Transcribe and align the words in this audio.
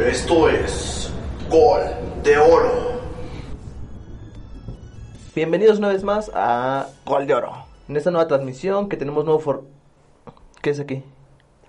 Esto 0.00 0.48
es 0.48 1.12
Gol 1.50 1.82
de 2.22 2.38
Oro. 2.38 3.00
Bienvenidos 5.34 5.78
una 5.78 5.88
vez 5.88 6.04
más 6.04 6.30
a 6.34 6.88
Gol 7.04 7.26
de 7.26 7.34
Oro. 7.34 7.52
En 7.88 7.96
esta 7.96 8.10
nueva 8.10 8.28
transmisión 8.28 8.88
que 8.88 8.96
tenemos 8.96 9.24
nuevo 9.24 9.40
for... 9.40 9.64
¿Qué 10.62 10.70
es 10.70 10.80
aquí? 10.80 11.02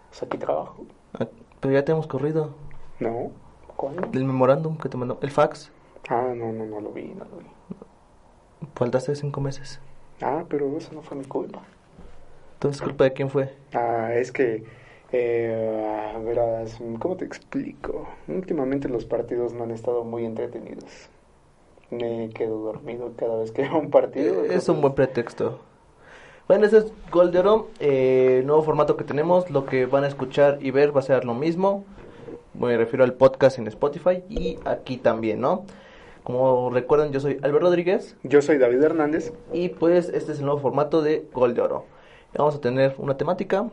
Pues 0.09 0.23
aquí 0.23 0.37
trabajo. 0.37 0.85
Ah, 1.19 1.27
Pero 1.59 1.73
ya 1.73 1.83
te 1.83 1.91
hemos 1.91 2.07
corrido. 2.07 2.53
No, 2.99 3.31
¿cuándo? 3.75 4.07
El 4.13 4.25
memorándum 4.25 4.77
que 4.77 4.89
te 4.89 4.97
mandó. 4.97 5.17
El 5.21 5.31
fax. 5.31 5.71
Ah, 6.09 6.31
no, 6.35 6.51
no, 6.51 6.65
no 6.65 6.81
lo 6.81 6.91
vi, 6.91 7.05
no 7.05 7.25
lo 7.25 7.37
vi. 7.37 7.45
Faltaste 8.75 9.15
cinco 9.15 9.41
meses. 9.41 9.79
Ah, 10.21 10.43
pero 10.47 10.77
eso 10.77 10.93
no 10.93 11.01
fue 11.01 11.17
mi 11.17 11.25
culpa. 11.25 11.61
Entonces, 12.55 12.81
¿culpa 12.81 13.05
de 13.05 13.13
quién 13.13 13.29
fue? 13.29 13.55
Ah, 13.73 14.13
es 14.13 14.31
que, 14.31 14.65
eh, 15.11 16.13
verás, 16.23 16.79
¿cómo 16.99 17.15
te 17.17 17.25
explico? 17.25 18.07
Últimamente 18.27 18.89
los 18.89 19.05
partidos 19.05 19.53
no 19.53 19.63
han 19.63 19.71
estado 19.71 20.03
muy 20.03 20.25
entretenidos. 20.25 21.09
Me 21.91 22.29
quedo 22.29 22.59
dormido 22.59 23.11
cada 23.17 23.37
vez 23.37 23.51
que 23.51 23.63
veo 23.63 23.79
un 23.79 23.89
partido. 23.89 24.27
Eh, 24.27 24.37
es 24.37 24.43
entonces- 24.45 24.69
un 24.69 24.81
buen 24.81 24.93
pretexto. 24.93 25.59
Bueno, 26.47 26.65
ese 26.65 26.79
es 26.79 26.93
Gol 27.11 27.31
de 27.31 27.39
Oro. 27.39 27.67
eh, 27.79 28.41
nuevo 28.45 28.63
formato 28.63 28.97
que 28.97 29.03
tenemos. 29.03 29.49
Lo 29.51 29.65
que 29.65 29.85
van 29.85 30.03
a 30.03 30.07
escuchar 30.07 30.57
y 30.61 30.71
ver 30.71 30.95
va 30.95 30.99
a 30.99 31.03
ser 31.03 31.25
lo 31.25 31.33
mismo. 31.35 31.83
Me 32.55 32.75
refiero 32.77 33.03
al 33.03 33.13
podcast 33.13 33.59
en 33.59 33.67
Spotify 33.67 34.23
y 34.29 34.57
aquí 34.65 34.97
también, 34.97 35.39
¿no? 35.41 35.65
Como 36.23 36.69
recuerdan, 36.71 37.11
yo 37.11 37.19
soy 37.19 37.39
Albert 37.43 37.61
Rodríguez. 37.63 38.15
Yo 38.23 38.41
soy 38.41 38.57
David 38.57 38.81
Hernández, 38.83 39.31
Y 39.53 39.69
pues 39.69 40.09
este 40.09 40.31
es 40.31 40.39
el 40.39 40.45
nuevo 40.45 40.59
formato 40.59 41.01
de 41.01 41.25
Gol 41.33 41.53
de 41.53 41.61
Oro. 41.61 41.85
Vamos 42.35 42.55
a 42.55 42.61
tener 42.61 42.95
una 42.97 43.15
temática. 43.17 43.69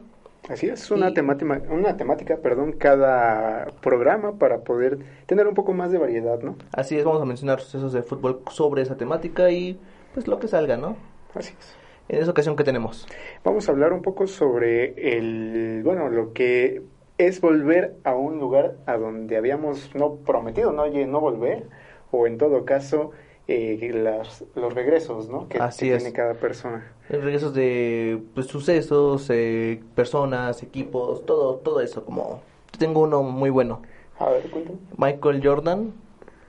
Así 0.48 0.68
es, 0.68 0.91
una, 0.91 1.10
Y- 1.10 1.14
temática, 1.14 1.62
una 1.70 1.96
temática, 1.96 2.36
perdón, 2.38 2.73
cada 2.73 3.66
programa 3.80 4.38
para 4.38 4.59
poder 4.59 4.98
tener 5.27 5.47
un 5.47 5.55
poco 5.55 5.72
más 5.72 5.91
de 5.92 5.98
variedad, 5.98 6.41
¿no? 6.41 6.56
Así 6.72 6.97
es, 6.97 7.05
vamos 7.05 7.22
a 7.22 7.25
mencionar 7.25 7.61
sucesos 7.61 7.92
de 7.92 8.03
fútbol 8.03 8.41
sobre 8.50 8.83
esa 8.83 8.97
temática 8.97 9.50
y 9.50 9.78
pues 10.14 10.28
lo 10.28 10.38
que 10.38 10.48
salga, 10.48 10.77
¿no? 10.77 10.97
Así 11.34 11.55
es. 11.58 11.77
En 12.08 12.22
esa 12.22 12.30
ocasión 12.30 12.55
que 12.55 12.64
tenemos. 12.64 13.06
Vamos 13.44 13.69
a 13.69 13.72
hablar 13.72 13.92
un 13.92 14.00
poco 14.03 14.27
sobre 14.28 15.16
el, 15.19 15.83
bueno, 15.84 16.08
lo 16.08 16.33
que 16.33 16.83
es 17.19 17.41
volver 17.41 17.97
a 18.05 18.14
un 18.14 18.38
lugar 18.38 18.77
a 18.86 18.97
donde 18.97 19.36
habíamos 19.36 19.94
no 19.94 20.16
prometido, 20.16 20.72
no, 20.72 20.83
Oye, 20.83 21.06
no 21.06 21.20
volver, 21.20 21.64
o 22.12 22.27
en 22.27 22.38
todo 22.38 22.64
caso, 22.64 23.10
eh, 23.48 23.91
las- 23.94 24.44
los 24.55 24.75
regresos, 24.75 25.28
¿no? 25.28 25.48
Que, 25.48 25.58
Así 25.58 25.86
que 25.89 25.94
es. 25.97 26.02
tiene 26.02 26.16
cada 26.16 26.34
persona. 26.34 26.92
Regresos 27.08 27.55
de 27.55 28.20
pues, 28.34 28.47
sucesos, 28.47 29.28
eh, 29.30 29.83
personas, 29.94 30.62
equipos, 30.62 31.25
todo, 31.27 31.56
todo 31.56 31.80
eso. 31.80 32.05
Como 32.05 32.41
tengo 32.78 33.00
uno 33.03 33.22
muy 33.22 33.50
bueno. 33.50 33.83
A 34.19 34.30
ver, 34.30 34.50
cuéntame. 34.50 34.78
Michael 34.97 35.41
Jordan 35.47 35.92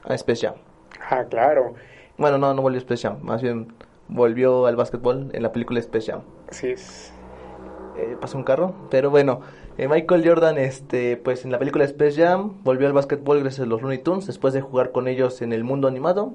a 0.04 0.16
Space 0.16 0.48
Jam. 0.48 0.56
Ah, 1.10 1.26
claro, 1.30 1.76
Bueno, 2.18 2.38
no, 2.40 2.54
no 2.54 2.62
volvió 2.64 2.78
a 2.80 2.82
Space 2.82 3.08
Jam. 3.08 3.18
Más 3.22 3.42
bien 3.44 3.68
volvió 4.08 4.66
al 4.66 4.76
básquetbol 4.76 5.30
en 5.34 5.44
la 5.44 5.52
película 5.52 5.80
Space 5.82 6.12
Jam. 6.12 6.22
así 6.50 6.68
es. 6.70 7.14
eh, 7.98 8.16
pasó 8.20 8.38
un 8.38 8.44
carro, 8.44 8.74
pero 8.90 9.10
bueno, 9.10 9.42
eh, 9.78 9.88
Michael 9.88 10.28
Jordan, 10.28 10.58
este, 10.58 11.18
pues 11.18 11.46
en 11.46 11.52
la 11.52 11.60
película 11.60 11.84
Space 11.84 12.22
Jam 12.24 12.54
volvió 12.64 12.88
al 12.88 12.94
básquetbol 12.94 13.40
gracias 13.42 13.66
a 13.66 13.70
los 13.70 13.82
Looney 13.82 14.00
Tunes 14.00 14.26
después 14.28 14.54
de 14.54 14.62
jugar 14.62 14.92
con 14.92 15.08
ellos 15.08 15.42
en 15.42 15.52
el 15.54 15.64
mundo 15.64 15.88
animado. 15.88 16.34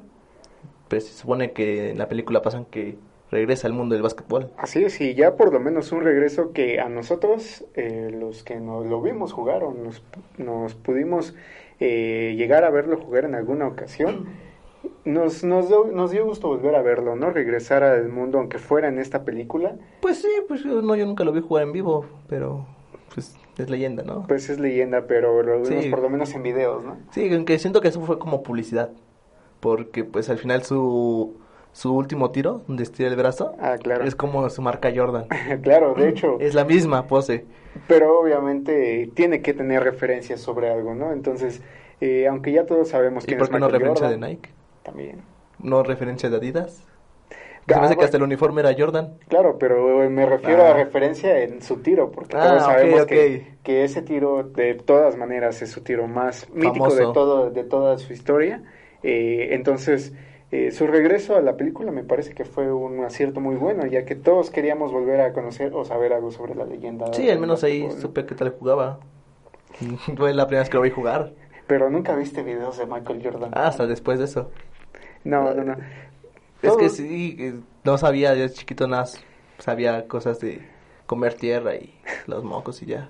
Pues 0.93 1.07
se 1.07 1.15
supone 1.15 1.53
que 1.53 1.93
en 1.93 1.97
la 1.97 2.07
película 2.07 2.43
pasan 2.43 2.67
que 2.67 2.99
regresa 3.31 3.67
al 3.67 3.73
mundo 3.73 3.95
del 3.95 4.03
básquetbol. 4.03 4.51
Así 4.59 4.85
es, 4.85 5.01
y 5.01 5.15
ya 5.15 5.37
por 5.37 5.51
lo 5.51 5.59
menos 5.59 5.91
un 5.91 6.03
regreso 6.03 6.53
que 6.53 6.81
a 6.81 6.91
nosotros, 6.91 7.65
eh, 7.77 8.11
los 8.13 8.43
que 8.43 8.61
nos 8.61 8.85
lo 8.85 9.01
vimos 9.01 9.33
jugar 9.33 9.65
o 9.65 9.73
nos, 9.73 10.05
nos 10.37 10.75
pudimos 10.75 11.35
eh, 11.81 12.35
llegar 12.37 12.65
a 12.65 12.69
verlo 12.69 12.99
jugar 12.99 13.25
en 13.25 13.35
alguna 13.35 13.67
ocasión, 13.69 14.27
nos, 15.07 15.43
nos, 15.45 15.69
dio, 15.69 15.87
nos 15.87 16.11
dio 16.11 16.27
gusto 16.27 16.49
volver 16.49 16.75
a 16.75 16.83
verlo, 16.83 17.17
¿no? 17.17 17.31
Regresar 17.31 17.83
al 17.85 18.11
mundo, 18.11 18.37
aunque 18.39 18.59
fuera 18.59 18.89
en 18.89 18.99
esta 18.99 19.25
película, 19.25 19.77
Pues 20.03 20.19
sí, 20.21 20.29
pues 20.47 20.63
yo, 20.63 20.83
no, 20.83 20.95
yo 20.95 21.07
nunca 21.07 21.25
lo 21.25 21.33
vi 21.33 21.41
jugar 21.41 21.63
en 21.63 21.73
vivo, 21.73 22.05
pero 22.29 22.67
pues 23.15 23.35
es 23.57 23.71
leyenda, 23.71 24.03
¿no? 24.03 24.27
pues 24.29 24.51
es 24.51 24.59
leyenda, 24.61 25.07
pero 25.07 25.43
lo 25.43 25.63
vimos 25.63 25.85
Sí. 25.85 25.89
por 25.91 26.01
lo 26.03 26.11
menos 26.11 26.35
en 26.35 26.43
videos, 26.43 26.85
¿no? 26.85 26.99
Sí, 27.13 27.33
aunque 27.33 27.59
siento 27.59 27.81
que 27.81 27.89
eso 27.89 28.03
fue 28.03 28.19
como 28.19 28.43
publicidad, 28.43 28.91
porque 29.63 30.03
pues 30.03 30.29
al 30.29 30.39
final 30.39 30.65
su, 30.65 31.37
su 31.73 31.95
último 31.95 32.33
tiro, 32.33 32.63
donde 32.67 32.83
estira 32.83 33.09
el 33.09 33.15
brazo, 33.17 33.55
Ah, 33.61 33.77
claro. 33.81 34.03
es 34.05 34.17
como 34.17 34.51
su 34.51 34.61
marca 34.61 34.91
Jordan. 34.95 35.27
claro, 35.63 35.95
de 35.95 36.09
hecho, 36.09 36.37
Es 36.41 36.53
la 36.55 36.65
misma 36.65 37.07
pose. 37.07 37.45
pero 37.87 38.19
obviamente 38.21 39.09
tiene 39.15 39.41
que 39.41 39.55
tener 39.55 39.85
referencias 39.85 40.41
sobre 40.41 40.69
algo, 40.69 40.97
¿no? 40.97 41.13
Entonces, 41.13 41.63
eh, 42.01 42.27
aunque 42.27 42.51
ya 42.51 42.67
todos 42.67 42.89
sabemos 42.89 43.23
¿Y 43.23 43.29
quién 43.29 43.39
por 43.39 43.47
es 43.47 43.53
qué 43.55 43.61
no 43.61 43.69
referencia 43.69 44.07
Jordan, 44.09 44.21
de 44.21 44.29
Nike? 44.29 44.51
También. 44.83 45.23
No 45.61 45.85
referencia 45.85 46.29
de 46.29 46.37
Adidas. 46.39 46.83
Ah, 47.69 47.75
Se 47.75 47.79
me 47.79 47.87
hace 47.87 47.97
que 47.97 48.05
hasta 48.05 48.17
el 48.17 48.25
uniforme 48.25 48.63
era 48.63 48.75
Jordan. 48.77 49.15
Claro, 49.29 49.57
pero 49.61 50.11
me 50.11 50.27
refiero 50.27 50.65
Ah. 50.65 50.71
a 50.71 50.75
referencia 50.75 51.39
en 51.45 51.63
su 51.63 51.77
tiro, 51.77 52.11
porque 52.11 52.37
Ah, 52.37 52.49
todos 52.49 52.63
sabemos. 52.65 53.07
Que, 53.07 53.55
que 53.63 53.85
ese 53.85 54.03
tiro 54.03 54.43
de 54.43 54.75
todas 54.75 55.17
maneras 55.17 55.63
es 55.63 55.71
su 55.71 55.83
tiro 55.83 56.09
más 56.09 56.51
mítico 56.53 56.93
de, 56.93 57.05
todo, 57.15 57.51
de 57.51 57.63
toda 57.63 57.97
su 57.99 58.13
historia. 58.13 58.65
Eh, 59.03 59.49
entonces, 59.53 60.13
eh, 60.51 60.71
su 60.71 60.87
regreso 60.87 61.37
a 61.37 61.41
la 61.41 61.57
película 61.57 61.93
me 61.93 62.05
parece 62.05 62.35
que 62.35 62.45
fue 62.45 62.73
un 62.73 63.03
acierto 63.05 63.41
muy 63.41 63.57
bueno, 63.57 63.87
ya 63.87 64.05
que 64.05 64.15
todos 64.15 64.51
queríamos 64.51 64.93
volver 64.93 65.21
a 65.21 65.33
conocer 65.33 65.73
o 65.75 65.85
saber 65.85 66.13
algo 66.13 66.31
sobre 66.31 66.55
la 66.55 66.65
leyenda. 66.65 67.13
Sí, 67.13 67.31
al 67.31 67.39
menos 67.39 67.65
ahí 67.65 67.87
¿no? 67.87 67.93
supe 67.93 68.27
que 68.27 68.35
tal 68.35 68.51
jugaba. 68.51 69.01
Fue 70.17 70.35
la 70.35 70.47
primera 70.47 70.63
vez 70.63 70.69
que 70.69 70.77
lo 70.77 70.83
vi 70.83 70.91
jugar. 70.91 71.33
Pero 71.67 71.89
nunca 71.89 72.15
viste 72.15 72.43
videos 72.43 72.77
de 72.77 72.87
Michael 72.87 73.23
Jordan. 73.23 73.51
Ah, 73.55 73.69
hasta 73.69 73.87
después 73.87 74.19
de 74.19 74.27
eso. 74.27 74.51
No, 75.25 75.55
no, 75.55 75.65
no. 75.65 75.77
Es 76.61 76.77
que 76.77 76.89
sí, 76.91 77.37
eh, 77.39 77.55
no 77.85 77.99
sabía, 77.99 78.35
yo 78.35 78.47
chiquito 78.49 78.87
nada, 78.87 79.07
sabía 79.59 80.07
cosas 80.07 80.39
de 80.41 80.61
comer 81.07 81.35
tierra 81.35 81.75
y 81.77 81.95
los 82.27 82.45
mocos 82.45 82.83
y 82.83 82.87
ya. 82.87 83.09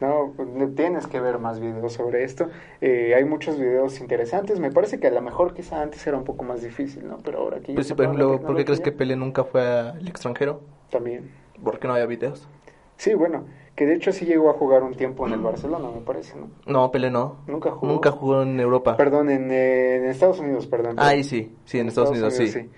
No, 0.00 0.34
no 0.38 0.68
tienes 0.70 1.06
que 1.06 1.20
ver 1.20 1.38
más 1.38 1.60
videos 1.60 1.92
sobre 1.92 2.24
esto. 2.24 2.48
Eh, 2.80 3.14
hay 3.14 3.24
muchos 3.24 3.58
videos 3.58 4.00
interesantes. 4.00 4.58
Me 4.58 4.70
parece 4.70 4.98
que 4.98 5.08
a 5.08 5.10
lo 5.10 5.20
mejor 5.20 5.52
quizá 5.52 5.82
antes 5.82 6.06
era 6.06 6.16
un 6.16 6.24
poco 6.24 6.42
más 6.44 6.62
difícil, 6.62 7.06
¿no? 7.06 7.18
Pero 7.22 7.40
ahora 7.40 7.58
ya 7.58 7.74
Pues 7.74 7.86
sí, 7.86 7.94
por 7.94 8.06
ejemplo, 8.06 8.40
¿por 8.40 8.56
qué 8.56 8.64
crees 8.64 8.80
que 8.80 8.92
Pele 8.92 9.14
nunca 9.14 9.44
fue 9.44 9.62
al 9.62 10.08
extranjero? 10.08 10.62
También. 10.90 11.30
¿Por 11.62 11.78
qué 11.78 11.86
no 11.86 11.94
había 11.94 12.06
videos? 12.06 12.48
Sí, 12.96 13.12
bueno, 13.14 13.44
que 13.76 13.86
de 13.86 13.94
hecho 13.94 14.12
sí 14.12 14.24
llegó 14.24 14.50
a 14.50 14.54
jugar 14.54 14.82
un 14.82 14.94
tiempo 14.94 15.26
en 15.26 15.34
el 15.34 15.40
Barcelona, 15.40 15.88
me 15.94 16.00
parece, 16.00 16.38
¿no? 16.38 16.50
No, 16.66 16.90
Pele 16.90 17.10
no. 17.10 17.38
Nunca 17.46 17.70
jugó. 17.70 17.92
Nunca 17.92 18.10
jugó 18.10 18.42
en 18.42 18.58
Europa. 18.58 18.96
Perdón, 18.96 19.30
en, 19.30 19.50
eh, 19.50 19.96
en 19.96 20.04
Estados 20.06 20.40
Unidos, 20.40 20.66
perdón. 20.66 20.96
Ah, 20.98 21.08
ahí 21.08 21.24
sí, 21.24 21.54
sí, 21.64 21.78
en 21.78 21.88
Estados, 21.88 22.10
Unidos, 22.10 22.34
sí. 22.34 22.48
sí. 22.48 22.70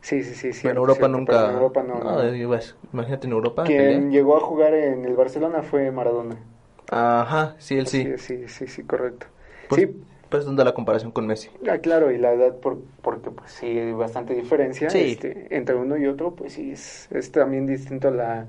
Sí, 0.00 0.22
sí, 0.22 0.34
sí, 0.34 0.52
sí. 0.52 0.60
Pero 0.62 0.72
en 0.72 0.76
Europa 0.76 0.98
cierto, 0.98 1.18
nunca. 1.18 1.46
en 1.46 1.54
Europa 1.54 1.82
no. 1.82 1.98
no. 1.98 2.22
eh, 2.22 2.46
pues, 2.46 2.76
imagínate 2.92 3.26
en 3.26 3.32
Europa. 3.32 3.64
Quien 3.64 3.78
Pelé. 3.78 4.10
llegó 4.10 4.36
a 4.36 4.40
jugar 4.40 4.74
en 4.74 5.04
el 5.04 5.16
Barcelona 5.16 5.62
fue 5.62 5.90
Maradona. 5.90 6.36
Ajá, 6.90 7.56
sí, 7.58 7.76
él 7.78 7.86
sí. 7.86 8.02
Sí, 8.04 8.18
sí, 8.18 8.48
sí, 8.48 8.66
sí, 8.66 8.82
correcto. 8.84 9.26
Pues, 9.68 9.80
Sí, 9.80 10.04
pues 10.30 10.44
donde 10.44 10.64
la 10.64 10.74
comparación 10.74 11.12
con 11.12 11.26
Messi. 11.26 11.50
Ah, 11.68 11.78
claro, 11.78 12.10
y 12.12 12.18
la 12.18 12.32
edad, 12.32 12.56
por, 12.60 12.78
porque 13.02 13.30
pues 13.30 13.50
sí 13.52 13.66
hay 13.66 13.92
bastante 13.92 14.34
diferencia 14.34 14.88
Sí. 14.90 14.98
este, 15.12 15.54
entre 15.56 15.74
uno 15.74 15.96
y 15.96 16.06
otro, 16.06 16.34
pues 16.34 16.52
sí, 16.54 16.72
es, 16.72 17.08
es 17.12 17.32
también 17.32 17.66
distinto 17.66 18.10
la, 18.10 18.46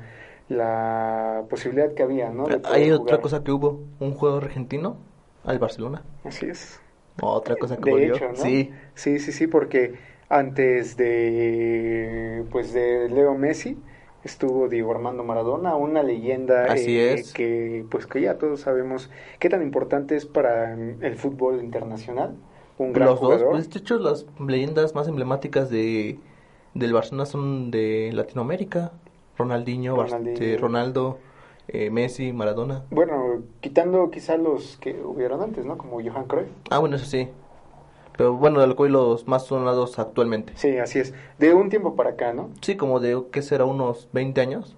la 0.49 1.45
posibilidad 1.49 1.93
que 1.93 2.03
había, 2.03 2.29
¿no? 2.29 2.45
Hay 2.65 2.91
otra 2.91 3.17
jugar. 3.17 3.21
cosa 3.21 3.43
que 3.43 3.51
hubo, 3.51 3.79
un 3.99 4.13
juego 4.13 4.37
argentino 4.37 4.97
al 5.43 5.59
Barcelona. 5.59 6.03
Así 6.23 6.47
es. 6.47 6.79
Otra 7.21 7.55
cosa 7.55 7.77
que 7.77 7.83
de 7.85 7.91
volvió. 7.91 8.15
hecho, 8.15 8.27
¿no? 8.29 8.35
Sí, 8.35 8.71
Sí, 8.95 9.19
sí, 9.19 9.31
sí, 9.31 9.47
porque 9.47 9.93
antes 10.29 10.97
de, 10.97 12.45
pues 12.51 12.73
de 12.73 13.09
Leo 13.09 13.35
Messi 13.35 13.77
estuvo 14.23 14.67
Diego 14.67 14.91
Armando 14.91 15.23
Maradona, 15.23 15.75
una 15.75 16.03
leyenda 16.03 16.65
Así 16.65 16.97
eh, 16.97 17.13
es. 17.13 17.33
que 17.33 17.85
pues 17.89 18.05
que 18.07 18.21
ya 18.21 18.37
todos 18.37 18.61
sabemos 18.61 19.09
qué 19.39 19.49
tan 19.49 19.61
importante 19.61 20.15
es 20.15 20.25
para 20.25 20.73
el 20.73 21.15
fútbol 21.15 21.59
internacional, 21.63 22.35
un 22.77 22.93
gran 22.93 23.09
los 23.09 23.21
dos. 23.21 23.43
Pues 23.43 23.69
de 23.69 23.79
hecho, 23.79 23.97
las 23.99 24.25
leyendas 24.45 24.95
más 24.95 25.07
emblemáticas 25.07 25.69
de 25.69 26.19
del 26.73 26.93
Barcelona 26.93 27.25
son 27.25 27.71
de 27.71 28.11
Latinoamérica. 28.13 28.91
Ronaldinho, 29.37 29.95
Bar- 29.95 30.09
Ronaldinho. 30.09 30.37
eh, 30.45 30.57
Ronaldo, 30.57 31.17
eh, 31.67 31.89
Messi, 31.89 32.33
Maradona. 32.33 32.83
Bueno, 32.91 33.41
quitando 33.61 34.09
quizá 34.11 34.35
los 34.37 34.77
que 34.77 34.99
hubieron 35.03 35.41
antes, 35.41 35.65
¿no? 35.65 35.77
Como 35.77 36.01
Johan 36.01 36.25
Cruyff. 36.25 36.47
Ah, 36.69 36.79
bueno, 36.79 36.95
eso 36.95 37.05
sí. 37.05 37.29
Pero 38.17 38.33
bueno, 38.33 38.59
del 38.61 38.75
cual 38.75 38.91
los 38.93 39.27
más 39.27 39.45
sonados 39.45 39.99
actualmente. 39.99 40.53
Sí, 40.55 40.77
así 40.77 40.99
es. 40.99 41.13
De 41.37 41.53
un 41.53 41.69
tiempo 41.69 41.95
para 41.95 42.11
acá, 42.11 42.33
¿no? 42.33 42.49
Sí, 42.61 42.75
como 42.75 42.99
de, 42.99 43.21
¿qué 43.31 43.41
será? 43.41 43.65
Unos 43.65 44.09
20 44.11 44.41
años. 44.41 44.75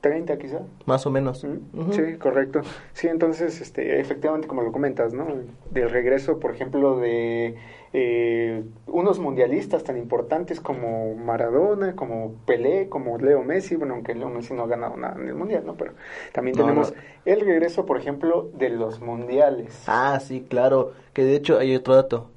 30 0.00 0.36
quizá. 0.36 0.62
Más 0.84 1.06
o 1.06 1.10
menos. 1.10 1.44
¿Mm? 1.44 1.80
Ujú. 1.80 1.92
Sí, 1.92 2.16
correcto. 2.18 2.62
Sí, 2.92 3.06
entonces, 3.06 3.60
este, 3.60 4.00
efectivamente, 4.00 4.48
como 4.48 4.62
lo 4.62 4.72
comentas, 4.72 5.14
¿no? 5.14 5.26
Del 5.70 5.90
regreso, 5.90 6.40
por 6.40 6.50
ejemplo, 6.52 6.98
de 6.98 7.54
eh, 7.92 8.64
unos 8.88 9.20
mundialistas 9.20 9.84
tan 9.84 9.96
importantes 9.96 10.60
como 10.60 11.14
Maradona, 11.14 11.94
como 11.94 12.34
Pelé, 12.46 12.88
como 12.88 13.16
Leo 13.18 13.44
Messi, 13.44 13.76
bueno, 13.76 13.94
aunque 13.94 14.16
Leo 14.16 14.28
Messi 14.28 14.54
no 14.54 14.64
ha 14.64 14.66
ganado 14.66 14.96
nada 14.96 15.14
en 15.20 15.28
el 15.28 15.36
mundial, 15.36 15.62
¿no? 15.64 15.74
Pero 15.76 15.92
también 16.32 16.56
No, 16.56 16.64
tenemos 16.64 16.92
no. 16.92 17.00
el 17.24 17.40
regreso, 17.40 17.86
por 17.86 17.96
ejemplo, 17.96 18.50
de 18.54 18.70
los 18.70 19.00
mundiales. 19.00 19.84
Ah, 19.86 20.18
sí, 20.20 20.44
claro. 20.48 20.94
Que 21.12 21.22
de 21.24 21.36
hecho 21.36 21.58
hay 21.60 21.76
otro 21.76 21.94
dato. 21.94 22.31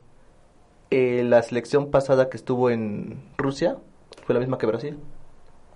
Eh, 0.91 1.23
la 1.25 1.41
selección 1.41 1.91
pasada 1.91 2.29
que 2.29 2.37
estuvo 2.37 2.69
en 2.69 3.21
Rusia 3.37 3.77
fue 4.25 4.33
la 4.33 4.39
misma 4.39 4.57
que 4.57 4.65
Brasil. 4.65 4.99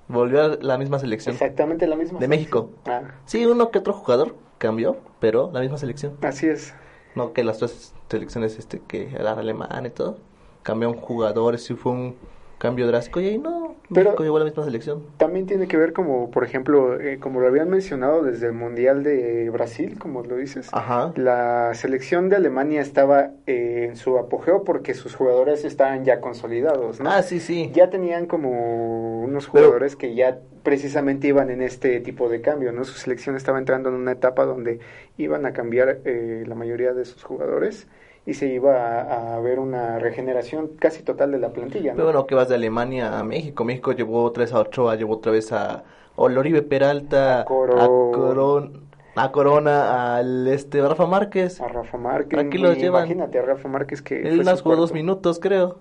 Volvió 0.07 0.41
a 0.43 0.47
la 0.61 0.77
misma 0.77 0.99
selección. 0.99 1.33
Exactamente 1.33 1.87
la 1.87 1.95
misma. 1.95 2.19
De 2.19 2.27
México. 2.27 2.71
Ah, 2.85 3.01
Sí, 3.25 3.45
uno 3.45 3.69
que 3.71 3.79
otro 3.79 3.93
jugador 3.93 4.35
cambió, 4.57 4.97
pero 5.19 5.51
la 5.53 5.59
misma 5.61 5.77
selección. 5.77 6.17
así 6.21 6.47
es. 6.47 6.73
No 7.15 7.33
que 7.33 7.43
las 7.43 7.59
dos 7.59 7.93
selecciones, 8.09 8.57
este, 8.57 8.79
que 8.87 9.09
era 9.13 9.33
alemán 9.33 9.85
y 9.85 9.89
todo, 9.89 10.17
cambiaron 10.63 10.97
jugadores, 10.97 11.63
sí 11.63 11.73
fue 11.75 11.91
un 11.91 12.15
cambio 12.59 12.85
drástico 12.87 13.19
y 13.21 13.27
ahí 13.29 13.37
no, 13.39 13.75
Pero- 13.91 14.11
México 14.11 14.23
llevó 14.23 14.37
la 14.37 14.45
misma 14.45 14.63
selección. 14.63 15.01
También 15.17 15.47
tiene 15.47 15.67
que 15.67 15.77
ver 15.77 15.93
como, 15.93 16.29
por 16.29 16.43
ejemplo, 16.43 16.99
eh, 16.99 17.17
como 17.19 17.39
lo 17.39 17.47
habían 17.47 17.69
mencionado 17.69 18.21
desde 18.21 18.47
el 18.47 18.53
Mundial 18.53 19.01
de 19.03 19.49
Brasil, 19.49 19.97
como 19.97 20.21
lo 20.23 20.35
dices. 20.35 20.69
Ajá. 20.73 21.11
La 21.15 21.73
selección 21.73 22.29
de 22.29 22.35
Alemania 22.35 22.81
estaba 22.81 23.31
eh, 23.47 23.87
en 23.89 23.95
su 23.95 24.17
apogeo 24.19 24.63
porque 24.63 24.93
sus 24.93 25.15
jugadores 25.15 25.65
estaban 25.65 26.05
ya 26.05 26.19
consolidados, 26.21 26.99
¿no? 26.99 27.09
Ah, 27.09 27.23
sí, 27.23 27.39
sí. 27.39 27.71
Ya 27.73 27.89
tenían 27.89 28.27
como 28.27 29.23
unos 29.23 29.47
Pero- 29.49 29.65
jugadores 29.65 29.95
que 29.95 30.13
ya 30.13 30.37
precisamente 30.63 31.27
iban 31.29 31.49
en 31.49 31.61
este 31.61 31.99
tipo 32.01 32.27
de 32.29 32.41
cambio, 32.41 32.73
¿no? 32.73 32.83
Su 32.83 32.93
selección 32.99 33.35
estaba 33.37 33.57
entrando 33.57 33.87
en 33.89 33.95
una 33.95 34.11
etapa 34.11 34.43
donde 34.45 34.79
iban 35.17 35.45
a 35.45 35.53
cambiar 35.53 35.99
eh, 36.03 36.43
la 36.45 36.53
mayoría 36.55 36.93
de 36.93 37.05
sus 37.05 37.23
jugadores 37.23 37.87
y 38.25 38.33
se 38.35 38.47
iba 38.47 39.01
a, 39.01 39.35
a 39.35 39.39
ver 39.39 39.59
una 39.59 39.97
regeneración 39.99 40.67
casi 40.79 41.03
total 41.03 41.31
de 41.31 41.39
la 41.39 41.49
plantilla, 41.51 41.91
¿no? 41.91 41.95
Pero 41.97 42.05
bueno, 42.07 42.27
que 42.27 42.35
vas 42.35 42.49
de 42.49 42.55
Alemania 42.55 43.17
a 43.19 43.23
México. 43.23 43.63
México 43.63 43.91
llevó 43.93 44.23
otra 44.23 44.43
vez 44.43 44.53
a 44.53 44.59
Ochoa, 44.59 44.95
llevó 44.95 45.15
otra 45.15 45.31
vez 45.31 45.51
a 45.51 45.83
Oloribe 46.15 46.61
Peralta, 46.61 47.41
A 47.41 47.45
Coro- 47.45 47.79
a, 47.81 47.87
Coron- 47.87 48.81
a 49.15 49.31
Corona, 49.31 50.15
al 50.17 50.47
este 50.47 50.81
Rafa 50.81 51.05
Márquez. 51.05 51.59
a 51.61 51.67
Rafa 51.67 51.97
Márquez. 51.97 52.39
Aquí 52.39 52.57
los 52.57 52.77
llevan. 52.77 53.05
Imagínate 53.05 53.39
a 53.39 53.41
Rafa 53.41 53.67
Márquez 53.67 54.01
que 54.01 54.21
Él 54.21 54.45
su 54.45 54.63
jugó 54.63 54.75
dos 54.75 54.93
minutos, 54.93 55.39
creo. 55.39 55.79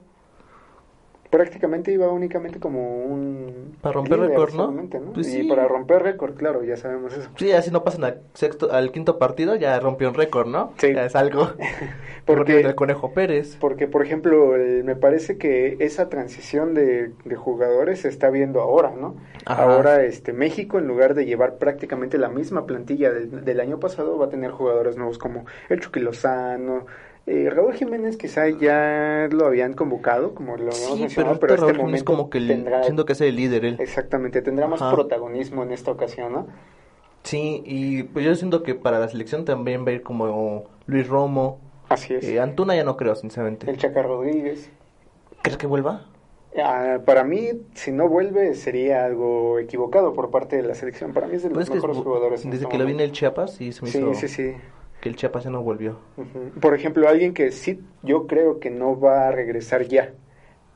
Prácticamente 1.31 1.93
iba 1.93 2.09
únicamente 2.09 2.59
como 2.59 3.05
un... 3.05 3.77
Para 3.83 3.93
romper 3.95 4.19
récord, 4.19 4.55
¿no? 4.55 4.71
¿no? 4.71 5.13
Pues 5.13 5.29
y 5.29 5.43
sí. 5.43 5.49
para 5.49 5.69
romper 5.69 6.03
récord, 6.03 6.35
claro, 6.35 6.65
ya 6.65 6.77
sabemos 6.79 7.13
eso. 7.17 7.29
Sí, 7.37 7.53
así 7.53 7.71
no 7.71 7.85
pasan 7.85 8.05
al 8.05 8.21
sexto, 8.33 8.73
al 8.73 8.91
quinto 8.93 9.19
partido, 9.19 9.55
ya 9.55 9.79
rompió 9.79 10.09
un 10.09 10.15
récord, 10.15 10.47
¿no? 10.49 10.73
Sí. 10.79 10.95
Ya 10.95 11.05
es 11.05 11.15
algo. 11.15 11.51
Porque- 12.25 12.55
Porque 12.55 12.61
el 12.61 12.75
Conejo 12.75 13.13
Pérez. 13.13 13.57
Porque, 13.61 13.87
por 13.87 14.03
ejemplo, 14.05 14.55
el- 14.57 14.85
me 14.85 14.97
parece 14.97 15.37
que 15.37 15.77
esa 15.81 16.09
transición 16.09 16.73
de, 16.75 17.13
de 17.25 17.37
jugadores 17.37 18.01
se 18.01 18.09
está 18.09 18.31
viendo 18.31 18.61
ahora, 18.63 18.93
¿no? 18.99 19.17
Ajá. 19.45 19.65
Ahora 19.65 20.03
este 20.05 20.33
México, 20.33 20.79
en 20.79 20.87
lugar 20.87 21.15
de 21.15 21.27
llevar 21.27 21.57
prácticamente 21.59 22.17
la 22.19 22.29
misma 22.29 22.65
plantilla 22.67 23.11
del, 23.13 23.45
del 23.45 23.61
año 23.61 23.79
pasado, 23.81 24.17
va 24.19 24.27
a 24.27 24.31
tener 24.31 24.51
jugadores 24.51 24.97
nuevos 24.97 25.19
como 25.19 25.45
el 25.69 25.81
Chucky 25.81 26.01
Lozano. 26.01 26.87
Eh, 27.29 27.51
Raúl 27.51 27.75
Jiménez 27.75 28.17
quizá 28.17 28.49
ya 28.49 29.29
lo 29.31 29.47
habían 29.47 29.75
convocado, 29.75 30.35
como 30.35 30.57
lo 30.57 30.73
Sí, 30.73 30.81
pero, 30.87 31.01
mencionado, 31.01 31.29
ahorita 31.35 31.47
pero 31.47 31.55
este 31.55 31.73
Raúl 31.73 31.77
momento 31.87 32.05
como 32.05 32.31
que 32.31 32.41
tendrá, 32.41 32.83
siento 32.85 33.05
que 33.05 33.13
es 33.13 33.21
el 33.21 33.37
líder 33.37 33.65
él. 33.65 33.77
exactamente, 33.81 34.43
tendrá 34.43 34.67
más 34.67 34.83
Ajá. 34.83 34.95
protagonismo 34.95 35.63
en 35.63 35.73
esta 35.73 35.91
ocasión, 35.91 36.33
¿no? 36.33 36.47
Sí, 37.25 37.63
y 37.67 38.05
pues 38.05 38.25
yo 38.25 38.35
siento 38.35 38.63
que 38.63 38.75
para 38.75 38.99
la 38.99 39.09
selección 39.09 39.45
también 39.45 39.85
va 39.85 39.91
a 39.91 39.93
ir 39.95 40.03
como 40.03 40.65
Luis 40.87 41.07
Romo. 41.09 41.59
Así 41.89 42.15
es. 42.15 42.25
Eh, 42.25 42.41
Antuna 42.41 42.75
ya 42.77 42.85
no 42.85 42.97
creo, 42.97 43.15
sinceramente. 43.15 43.69
el 43.71 43.77
Chaca 43.77 44.03
Rodríguez. 44.03 44.71
¿Crees 45.43 45.59
que 45.59 45.67
vuelva? 45.67 46.07
Ah, 46.57 46.99
para 47.05 47.25
mí, 47.25 47.51
si 47.75 47.93
no 47.93 48.09
vuelve, 48.09 48.55
sería 48.55 49.05
algo 49.05 49.59
equivocado 49.59 50.15
por 50.15 50.31
parte 50.31 50.57
de 50.57 50.63
la 50.63 50.75
selección. 50.75 51.13
Para 51.13 51.27
mí 51.27 51.37
es 51.37 51.43
de 51.43 51.51
los 51.51 51.57
Pues 51.57 51.69
es 51.69 51.75
mejores 51.75 51.97
bu- 51.99 52.05
jugadores. 52.05 52.43
desde 52.43 52.57
este 52.57 52.69
que 52.69 52.79
lo 52.79 52.85
vi 52.87 52.93
en 52.93 53.01
el 53.01 53.07
momento. 53.07 53.19
Chiapas, 53.19 53.55
sí 53.55 53.73
se 53.73 53.83
me 53.85 53.91
Sí, 53.91 53.99
hizo 53.99 54.15
sí, 54.15 54.29
sí. 54.29 54.55
Que 55.00 55.09
el 55.09 55.17
Chiapas 55.17 55.45
ya 55.45 55.50
no 55.50 55.62
volvió. 55.62 55.97
Por 56.61 56.75
ejemplo, 56.75 57.09
alguien 57.09 57.35
que 57.35 57.50
sí, 57.53 57.81
yo 58.03 58.27
creo 58.27 58.59
que 58.61 58.71
no 58.71 58.99
va 58.99 59.29
a 59.29 59.31
regresar 59.31 59.83
ya 59.87 60.12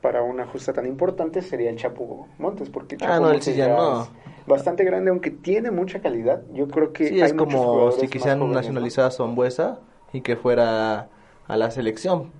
para 0.01 0.21
una 0.21 0.45
justa 0.45 0.73
tan 0.73 0.85
importante 0.85 1.41
sería 1.41 1.69
el 1.69 1.77
Chapo 1.77 2.27
Montes, 2.37 2.69
porque 2.69 2.97
Chapo 2.97 3.11
Ah, 3.13 3.19
no, 3.19 3.27
Montes 3.27 3.45
sí 3.45 3.55
ya 3.55 3.69
no. 3.69 4.03
es 4.03 4.09
bastante 4.47 4.83
grande, 4.83 5.09
aunque 5.11 5.31
tiene 5.31 5.71
mucha 5.71 6.01
calidad. 6.01 6.43
Yo 6.53 6.67
creo 6.67 6.91
que 6.93 7.07
Sí, 7.07 7.15
hay 7.15 7.21
es 7.21 7.33
como 7.33 7.91
si 7.91 8.07
quisieran 8.07 8.51
nacionalizar 8.51 9.05
a 9.05 9.11
Zambuesa 9.11 9.79
y 10.11 10.21
que 10.21 10.35
fuera 10.35 11.09
a 11.47 11.57
la 11.57 11.71
selección. 11.71 12.31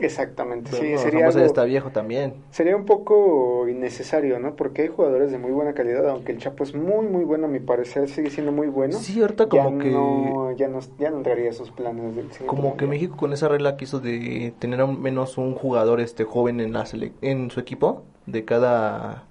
Exactamente, 0.00 0.70
Pero 0.70 0.82
sí, 0.82 0.92
no, 0.94 0.98
sería 0.98 1.26
algo- 1.26 1.38
está 1.44 1.64
viejo 1.64 1.90
también. 1.90 2.34
Sería 2.50 2.74
un 2.76 2.86
poco 2.86 3.68
innecesario, 3.68 4.38
¿no? 4.38 4.56
Porque 4.56 4.82
hay 4.82 4.88
jugadores 4.88 5.30
de 5.30 5.38
muy 5.38 5.50
buena 5.52 5.74
calidad, 5.74 6.08
aunque 6.08 6.32
el 6.32 6.38
Chapo 6.38 6.64
es 6.64 6.74
muy, 6.74 7.06
muy 7.06 7.24
bueno, 7.24 7.46
a 7.46 7.48
mi 7.48 7.60
parecer 7.60 8.08
sigue 8.08 8.30
siendo 8.30 8.52
muy 8.52 8.68
bueno. 8.68 8.94
Sí, 8.98 9.20
ahorita 9.20 9.44
ya 9.44 9.64
como 9.64 9.78
que 9.78 9.90
No, 9.90 10.52
ya, 10.56 10.68
no, 10.68 10.80
ya 10.98 11.10
no 11.10 11.18
entraría 11.18 11.50
a 11.50 11.52
sus 11.52 11.70
planes 11.70 12.16
del 12.16 12.28
como 12.46 12.76
que. 12.76 12.86
México 12.86 13.16
con 13.16 13.32
esa 13.32 13.48
regla 13.48 13.76
quiso 13.76 14.00
de 14.00 14.54
tener 14.58 14.80
a 14.80 14.86
un- 14.86 15.00
menos 15.02 15.36
un 15.38 15.54
jugador 15.54 16.00
este 16.00 16.24
joven 16.24 16.60
en 16.60 16.72
la 16.72 16.84
sele- 16.86 17.12
en 17.20 17.50
su 17.50 17.60
equipo 17.60 18.02
de 18.26 18.44
cada 18.44 19.24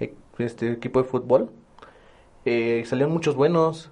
e- 0.00 0.14
este 0.38 0.72
equipo 0.72 1.00
de 1.00 1.08
fútbol. 1.08 1.50
Eh, 2.44 2.82
salieron 2.86 3.12
muchos 3.12 3.36
buenos. 3.36 3.90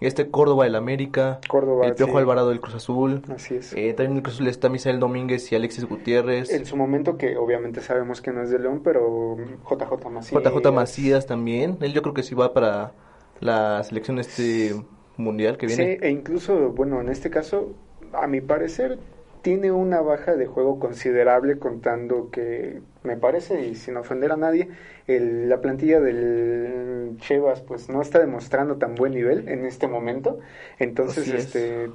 Este 0.00 0.30
Córdoba 0.30 0.64
del 0.64 0.76
América, 0.76 1.40
Córdoba, 1.48 1.86
el 1.86 1.94
Piojo 1.94 2.12
sí. 2.12 2.18
Alvarado 2.18 2.48
del 2.48 2.60
Cruz 2.60 2.74
Azul. 2.74 3.22
Así 3.28 3.56
es. 3.56 3.74
Eh, 3.74 3.92
también 3.92 4.16
el 4.16 4.22
Cruz 4.22 4.36
Azul 4.36 4.48
está 4.48 4.70
Misael 4.70 4.98
Domínguez 4.98 5.52
y 5.52 5.56
Alexis 5.56 5.84
Gutiérrez. 5.84 6.50
En 6.50 6.64
su 6.64 6.76
momento, 6.76 7.18
que 7.18 7.36
obviamente 7.36 7.80
sabemos 7.82 8.22
que 8.22 8.32
no 8.32 8.42
es 8.42 8.50
de 8.50 8.58
León, 8.58 8.80
pero 8.82 9.36
JJ 9.68 10.10
Macías. 10.10 10.42
JJ 10.42 10.72
Macías 10.72 11.26
también. 11.26 11.76
Él 11.80 11.92
yo 11.92 12.00
creo 12.00 12.14
que 12.14 12.22
sí 12.22 12.34
va 12.34 12.54
para 12.54 12.92
la 13.40 13.82
selección 13.84 14.18
este 14.18 14.74
mundial 15.18 15.58
que 15.58 15.66
viene. 15.66 15.98
Sí, 15.98 15.98
e 16.00 16.10
incluso, 16.10 16.70
bueno, 16.70 17.00
en 17.00 17.08
este 17.08 17.30
caso, 17.30 17.74
a 18.12 18.26
mi 18.26 18.40
parecer, 18.40 18.98
tiene 19.42 19.72
una 19.72 20.00
baja 20.00 20.36
de 20.36 20.46
juego 20.46 20.78
considerable, 20.78 21.58
contando 21.58 22.30
que, 22.30 22.80
me 23.02 23.16
parece, 23.16 23.66
y 23.66 23.74
sin 23.74 23.96
ofender 23.96 24.32
a 24.32 24.36
nadie, 24.36 24.68
el- 25.06 25.48
la 25.48 25.60
plantilla 25.60 26.00
del 26.00 27.16
Chivas, 27.20 27.60
pues 27.62 27.88
no 27.88 28.02
está 28.02 28.18
demostrando 28.18 28.76
tan 28.76 28.94
buen 28.94 29.12
nivel 29.14 29.48
en 29.48 29.64
este 29.64 29.86
momento. 29.88 30.38
Entonces, 30.78 31.24
Así 31.24 31.36
es. 31.36 31.44
este. 31.46 31.90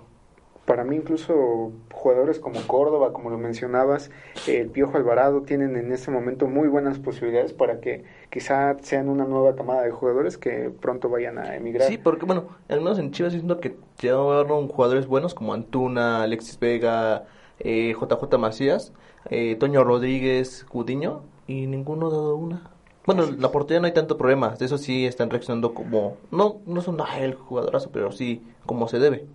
Para 0.65 0.83
mí 0.83 0.95
incluso 0.95 1.73
jugadores 1.93 2.39
como 2.39 2.59
Córdoba, 2.65 3.13
como 3.13 3.29
lo 3.29 3.37
mencionabas, 3.37 4.09
el 4.47 4.69
Piojo 4.69 4.97
Alvarado 4.97 5.43
tienen 5.43 5.75
en 5.75 5.91
este 5.91 6.09
momento 6.09 6.47
muy 6.47 6.67
buenas 6.67 6.97
posibilidades 6.97 7.53
para 7.53 7.79
que 7.81 8.03
quizá 8.31 8.75
sean 8.81 9.07
una 9.07 9.25
nueva 9.25 9.55
camada 9.55 9.83
de 9.83 9.91
jugadores 9.91 10.39
que 10.39 10.71
pronto 10.81 11.07
vayan 11.07 11.37
a 11.37 11.55
emigrar. 11.55 11.87
Sí, 11.87 11.99
porque 11.99 12.25
bueno, 12.25 12.45
al 12.67 12.81
menos 12.81 12.97
en 12.97 13.11
Chivas 13.11 13.33
siento 13.33 13.59
que 13.59 13.75
llegaron 14.01 14.67
jugadores 14.67 15.05
buenos 15.05 15.35
como 15.35 15.53
Antuna, 15.53 16.23
Alexis 16.23 16.59
Vega, 16.59 17.25
eh, 17.59 17.93
JJ 17.99 18.37
Macías, 18.37 18.93
eh, 19.29 19.55
Toño 19.59 19.83
Rodríguez, 19.83 20.65
Gudiño 20.71 21.21
y 21.47 21.67
ninguno 21.67 22.07
ha 22.07 22.11
dado 22.11 22.35
una. 22.35 22.71
Bueno, 23.05 23.25
la 23.37 23.51
portería 23.51 23.79
no 23.79 23.85
hay 23.85 23.93
tanto 23.93 24.17
problema, 24.17 24.55
de 24.55 24.65
eso 24.65 24.77
sí 24.79 25.05
están 25.05 25.29
reaccionando 25.29 25.73
como, 25.75 26.17
no, 26.31 26.57
no 26.65 26.81
son 26.81 26.97
ah, 27.01 27.19
el 27.19 27.35
jugadorazo, 27.35 27.91
pero 27.91 28.11
sí 28.11 28.41
como 28.65 28.87
se 28.87 28.97
debe. 28.99 29.25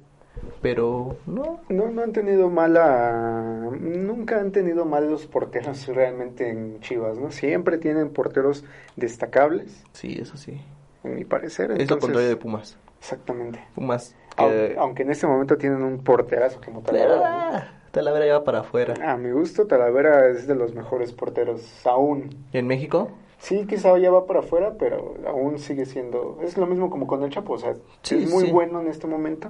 Pero 0.63 1.17
no, 1.27 1.61
No, 1.69 1.89
no 1.91 2.03
han 2.03 2.13
tenido 2.13 2.51
mala, 2.51 3.71
nunca 3.81 4.41
han 4.41 4.53
tenido 4.53 4.85
malos 4.87 5.27
porteros 5.27 5.87
realmente 5.89 6.49
en 6.49 6.81
Chivas, 6.81 7.19
¿no? 7.19 7.31
Siempre 7.31 7.79
tienen 7.79 8.11
porteros 8.11 8.65
destacables, 8.97 9.85
sí, 9.93 10.19
eso 10.21 10.37
sí. 10.37 10.61
en 11.05 11.15
mi 11.15 11.25
parecer. 11.25 11.71
es 11.73 11.77
lo 11.77 11.83
entonces- 11.83 12.01
contrario 12.03 12.29
de 12.29 12.37
Pumas. 12.37 12.77
Exactamente. 13.01 13.61
Pumas. 13.75 14.15
Aunque, 14.37 14.69
que- 14.75 14.79
aunque 14.79 15.03
en 15.03 15.11
este 15.11 15.27
momento 15.27 15.57
tienen 15.57 15.83
un 15.83 15.99
porterazo 16.03 16.61
como 16.65 16.81
Talavera. 16.83 17.80
Talavera 17.91 18.27
ya 18.27 18.39
va 18.39 18.45
para 18.45 18.61
afuera. 18.61 18.95
A 19.11 19.17
mi 19.17 19.31
gusto, 19.31 19.67
Talavera 19.67 20.29
es 20.29 20.47
de 20.47 20.55
los 20.55 20.75
mejores 20.75 21.13
porteros 21.13 21.85
aún. 21.87 22.31
¿En 22.53 22.67
México? 22.67 23.11
Sí, 23.39 23.67
quizá 23.67 23.97
ya 23.99 24.11
va 24.11 24.27
para 24.27 24.41
afuera, 24.41 24.75
pero 24.79 25.15
aún 25.27 25.59
sigue 25.59 25.87
siendo... 25.87 26.39
Es 26.43 26.57
lo 26.59 26.67
mismo 26.67 26.91
como 26.91 27.07
con 27.07 27.23
el 27.23 27.31
Chapo, 27.31 27.55
o 27.55 27.59
sea, 27.59 27.75
Sí, 28.03 28.25
es 28.25 28.31
muy 28.31 28.45
sí. 28.47 28.53
bueno 28.53 28.81
en 28.81 28.87
este 28.89 29.07
momento, 29.07 29.49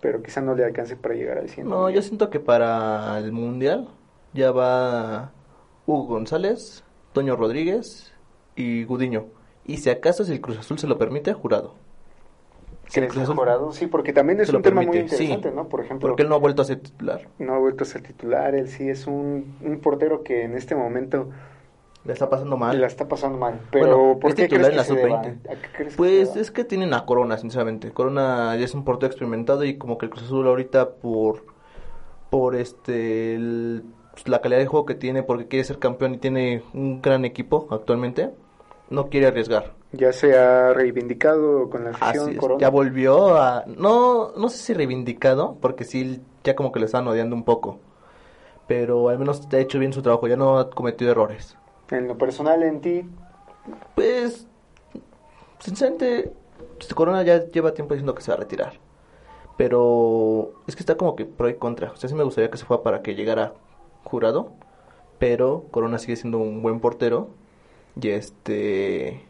pero 0.00 0.22
quizá 0.22 0.40
no 0.40 0.54
le 0.54 0.64
alcance 0.64 0.96
para 0.96 1.14
llegar 1.14 1.38
al 1.38 1.48
100. 1.48 1.68
No, 1.68 1.90
yo 1.90 2.00
siento 2.02 2.30
que 2.30 2.38
para 2.40 3.18
el 3.18 3.32
Mundial 3.32 3.88
ya 4.32 4.52
va 4.52 5.32
Hugo 5.86 6.04
González, 6.06 6.84
Toño 7.12 7.34
Rodríguez 7.36 8.12
y 8.54 8.84
Gudiño. 8.84 9.26
Y 9.64 9.78
si 9.78 9.90
acaso, 9.90 10.24
si 10.24 10.32
el 10.32 10.40
Cruz 10.40 10.58
Azul 10.58 10.78
se 10.78 10.86
lo 10.86 10.96
permite, 10.96 11.32
jurado. 11.32 11.74
Si 12.92 13.00
el 13.00 13.06
¿Crees 13.06 13.12
Cruz 13.12 13.22
Azul 13.24 13.34
mejorado? 13.36 13.72
Sí, 13.72 13.86
porque 13.86 14.12
también 14.12 14.40
es 14.40 14.52
un 14.52 14.62
tema 14.62 14.82
muy 14.82 14.96
sí. 14.96 15.00
interesante, 15.02 15.50
¿no? 15.50 15.68
Por 15.68 15.80
ejemplo, 15.80 16.08
Porque 16.08 16.22
él 16.22 16.28
no 16.28 16.34
ha 16.34 16.38
vuelto 16.38 16.62
a 16.62 16.64
ser 16.64 16.80
titular. 16.80 17.28
no 17.38 17.54
ha 17.54 17.58
vuelto 17.58 17.84
a 17.84 17.86
ser 17.86 18.02
titular, 18.02 18.54
él 18.54 18.68
sí 18.68 18.88
es 18.88 19.06
un, 19.06 19.56
un 19.62 19.80
portero 19.80 20.22
que 20.22 20.44
en 20.44 20.54
este 20.56 20.74
momento 20.74 21.28
La 22.04 22.12
está 22.12 22.28
pasando 22.28 22.56
mal. 22.56 22.80
La 22.80 22.86
está 22.88 23.08
pasando 23.08 23.38
mal. 23.38 23.60
Pero 23.70 23.86
Bueno, 23.86 24.18
¿por 24.20 24.30
es 24.30 24.34
qué 24.34 24.42
titular 24.44 24.66
crees 24.66 24.68
en 24.70 24.72
que 24.72 24.76
la 24.76 24.84
se 24.84 24.94
deba? 24.94 25.22
sub-20. 25.22 25.50
¿A 25.50 25.54
qué 25.62 25.68
crees 25.76 25.92
que 25.92 25.96
Pues 25.96 26.36
es 26.36 26.50
que 26.50 26.64
tienen 26.64 26.94
a 26.94 27.06
Corona, 27.06 27.38
sinceramente. 27.38 27.92
Corona 27.92 28.56
ya 28.56 28.64
es 28.64 28.74
un 28.74 28.84
portero 28.84 29.06
experimentado 29.10 29.64
y 29.64 29.78
como 29.78 29.98
que 29.98 30.06
el 30.06 30.10
Cruz 30.10 30.24
Azul 30.24 30.46
ahorita 30.46 30.90
por 30.96 31.44
por 32.30 32.56
este 32.56 33.34
el- 33.34 33.84
pues, 34.12 34.28
la 34.28 34.40
calidad 34.40 34.60
de 34.60 34.66
juego 34.66 34.86
que 34.86 34.94
tiene 34.94 35.22
porque 35.22 35.48
quiere 35.48 35.64
ser 35.64 35.78
campeón 35.78 36.14
y 36.14 36.18
tiene 36.18 36.62
un 36.74 37.00
gran 37.02 37.24
equipo 37.24 37.68
actualmente, 37.70 38.30
no 38.92 39.08
quiere 39.08 39.26
arriesgar. 39.26 39.72
Ya 39.92 40.12
se 40.12 40.38
ha 40.38 40.72
reivindicado 40.72 41.68
con 41.68 41.84
la 41.84 41.90
afición 41.90 42.34
Corona. 42.36 42.60
ya 42.60 42.70
volvió 42.70 43.36
a 43.36 43.64
no 43.66 44.32
no 44.36 44.48
sé 44.48 44.58
si 44.58 44.72
reivindicado 44.74 45.56
porque 45.60 45.84
sí 45.84 46.20
ya 46.44 46.54
como 46.56 46.72
que 46.72 46.80
le 46.80 46.86
están 46.86 47.06
odiando 47.08 47.34
un 47.36 47.44
poco. 47.44 47.80
Pero 48.68 49.08
al 49.08 49.18
menos 49.18 49.48
ha 49.52 49.58
hecho 49.58 49.78
bien 49.78 49.92
su 49.92 50.02
trabajo, 50.02 50.28
ya 50.28 50.36
no 50.36 50.58
ha 50.58 50.70
cometido 50.70 51.10
errores. 51.10 51.56
En 51.90 52.08
lo 52.08 52.16
personal, 52.16 52.62
en 52.62 52.80
ti, 52.80 53.04
Pues, 53.94 54.46
sinceramente, 55.58 56.32
pues, 56.78 56.94
Corona 56.94 57.22
ya 57.22 57.44
lleva 57.50 57.74
tiempo 57.74 57.92
diciendo 57.94 58.14
que 58.14 58.22
se 58.22 58.30
va 58.30 58.36
a 58.36 58.40
retirar. 58.40 58.74
Pero 59.56 60.52
es 60.66 60.74
que 60.74 60.80
está 60.80 60.96
como 60.96 61.14
que 61.16 61.26
pro 61.26 61.48
y 61.48 61.54
contra. 61.56 61.90
O 61.92 61.96
sea, 61.96 62.08
sí 62.08 62.14
me 62.14 62.24
gustaría 62.24 62.50
que 62.50 62.56
se 62.56 62.64
fuera 62.64 62.82
para 62.82 63.02
que 63.02 63.14
llegara 63.14 63.52
jurado. 64.04 64.52
Pero 65.18 65.66
Corona 65.70 65.98
sigue 65.98 66.16
siendo 66.16 66.38
un 66.38 66.62
buen 66.62 66.80
portero. 66.80 67.28
Y 68.00 68.08
este. 68.10 69.20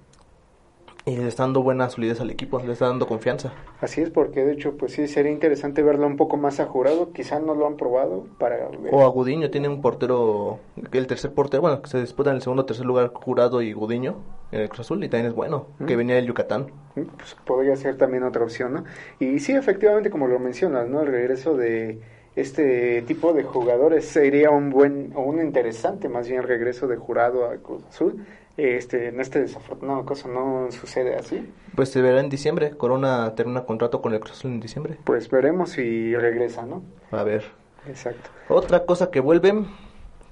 Y 1.04 1.16
le 1.16 1.26
está 1.26 1.42
dando 1.42 1.64
buena 1.64 1.90
solidez 1.90 2.20
al 2.20 2.30
equipo, 2.30 2.60
le 2.60 2.72
está 2.74 2.86
dando 2.86 3.08
confianza. 3.08 3.52
así 3.80 4.00
es, 4.02 4.10
porque 4.10 4.44
de 4.44 4.52
hecho, 4.52 4.76
pues 4.76 4.92
sí, 4.92 5.08
sería 5.08 5.32
interesante 5.32 5.82
verlo 5.82 6.06
un 6.06 6.16
poco 6.16 6.36
más 6.36 6.60
a 6.60 6.66
jurado. 6.66 7.12
Quizá 7.12 7.40
no 7.40 7.56
lo 7.56 7.66
han 7.66 7.76
probado 7.76 8.24
para 8.38 8.68
ver. 8.68 8.94
O 8.94 9.02
a 9.04 9.08
Gudiño, 9.08 9.50
tiene 9.50 9.66
un 9.68 9.82
portero, 9.82 10.60
el 10.92 11.06
tercer 11.08 11.32
portero, 11.32 11.62
bueno, 11.62 11.82
que 11.82 11.90
se 11.90 11.98
disputa 12.00 12.30
en 12.30 12.36
el 12.36 12.42
segundo 12.42 12.62
o 12.62 12.66
tercer 12.66 12.86
lugar 12.86 13.08
Jurado 13.12 13.62
y 13.62 13.72
Gudiño 13.72 14.14
en 14.52 14.60
el 14.60 14.68
Cruz 14.68 14.80
Azul. 14.82 15.02
Y 15.02 15.08
también 15.08 15.26
es 15.26 15.34
bueno, 15.34 15.66
que 15.88 15.94
Mm. 15.96 15.98
venía 15.98 16.14
del 16.14 16.26
Yucatán. 16.26 16.66
pues, 16.94 17.36
podría 17.44 17.74
ser 17.74 17.96
también 17.96 18.22
otra 18.22 18.44
opción, 18.44 18.72
¿no? 18.72 18.84
Y 19.18 19.40
sí, 19.40 19.50
efectivamente, 19.54 20.08
como 20.08 20.28
lo 20.28 20.38
mencionas, 20.38 20.88
¿no? 20.88 21.00
El 21.00 21.08
regreso 21.08 21.56
de 21.56 21.98
este 22.36 23.02
tipo 23.02 23.32
de 23.32 23.42
jugadores 23.42 24.04
sería 24.04 24.50
un 24.50 24.70
buen, 24.70 25.10
o 25.16 25.22
un 25.22 25.40
interesante 25.40 26.08
más 26.08 26.28
bien 26.28 26.44
regreso 26.44 26.86
de 26.86 26.96
jurado 26.96 27.50
a 27.50 27.56
Cruz 27.56 27.82
Azul. 27.88 28.24
Este, 28.56 29.08
en 29.08 29.20
este 29.20 29.40
desafortunado 29.40 30.04
caso 30.04 30.28
no 30.28 30.70
sucede 30.72 31.16
así. 31.16 31.50
Pues 31.74 31.88
se 31.88 32.02
verá 32.02 32.20
en 32.20 32.28
diciembre. 32.28 32.70
Corona 32.70 33.34
termina 33.34 33.64
contrato 33.64 34.02
con 34.02 34.12
el 34.12 34.20
Cruz 34.20 34.32
Azul 34.32 34.52
en 34.52 34.60
diciembre. 34.60 34.98
Pues 35.04 35.30
veremos 35.30 35.70
si 35.70 36.14
regresa, 36.14 36.66
¿no? 36.66 36.82
A 37.10 37.22
ver. 37.22 37.44
Exacto. 37.88 38.30
Otra 38.48 38.84
cosa 38.84 39.10
que 39.10 39.20
vuelven, 39.20 39.66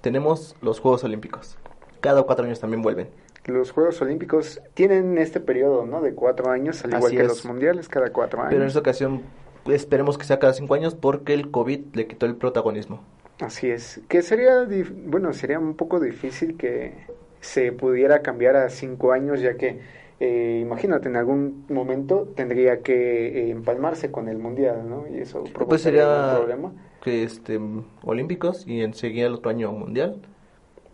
tenemos 0.00 0.54
los 0.60 0.80
Juegos 0.80 1.02
Olímpicos. 1.04 1.58
Cada 2.00 2.22
cuatro 2.22 2.44
años 2.44 2.60
también 2.60 2.82
vuelven. 2.82 3.08
Los 3.46 3.72
Juegos 3.72 4.00
Olímpicos 4.02 4.60
tienen 4.74 5.16
este 5.18 5.40
periodo, 5.40 5.86
¿no? 5.86 6.02
De 6.02 6.14
cuatro 6.14 6.50
años, 6.50 6.84
al 6.84 6.90
igual 6.90 7.06
Así 7.06 7.16
que 7.16 7.22
es. 7.22 7.28
los 7.28 7.44
mundiales, 7.46 7.88
cada 7.88 8.12
cuatro 8.12 8.40
años. 8.40 8.50
Pero 8.50 8.62
en 8.62 8.68
esta 8.68 8.80
ocasión 8.80 9.22
esperemos 9.66 10.18
que 10.18 10.24
sea 10.24 10.38
cada 10.38 10.52
cinco 10.52 10.74
años 10.74 10.94
porque 10.94 11.34
el 11.34 11.50
COVID 11.50 11.94
le 11.94 12.06
quitó 12.06 12.26
el 12.26 12.36
protagonismo. 12.36 13.02
Así 13.40 13.70
es. 13.70 14.00
Que 14.08 14.20
sería, 14.22 14.66
bueno, 15.06 15.32
sería 15.32 15.58
un 15.58 15.74
poco 15.74 15.98
difícil 16.00 16.56
que 16.58 16.94
se 17.40 17.72
pudiera 17.72 18.22
cambiar 18.22 18.56
a 18.56 18.68
cinco 18.70 19.12
años, 19.12 19.40
ya 19.40 19.56
que, 19.56 19.80
eh, 20.20 20.58
imagínate, 20.62 21.08
en 21.08 21.16
algún 21.16 21.64
momento 21.68 22.28
tendría 22.36 22.82
que 22.82 23.46
eh, 23.48 23.50
empalmarse 23.50 24.10
con 24.10 24.28
el 24.28 24.38
mundial, 24.38 24.88
¿no? 24.88 25.06
Y 25.08 25.18
eso 25.20 25.44
Pues 25.68 25.82
sería 25.82 26.08
un 26.08 26.28
problema. 26.28 26.72
que 27.00 27.22
este 27.24 27.58
Olímpicos 28.02 28.66
y 28.66 28.82
enseguida 28.82 29.26
el 29.26 29.34
otro 29.34 29.50
año 29.50 29.72
Mundial. 29.72 30.20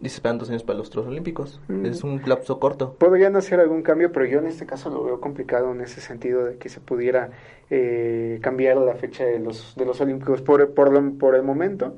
Y 0.00 0.10
se 0.10 0.16
esperan 0.16 0.36
dos 0.38 0.50
años 0.50 0.62
para 0.62 0.78
los 0.78 0.88
otros 0.88 1.06
Olímpicos. 1.06 1.60
Mm. 1.68 1.86
Es 1.86 2.04
un 2.04 2.20
lapso 2.26 2.60
corto. 2.60 2.94
Podrían 2.98 3.34
hacer 3.36 3.60
algún 3.60 3.82
cambio, 3.82 4.12
pero 4.12 4.26
yo 4.26 4.38
en 4.40 4.46
este 4.46 4.66
caso 4.66 4.90
lo 4.90 5.02
veo 5.02 5.20
complicado 5.20 5.72
en 5.72 5.80
ese 5.80 6.00
sentido 6.02 6.44
de 6.44 6.58
que 6.58 6.68
se 6.68 6.80
pudiera 6.80 7.30
eh, 7.70 8.38
cambiar 8.42 8.76
la 8.76 8.94
fecha 8.94 9.24
de 9.24 9.38
los, 9.38 9.74
de 9.76 9.86
los 9.86 9.98
Olímpicos. 10.02 10.42
Por, 10.42 10.74
por, 10.74 11.18
por 11.18 11.34
el 11.34 11.42
momento, 11.42 11.94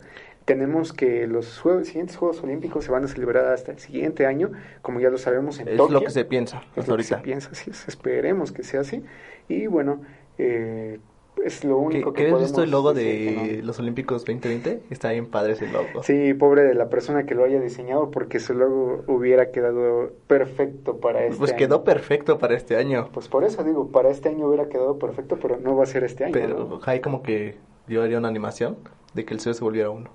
tenemos 0.49 0.95
que 0.95 1.26
los 1.26 1.62
siguientes 1.85 2.17
Juegos 2.17 2.43
Olímpicos 2.43 2.85
se 2.87 2.90
van 2.90 3.05
a 3.05 3.09
celebrar 3.09 3.45
hasta 3.52 3.71
el 3.73 3.78
siguiente 3.78 4.25
año, 4.26 4.50
como 4.81 4.99
ya 4.99 5.11
lo 5.11 5.19
sabemos 5.19 5.61
en 5.61 5.69
Es 5.69 5.76
Tokio. 5.76 5.93
lo 6.00 6.00
que 6.02 6.11
se 6.11 6.25
piensa 6.25 6.62
Es 6.75 6.78
hasta 6.78 6.93
lo 6.93 6.97
que 6.97 7.02
se 7.05 7.14
ahorita. 7.14 7.23
piensa, 7.23 7.50
es. 7.52 7.87
Esperemos 7.87 8.50
que 8.50 8.62
sea 8.62 8.81
así. 8.81 9.05
Y 9.49 9.67
bueno, 9.67 10.00
eh, 10.38 11.00
es 11.45 11.64
lo 11.64 11.76
¿Qué, 11.90 11.99
único 11.99 12.12
qué 12.14 12.23
que 12.25 12.31
habías 12.31 12.40
visto 12.49 12.62
el 12.62 12.71
logo 12.71 12.95
de 12.95 13.59
no. 13.61 13.67
los 13.67 13.78
Olímpicos 13.78 14.25
2020? 14.25 14.83
Está 14.90 15.11
bien 15.12 15.26
padre 15.26 15.52
ese 15.52 15.69
logo. 15.69 16.02
Sí, 16.02 16.33
pobre 16.35 16.62
de 16.62 16.75
la 16.75 16.88
persona 16.88 17.26
que 17.26 17.35
lo 17.35 17.45
haya 17.45 17.61
diseñado 17.61 18.11
porque 18.11 18.40
su 18.40 18.55
logo 18.55 19.05
hubiera 19.07 19.50
quedado 19.50 20.12
perfecto 20.26 20.97
para 20.99 21.25
este 21.26 21.38
pues 21.38 21.50
año. 21.52 21.59
quedó 21.59 21.85
perfecto 21.85 22.38
para 22.38 22.57
este 22.57 22.76
año. 22.76 23.11
Pues 23.12 23.28
por 23.28 23.45
eso 23.45 23.62
digo, 23.64 23.88
para 23.93 24.09
este 24.09 24.31
año 24.31 24.47
hubiera 24.49 24.69
quedado 24.69 24.99
perfecto, 24.99 25.38
pero 25.40 25.59
no 25.59 25.76
va 25.76 25.85
a 25.85 25.87
ser 25.87 26.05
este 26.05 26.25
año. 26.25 26.33
Pero 26.33 26.64
¿no? 26.64 26.81
hay 26.87 27.00
como 27.00 27.23
que 27.23 27.57
yo 27.87 28.02
haría 28.02 28.19
una 28.19 28.28
animación 28.28 28.76
de 29.14 29.25
que 29.25 29.35
el 29.35 29.40
CEO 29.40 29.55
se 29.55 29.62
volviera 29.64 29.90
uno. 29.90 30.11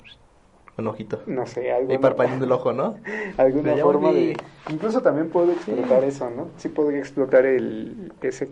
Un 0.78 0.88
ojito. 0.88 1.22
No 1.28 1.46
sé, 1.46 1.68
Y 1.68 1.70
alguna, 1.70 2.00
parpadeando 2.00 2.46
el 2.46 2.52
ojo, 2.52 2.74
¿no? 2.74 2.96
alguna 3.38 3.76
forma 3.78 4.08
volví. 4.10 4.28
de... 4.28 4.38
Incluso 4.72 5.02
también 5.02 5.30
puedo 5.30 5.52
explotar 5.52 6.04
eso, 6.04 6.30
¿no? 6.30 6.50
Sí 6.58 6.70
podría 6.70 7.00
explotar 7.00 7.46
el, 7.46 8.12
ese, 8.22 8.50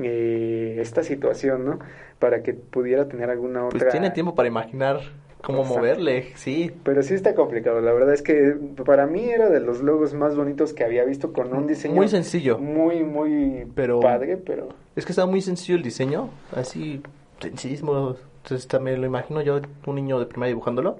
eh, 0.00 0.78
esta 0.80 1.02
situación, 1.02 1.64
¿no? 1.64 1.78
Para 2.18 2.42
que 2.42 2.54
pudiera 2.54 3.06
tener 3.06 3.30
alguna 3.30 3.66
otra... 3.66 3.78
Pues 3.78 3.92
tiene 3.92 4.10
tiempo 4.10 4.34
para 4.34 4.48
imaginar 4.48 5.00
cómo 5.42 5.58
Exacto. 5.60 5.78
moverle, 5.80 6.32
sí. 6.36 6.72
Pero 6.84 7.02
sí 7.02 7.14
está 7.14 7.34
complicado, 7.34 7.80
la 7.80 7.92
verdad 7.92 8.14
es 8.14 8.22
que 8.22 8.56
para 8.84 9.06
mí 9.06 9.24
era 9.28 9.50
de 9.50 9.60
los 9.60 9.82
logos 9.82 10.14
más 10.14 10.34
bonitos 10.34 10.72
que 10.72 10.84
había 10.84 11.04
visto 11.04 11.32
con 11.32 11.54
un 11.54 11.66
diseño 11.66 11.94
Muy 11.94 12.08
sencillo. 12.08 12.58
muy, 12.58 13.04
muy 13.04 13.66
Pero- 13.74 14.00
padre, 14.00 14.38
pero 14.38 14.70
Es 14.96 15.04
que 15.04 15.12
estaba 15.12 15.30
muy 15.30 15.42
sencillo 15.42 15.76
el 15.76 15.82
diseño, 15.84 16.30
así 16.56 17.02
sencillísimo. 17.40 18.16
Entonces 18.42 18.66
también 18.68 19.00
lo 19.00 19.06
imagino 19.06 19.40
yo, 19.42 19.60
un 19.86 19.94
niño 19.94 20.18
de 20.18 20.26
primaria 20.26 20.50
dibujándolo. 20.54 20.96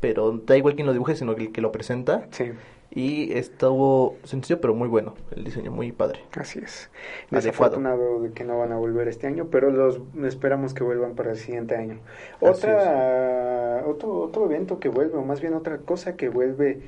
Pero 0.00 0.32
da 0.32 0.56
igual 0.56 0.74
quien 0.74 0.86
lo 0.86 0.92
dibuje, 0.92 1.16
sino 1.16 1.32
el 1.32 1.52
que 1.52 1.60
lo 1.60 1.72
presenta. 1.72 2.26
sí, 2.30 2.52
Y 2.90 3.32
estuvo 3.32 4.16
sencillo, 4.24 4.60
pero 4.60 4.74
muy 4.74 4.88
bueno. 4.88 5.14
El 5.34 5.44
diseño 5.44 5.70
muy 5.70 5.92
padre. 5.92 6.20
así 6.32 6.60
es. 6.60 6.90
Adecuado. 7.30 7.76
Desafortunado 7.76 8.20
de 8.22 8.30
que 8.32 8.44
no 8.44 8.58
van 8.58 8.72
a 8.72 8.76
volver 8.76 9.08
este 9.08 9.26
año, 9.26 9.48
pero 9.50 9.70
los 9.70 10.00
esperamos 10.24 10.72
que 10.72 10.84
vuelvan 10.84 11.14
para 11.14 11.32
el 11.32 11.36
siguiente 11.36 11.76
año. 11.76 11.98
Otra, 12.40 13.82
otro, 13.86 14.20
otro 14.20 14.44
evento 14.46 14.78
que 14.78 14.88
vuelve, 14.88 15.16
o 15.18 15.22
más 15.22 15.40
bien 15.40 15.54
otra 15.54 15.78
cosa 15.78 16.16
que 16.16 16.28
vuelve 16.28 16.80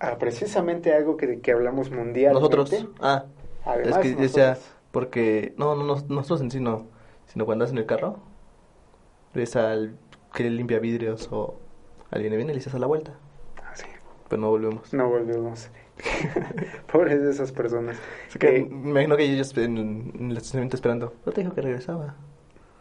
a 0.00 0.16
precisamente 0.16 0.94
algo 0.94 1.16
que, 1.16 1.26
de 1.26 1.40
que 1.40 1.52
hablamos 1.52 1.90
mundial. 1.90 2.32
Nosotros, 2.32 2.86
ah, 3.00 3.26
Además, 3.64 3.98
es 3.98 3.98
que 3.98 4.22
nosotros. 4.22 4.72
porque, 4.90 5.52
no, 5.58 5.76
no, 5.76 5.84
no, 5.84 5.96
nosotros 6.08 6.40
en 6.40 6.50
sí 6.50 6.58
no, 6.60 6.86
sino 7.26 7.44
cuando 7.44 7.64
andas 7.64 7.72
en 7.72 7.78
el 7.78 7.86
carro, 7.86 8.16
ves 9.34 9.56
al 9.56 9.94
que 10.34 10.48
limpia 10.48 10.78
vidrios 10.78 11.28
o 11.30 11.54
alguien 12.10 12.32
viene 12.36 12.52
y 12.52 12.56
le 12.56 12.62
a 12.72 12.78
la 12.78 12.86
vuelta, 12.86 13.12
Ah, 13.58 13.72
sí, 13.74 13.86
pero 14.28 14.40
no 14.42 14.50
volvemos. 14.50 14.92
no 14.92 15.08
volvemos. 15.08 15.70
Pobres 16.92 17.20
de 17.22 17.30
esas 17.30 17.52
personas. 17.52 17.96
Así 18.28 18.38
que 18.38 18.56
Eh, 18.58 18.66
me 18.70 18.90
imagino 18.90 19.16
que 19.16 19.24
ellos 19.24 19.56
en, 19.58 19.76
en 19.78 20.30
el 20.30 20.36
estacionamiento 20.36 20.76
esperando, 20.76 21.12
no 21.26 21.32
te 21.32 21.42
dijo 21.42 21.54
que 21.54 21.60
regresaba. 21.60 22.14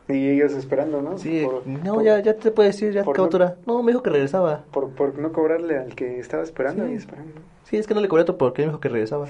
y 0.08 0.30
ellos 0.30 0.54
esperando, 0.54 1.02
¿no? 1.02 1.18
Sí, 1.18 1.44
Por- 1.46 1.68
no, 1.68 1.96
por- 1.96 2.04
ya, 2.04 2.20
ya 2.20 2.36
te 2.36 2.50
puedes 2.52 2.76
decir, 2.76 2.94
ya 2.94 3.02
te 3.04 3.08
no- 3.08 3.14
captura. 3.14 3.58
No, 3.66 3.84
me 3.84 3.92
dijo 3.92 4.02
que 4.02 4.10
regresaba. 4.10 4.64
Por, 4.72 4.90
por 4.92 5.18
no 5.20 5.32
cobrarle 5.34 5.78
al 5.78 5.94
que 5.96 6.18
estaba 6.20 6.44
esperando 6.44 6.86
Sí. 6.88 6.94
y 6.94 6.96
esperando. 6.96 7.34
Sí, 7.66 7.78
es 7.78 7.86
que 7.88 7.94
no 7.94 8.02
le 8.02 8.08
cobré 8.08 8.24
todo 8.24 8.38
porque 8.38 8.62
me 8.64 8.70
dijo 8.70 8.80
que 8.80 8.90
regresaba. 8.90 9.28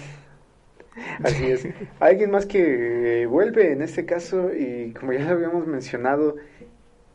Así 1.24 1.46
es. 1.52 1.68
Alguien 2.00 2.32
más 2.32 2.46
que 2.46 3.24
eh, 3.24 3.26
vuelve 3.26 3.72
en 3.74 3.82
este 3.82 4.06
caso 4.06 4.54
y 4.54 4.94
como 4.98 5.14
ya 5.14 5.22
lo 5.26 5.32
habíamos 5.32 5.66
mencionado, 5.68 6.36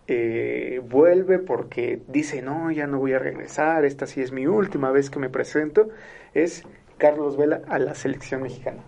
eh, 0.07 0.83
vuelve 0.89 1.39
porque 1.39 2.03
dice, 2.09 2.43
no, 2.43 2.71
ya 2.71 2.87
no 2.87 2.99
voy 2.99 3.13
a 3.13 3.19
regresar, 3.19 3.85
esta 3.85 4.07
sí 4.07 4.21
es 4.21 4.33
mi 4.33 4.47
última 4.47 4.91
vez 4.91 5.11
que 5.11 5.19
me 5.19 5.31
presento, 5.31 5.89
es 6.35 6.65
Carlos 6.99 7.37
Vela 7.37 7.63
a 7.69 7.79
la 7.79 7.95
selección 7.95 8.43
mexicana. 8.43 8.83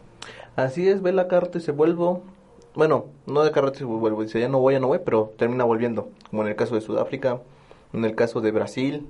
Así 0.57 0.89
es, 0.89 1.03
ve 1.03 1.13
la 1.13 1.29
carta 1.29 1.59
y 1.59 1.61
se 1.61 1.73
vuelvo. 1.73 2.23
Bueno, 2.75 3.07
no 3.27 3.45
de 3.45 3.53
carrete 3.53 3.79
se 3.79 3.85
vuelvo, 3.85 4.23
dice 4.23 4.41
ya 4.41 4.49
no 4.49 4.59
voy, 4.59 4.75
ya 4.75 4.81
no 4.81 4.89
voy, 4.89 5.01
pero 5.05 5.33
termina 5.39 5.65
volviendo. 5.65 6.11
Como 6.31 6.43
en 6.43 6.49
el 6.49 6.57
caso 6.57 6.75
de 6.75 6.81
Sudáfrica, 6.81 7.41
en 7.93 8.05
el 8.05 8.15
caso 8.15 8.41
de 8.41 8.53
Brasil, 8.53 9.07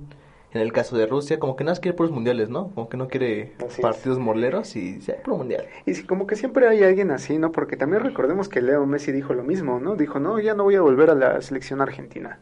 en 0.57 0.63
el 0.63 0.73
caso 0.73 0.97
de 0.97 1.05
Rusia, 1.05 1.39
como 1.39 1.55
que 1.55 1.63
nada 1.63 1.71
más 1.73 1.79
quiere 1.79 1.95
puros 1.95 2.11
mundiales, 2.11 2.49
¿no? 2.49 2.71
Como 2.73 2.89
que 2.89 2.97
no 2.97 3.07
quiere 3.07 3.53
Así 3.59 3.75
es. 3.75 3.79
partidos 3.79 4.19
moleros 4.19 4.75
y 4.75 4.99
"Ah, 5.09 5.13
puro 5.23 5.37
mundial. 5.37 5.65
Y 5.85 5.93
sí, 5.93 6.03
como 6.03 6.27
que 6.27 6.35
siempre 6.35 6.67
hay 6.67 6.83
alguien 6.83 7.11
así, 7.11 7.37
¿no? 7.37 7.51
Porque 7.51 7.77
también 7.77 8.03
recordemos 8.03 8.49
que 8.49 8.61
Leo 8.61 8.85
Messi 8.85 9.11
dijo 9.11 9.33
lo 9.33 9.43
mismo, 9.43 9.79
¿no? 9.79 9.95
Dijo, 9.95 10.19
no, 10.19 10.39
ya 10.39 10.53
no 10.53 10.63
voy 10.63 10.75
a 10.75 10.81
volver 10.81 11.09
a 11.09 11.15
la 11.15 11.41
selección 11.41 11.81
argentina. 11.81 12.39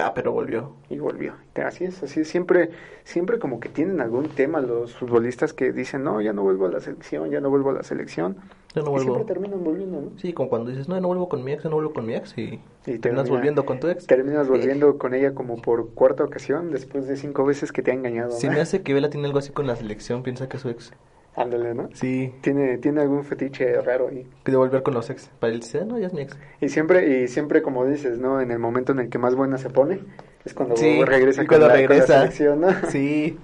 Ah, 0.00 0.12
pero 0.14 0.32
volvió. 0.32 0.72
y 0.88 0.98
volvió. 0.98 1.34
Así 1.62 1.84
es, 1.84 2.02
así 2.02 2.20
es. 2.20 2.28
Siempre, 2.28 2.70
siempre 3.04 3.38
como 3.38 3.60
que 3.60 3.68
tienen 3.68 4.00
algún 4.00 4.28
tema 4.30 4.60
los 4.60 4.94
futbolistas 4.96 5.52
que 5.52 5.70
dicen, 5.72 6.02
no, 6.02 6.20
ya 6.22 6.32
no 6.32 6.42
vuelvo 6.42 6.64
a 6.66 6.70
la 6.70 6.80
selección, 6.80 7.30
ya 7.30 7.40
no 7.40 7.50
vuelvo 7.50 7.70
a 7.70 7.72
la 7.74 7.82
selección. 7.82 8.36
Yo 8.74 8.80
no 8.82 8.88
Y 8.88 8.92
vuelvo. 8.92 9.14
siempre 9.14 9.34
terminan 9.34 9.62
volviendo, 9.62 10.00
¿no? 10.00 10.18
Sí, 10.18 10.32
como 10.32 10.48
cuando 10.48 10.70
dices, 10.70 10.88
no, 10.88 10.98
no 10.98 11.08
vuelvo 11.08 11.28
con 11.28 11.44
mi 11.44 11.52
ex, 11.52 11.64
no 11.66 11.72
vuelvo 11.72 11.92
con 11.92 12.06
mi 12.06 12.14
ex 12.14 12.38
y, 12.38 12.42
Y 12.42 12.58
terminas 12.98 13.00
termina- 13.02 13.22
volviendo 13.30 13.66
con 13.66 13.80
tu 13.80 13.88
ex. 13.88 14.06
Terminas 14.06 14.48
volviendo 14.48 14.96
con 14.96 15.12
ella 15.12 15.34
como 15.34 15.60
por 15.60 15.90
cuarta 15.90 16.24
ocasión 16.24 16.70
después 16.70 17.06
de 17.06 17.16
cinco 17.16 17.44
veces 17.44 17.70
que 17.70 17.82
te 17.82 17.90
ha 17.90 17.94
engañado. 17.94 18.30
Si 18.32 18.46
¿no? 18.46 18.54
me 18.54 18.60
hace 18.60 18.80
que 18.82 18.94
Vela 18.94 19.10
tiene 19.10 19.26
algo 19.26 19.38
así 19.40 19.52
con 19.52 19.66
la 19.66 19.76
selección, 19.76 20.22
piensa 20.22 20.48
que 20.48 20.56
es 20.56 20.62
su 20.62 20.70
ex. 20.70 20.92
Ándale, 21.34 21.74
¿no? 21.74 21.88
Sí, 21.94 22.34
Tiene, 22.42 22.76
tiene 22.78 23.00
algún 23.00 23.24
fetiche 23.24 23.80
raro 23.80 24.08
ahí. 24.08 24.26
de 24.44 24.56
volver 24.56 24.82
con 24.82 24.92
los 24.94 25.08
ex. 25.08 25.30
Para 25.40 25.52
él 25.52 25.60
dice, 25.60 25.80
"Ah, 25.80 25.84
no, 25.86 25.98
ya 25.98 26.08
es 26.08 26.12
mi 26.12 26.20
ex. 26.22 26.38
Y 26.60 26.68
siempre, 26.68 27.22
y 27.22 27.28
siempre 27.28 27.62
como 27.62 27.86
dices, 27.86 28.18
¿no? 28.18 28.40
En 28.40 28.50
el 28.50 28.58
momento 28.58 28.92
en 28.92 28.98
el 28.98 29.08
que 29.08 29.18
más 29.18 29.34
buena 29.34 29.56
se 29.56 29.70
pone, 29.70 30.00
es 30.44 30.52
cuando 30.52 30.76
Sí, 30.76 31.02
regresa 31.04 31.42
y 31.42 31.46
cuando 31.46 31.68
con, 31.68 31.74
la, 31.76 31.86
con 31.86 31.96
la 31.96 32.02
regresa. 32.02 32.18
selección, 32.20 32.60
¿no? 32.60 32.68
Sí. 32.90 33.38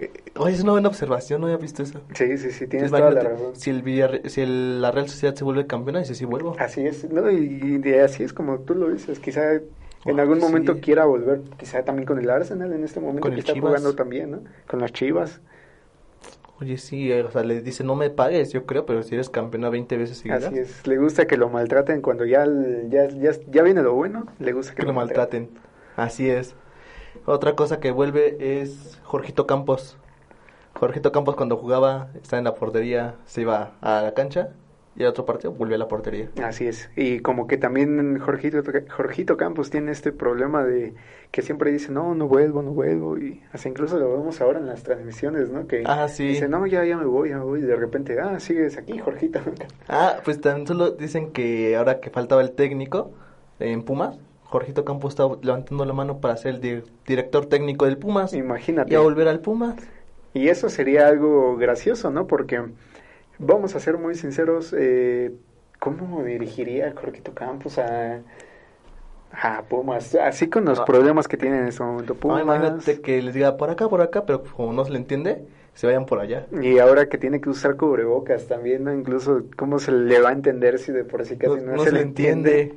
Eh, 0.00 0.10
Oye, 0.36 0.54
es 0.54 0.62
una 0.62 0.72
buena 0.72 0.88
observación, 0.88 1.40
no 1.40 1.46
había 1.48 1.56
visto 1.56 1.82
eso. 1.82 2.02
Sí, 2.14 2.36
sí, 2.38 2.50
sí, 2.52 2.66
tienes 2.68 2.92
Entonces, 2.92 2.98
toda 2.98 3.10
la 3.10 3.22
razón. 3.22 3.56
Si, 3.56 3.70
el 3.70 3.82
Villarre- 3.82 4.28
si 4.28 4.42
el- 4.42 4.80
la 4.82 4.90
Real 4.92 5.08
Sociedad 5.08 5.34
se 5.34 5.42
vuelve 5.44 5.66
campeona, 5.66 5.98
dice, 6.00 6.14
sí 6.14 6.24
vuelvo. 6.26 6.54
Así 6.58 6.86
es, 6.86 7.10
¿no? 7.10 7.28
Y, 7.30 7.82
así 8.04 8.22
es 8.22 8.32
como 8.32 8.58
tú 8.60 8.74
lo 8.74 8.90
dices, 8.90 9.18
quizá 9.18 9.54
en 10.04 10.20
algún 10.20 10.36
sí. 10.36 10.42
momento 10.42 10.78
quiera 10.80 11.04
volver, 11.06 11.40
quizá 11.56 11.82
también 11.84 12.06
con 12.06 12.18
el 12.18 12.30
Arsenal 12.30 12.72
en 12.72 12.84
este 12.84 13.00
momento 13.00 13.22
Con 13.22 13.30
que 13.30 13.36
el 13.36 13.40
está 13.40 13.54
Chivas. 13.54 13.70
jugando 13.70 13.94
también, 13.96 14.30
¿no? 14.30 14.42
Con 14.68 14.80
las 14.80 14.92
Chivas. 14.92 15.40
Oye, 16.60 16.76
sí, 16.76 17.12
eh, 17.12 17.22
o 17.22 17.30
sea, 17.30 17.44
le 17.44 17.60
dice, 17.62 17.84
no 17.84 17.94
me 17.94 18.10
pagues, 18.10 18.52
yo 18.52 18.66
creo, 18.66 18.84
pero 18.84 19.02
si 19.02 19.14
eres 19.14 19.30
campeona 19.30 19.68
20 19.68 19.96
veces 19.96 20.18
seguidas, 20.18 20.44
Así 20.44 20.58
es, 20.58 20.86
le 20.86 20.98
gusta 20.98 21.26
que 21.26 21.36
lo 21.36 21.48
maltraten 21.48 22.02
cuando 22.02 22.24
ya, 22.24 22.44
ya, 22.88 23.08
ya, 23.08 23.30
ya 23.48 23.62
viene 23.62 23.82
lo 23.82 23.94
bueno, 23.94 24.26
le 24.40 24.52
gusta 24.52 24.74
que, 24.74 24.80
que 24.82 24.86
lo 24.86 24.92
maltraten. 24.92 25.50
Así 25.96 26.28
es. 26.28 26.54
Otra 27.26 27.54
cosa 27.54 27.78
que 27.78 27.90
vuelve 27.90 28.60
es 28.60 28.98
Jorgito 29.04 29.46
Campos. 29.46 29.96
Jorgito 30.74 31.12
Campos 31.12 31.36
cuando 31.36 31.56
jugaba, 31.56 32.08
estaba 32.20 32.38
en 32.38 32.44
la 32.44 32.54
portería, 32.54 33.14
se 33.24 33.42
iba 33.42 33.72
a 33.80 34.02
la 34.02 34.14
cancha 34.14 34.50
y 34.98 35.02
al 35.04 35.10
otro 35.10 35.24
partido 35.24 35.52
volvió 35.52 35.76
a 35.76 35.78
la 35.78 35.88
portería. 35.88 36.28
Así 36.42 36.66
es, 36.66 36.90
y 36.96 37.20
como 37.20 37.46
que 37.46 37.56
también 37.56 38.18
Jorgito, 38.18 38.62
Jorgito 38.90 39.36
Campos 39.36 39.70
tiene 39.70 39.92
este 39.92 40.12
problema 40.12 40.64
de 40.64 40.92
que 41.30 41.42
siempre 41.42 41.70
dice, 41.70 41.92
no, 41.92 42.14
no 42.14 42.26
vuelvo, 42.26 42.62
no 42.62 42.72
vuelvo, 42.72 43.16
y 43.16 43.42
hasta 43.52 43.68
incluso 43.68 43.98
lo 43.98 44.10
vemos 44.10 44.40
ahora 44.40 44.58
en 44.58 44.66
las 44.66 44.82
transmisiones, 44.82 45.50
¿no? 45.50 45.66
Que 45.66 45.84
Ah, 45.86 46.08
sí. 46.08 46.26
dice, 46.28 46.48
no, 46.48 46.66
ya, 46.66 46.84
ya 46.84 46.96
me 46.96 47.04
voy, 47.04 47.30
ya 47.30 47.38
me 47.38 47.44
voy, 47.44 47.60
y 47.60 47.62
de 47.62 47.76
repente, 47.76 48.18
ah, 48.20 48.40
sigues 48.40 48.76
aquí, 48.76 48.98
Jorgito. 48.98 49.40
Ah, 49.88 50.16
pues 50.24 50.40
tan 50.40 50.66
solo 50.66 50.90
dicen 50.90 51.30
que 51.32 51.76
ahora 51.76 52.00
que 52.00 52.10
faltaba 52.10 52.42
el 52.42 52.52
técnico 52.52 53.12
en 53.60 53.82
Pumas, 53.84 54.18
Jorgito 54.44 54.84
Campos 54.84 55.12
estaba 55.12 55.36
levantando 55.42 55.84
la 55.84 55.92
mano 55.92 56.20
para 56.20 56.36
ser 56.36 56.54
el 56.56 56.60
di- 56.60 56.82
director 57.06 57.46
técnico 57.46 57.84
del 57.84 57.98
Pumas 57.98 58.32
Imagínate. 58.34 58.92
y 58.92 58.96
a 58.96 59.00
volver 59.00 59.28
al 59.28 59.40
Pumas. 59.40 59.76
Y 60.34 60.48
eso 60.48 60.68
sería 60.70 61.06
algo 61.08 61.56
gracioso, 61.56 62.10
¿no? 62.10 62.26
Porque, 62.26 62.62
vamos 63.38 63.74
a 63.74 63.80
ser 63.80 63.98
muy 63.98 64.14
sinceros, 64.14 64.74
eh, 64.76 65.32
¿cómo 65.78 66.22
dirigiría 66.24 66.92
Jorgito 66.94 67.32
Campos 67.34 67.78
a, 67.78 68.20
a 69.32 69.62
Pumas? 69.62 70.14
Así 70.14 70.48
con 70.48 70.64
los 70.64 70.80
problemas 70.80 71.28
que 71.28 71.36
tiene 71.36 71.58
en 71.58 71.68
este 71.68 71.82
momento 71.82 72.14
Pumas. 72.14 72.42
imagínate 72.42 73.00
que 73.00 73.22
les 73.22 73.34
diga 73.34 73.56
por 73.56 73.70
acá, 73.70 73.88
por 73.88 74.00
acá, 74.00 74.24
pero 74.26 74.42
como 74.44 74.72
no 74.72 74.84
se 74.84 74.92
le 74.92 74.98
entiende, 74.98 75.44
se 75.74 75.86
vayan 75.86 76.06
por 76.06 76.18
allá. 76.18 76.46
Y 76.60 76.78
ahora 76.78 77.08
que 77.08 77.18
tiene 77.18 77.40
que 77.40 77.48
usar 77.50 77.76
cubrebocas 77.76 78.46
también, 78.46 78.84
¿no? 78.84 78.92
Incluso, 78.92 79.44
¿cómo 79.56 79.78
se 79.78 79.92
le 79.92 80.20
va 80.20 80.30
a 80.30 80.32
entender 80.32 80.78
si 80.78 80.92
de 80.92 81.04
por 81.04 81.24
sí 81.24 81.36
casi 81.36 81.60
no, 81.60 81.82
se, 81.84 81.92
le 81.92 82.00
entiende? 82.00 82.74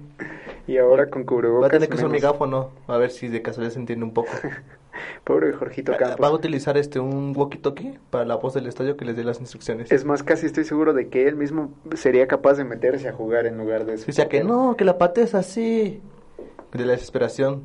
Y 0.68 0.78
ahora 0.78 1.10
con 1.10 1.24
cubrebocas. 1.24 1.64
Va 1.64 1.68
a 1.68 1.72
tener 1.72 1.90
que 1.90 1.96
usar 1.96 2.06
un 2.06 2.12
menos. 2.12 2.24
megáfono, 2.24 2.70
a 2.88 2.98
ver 2.98 3.10
si 3.10 3.28
de 3.28 3.42
casualidad 3.42 3.74
se 3.74 3.80
entiende 3.80 4.06
un 4.06 4.14
poco. 4.14 4.30
Pobre 5.24 5.52
Jorgito 5.54 5.92
Va 5.92 5.96
a 5.96 6.00
Campos. 6.00 6.32
utilizar 6.34 6.78
este 6.78 7.00
un 7.00 7.34
walkie-talkie 7.36 8.00
para 8.10 8.26
la 8.26 8.36
voz 8.36 8.54
del 8.54 8.68
estadio 8.68 8.98
que 8.98 9.06
les 9.06 9.16
dé 9.16 9.24
las 9.24 9.40
instrucciones. 9.40 9.92
Es 9.92 10.06
más, 10.06 10.24
casi 10.24 10.46
estoy 10.46 10.64
seguro 10.64 10.94
de 10.94 11.08
que 11.10 11.28
él 11.28 11.36
mismo 11.36 11.74
sería 11.96 12.28
capaz 12.28 12.54
de 12.56 12.64
meterse 12.64 13.08
a 13.10 13.14
jugar 13.14 13.46
en 13.46 13.58
lugar 13.58 13.86
de 13.86 13.96
eso. 13.96 14.06
Dice 14.08 14.28
que 14.28 14.44
no, 14.44 14.76
que 14.78 14.86
la 14.86 14.98
patees 14.98 15.36
así. 15.36 16.02
De 16.74 16.86
la 16.86 16.94
desesperación. 16.94 17.62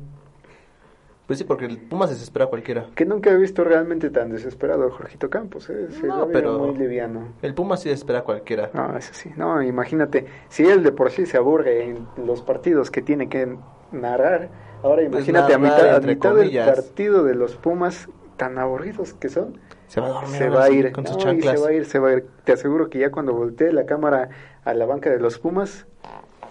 Pues 1.27 1.39
sí, 1.39 1.45
porque 1.45 1.65
el 1.65 1.77
Pumas 1.77 2.09
desespera 2.09 2.45
a 2.45 2.47
cualquiera. 2.47 2.85
Que 2.95 3.03
nunca 3.05 3.29
he 3.31 3.35
visto 3.35 3.65
realmente 3.65 4.09
tan 4.09 4.29
desesperado 4.29 4.87
a 4.87 4.91
Jorgito 4.91 5.29
Campos, 5.29 5.69
¿eh? 5.69 5.87
Se 5.91 6.07
No, 6.07 6.27
pero- 6.31 6.57
muy 6.57 6.77
liviano. 6.77 7.33
El 7.41 7.53
Pumas 7.53 7.81
sí 7.81 7.89
desespera 7.89 8.19
a 8.19 8.23
cualquiera. 8.23 8.69
No, 8.73 8.97
eso 8.97 9.09
sí. 9.13 9.29
No, 9.35 9.61
imagínate, 9.61 10.25
si 10.47 10.63
él 10.65 10.83
de 10.83 10.93
por 10.93 11.11
sí 11.11 11.25
se 11.25 11.35
aburre 11.35 11.83
en 11.83 12.07
los 12.25 12.41
partidos 12.41 12.89
que 12.91 13.01
tiene 13.01 13.27
que 13.27 13.57
narrar, 13.91 14.49
ahora 14.83 15.03
Pues 15.09 15.27
imagínate 15.27 15.53
a 15.53 15.57
mitad, 15.57 15.95
a 15.95 15.99
mitad 15.99 16.35
del 16.35 16.65
partido 16.65 17.23
de 17.23 17.35
los 17.35 17.55
Pumas, 17.55 18.07
tan 18.37 18.57
aburridos 18.57 19.13
que 19.13 19.29
son, 19.29 19.59
Se 19.87 19.99
va 20.01 20.07
a 20.07 20.09
dormir 20.11 20.37
se 20.37 20.43
ahora 20.45 20.55
va 20.59 20.65
a 20.65 20.67
sí, 20.67 20.73
ir. 20.75 20.91
con 20.91 21.07
sus 21.07 21.17
y 21.17 21.19
chanclas. 21.19 21.55
se 21.59 21.61
va 21.65 21.69
a 21.69 21.73
ir, 21.73 21.85
se 21.85 21.99
va 21.99 22.09
a 22.09 22.13
ir. 22.13 22.27
Te 22.43 22.53
aseguro 22.53 22.89
que 22.89 22.99
ya 22.99 23.11
cuando 23.11 23.33
voltee 23.33 23.71
la 23.73 23.85
cámara 23.85 24.29
a 24.65 24.73
la 24.73 24.85
banca 24.85 25.09
de 25.09 25.19
los 25.19 25.39
Pumas, 25.39 25.85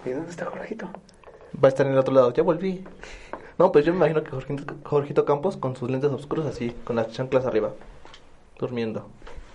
¿y 0.05 0.09
dónde 0.11 0.29
está 0.29 0.45
Jorgito? 0.45 0.89
Va 1.63 1.67
a 1.67 1.69
estar 1.69 1.85
en 1.85 1.93
el 1.93 1.97
otro 1.99 2.13
lado. 2.13 2.33
Ya 2.33 2.43
volví. 2.43 2.83
No, 3.57 3.71
pues 3.71 3.85
yo 3.85 3.91
me 3.93 3.97
imagino 3.97 4.23
que 4.23 4.29
Jorgito, 4.31 4.73
Jorgito 4.83 5.25
Campos 5.25 5.57
con 5.57 5.75
sus 5.75 5.89
lentes 5.89 6.11
oscuros 6.11 6.45
así, 6.45 6.75
con 6.83 6.95
las 6.95 7.11
chanclas 7.11 7.45
arriba. 7.45 7.71
Durmiendo. 8.59 9.07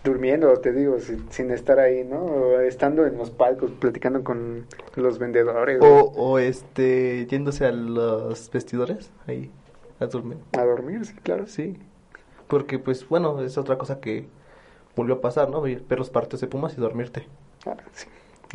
Durmiendo, 0.05 0.53
te 0.59 0.73
digo, 0.73 0.99
sin, 0.99 1.31
sin 1.31 1.51
estar 1.51 1.79
ahí, 1.79 2.05
¿no? 2.05 2.25
O 2.25 2.61
Estando 2.61 3.07
en 3.07 3.17
los 3.17 3.31
palcos, 3.31 3.71
platicando 3.71 4.25
con 4.25 4.67
los 4.97 5.19
vendedores. 5.19 5.81
O, 5.81 6.13
o 6.17 6.39
este, 6.39 7.27
yéndose 7.27 7.67
a 7.67 7.73
los 7.73 8.51
vestidores, 8.51 9.11
ahí, 9.27 9.51
a 10.01 10.07
dormir. 10.07 10.39
A 10.59 10.65
dormir, 10.65 11.05
sí, 11.07 11.15
claro. 11.23 11.47
Sí. 11.47 11.79
Porque, 12.49 12.79
pues, 12.79 13.09
bueno, 13.09 13.41
es 13.43 13.57
otra 13.59 13.79
cosa 13.79 14.01
que 14.01 14.27
volvió 14.97 15.17
a 15.17 15.21
pasar, 15.21 15.51
¿no? 15.51 15.61
Ver 15.61 15.99
los 15.99 16.11
partidos 16.11 16.41
de 16.41 16.49
Pumas 16.49 16.77
y 16.77 16.81
dormirte. 16.81 17.27
Ah, 17.65 17.77
sí. 17.93 18.09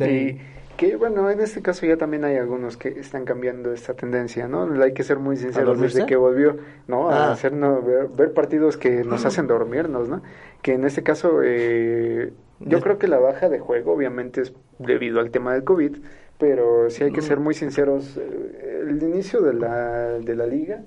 Y 0.04 0.40
que 0.78 0.96
bueno, 0.96 1.28
en 1.30 1.40
este 1.40 1.60
caso 1.60 1.84
ya 1.84 1.98
también 1.98 2.24
hay 2.24 2.36
algunos 2.36 2.78
que 2.78 2.88
están 2.88 3.24
cambiando 3.26 3.72
esta 3.74 3.94
tendencia, 3.94 4.48
¿no? 4.48 4.62
Hay 4.82 4.94
que 4.94 5.02
ser 5.02 5.18
muy 5.18 5.36
sinceros 5.36 5.78
desde 5.78 6.06
que 6.06 6.16
volvió, 6.16 6.56
¿no? 6.86 7.10
A 7.10 7.26
Ah. 7.28 7.32
hacernos 7.32 7.84
ver, 7.84 8.08
ver 8.08 8.32
partidos 8.32 8.78
que 8.78 9.04
nos 9.04 9.26
hacen 9.26 9.46
dormirnos, 9.48 10.08
¿no? 10.08 10.22
Que 10.62 10.72
en 10.74 10.84
este 10.84 11.02
caso, 11.02 11.40
eh, 11.44 12.32
yo 12.60 12.80
creo 12.80 12.98
que 12.98 13.08
la 13.08 13.18
baja 13.18 13.48
de 13.50 13.58
juego 13.58 13.92
obviamente 13.92 14.40
es 14.40 14.54
debido 14.78 15.20
al 15.20 15.30
tema 15.30 15.52
del 15.52 15.64
COVID, 15.64 15.96
pero 16.38 16.88
sí 16.90 17.04
hay 17.04 17.12
que 17.12 17.22
ser 17.22 17.40
muy 17.40 17.54
sinceros. 17.54 18.16
eh, 18.16 18.84
El 18.88 19.02
inicio 19.02 19.42
de 19.42 19.54
la, 19.54 20.18
de 20.20 20.34
la 20.36 20.46
liga 20.46 20.84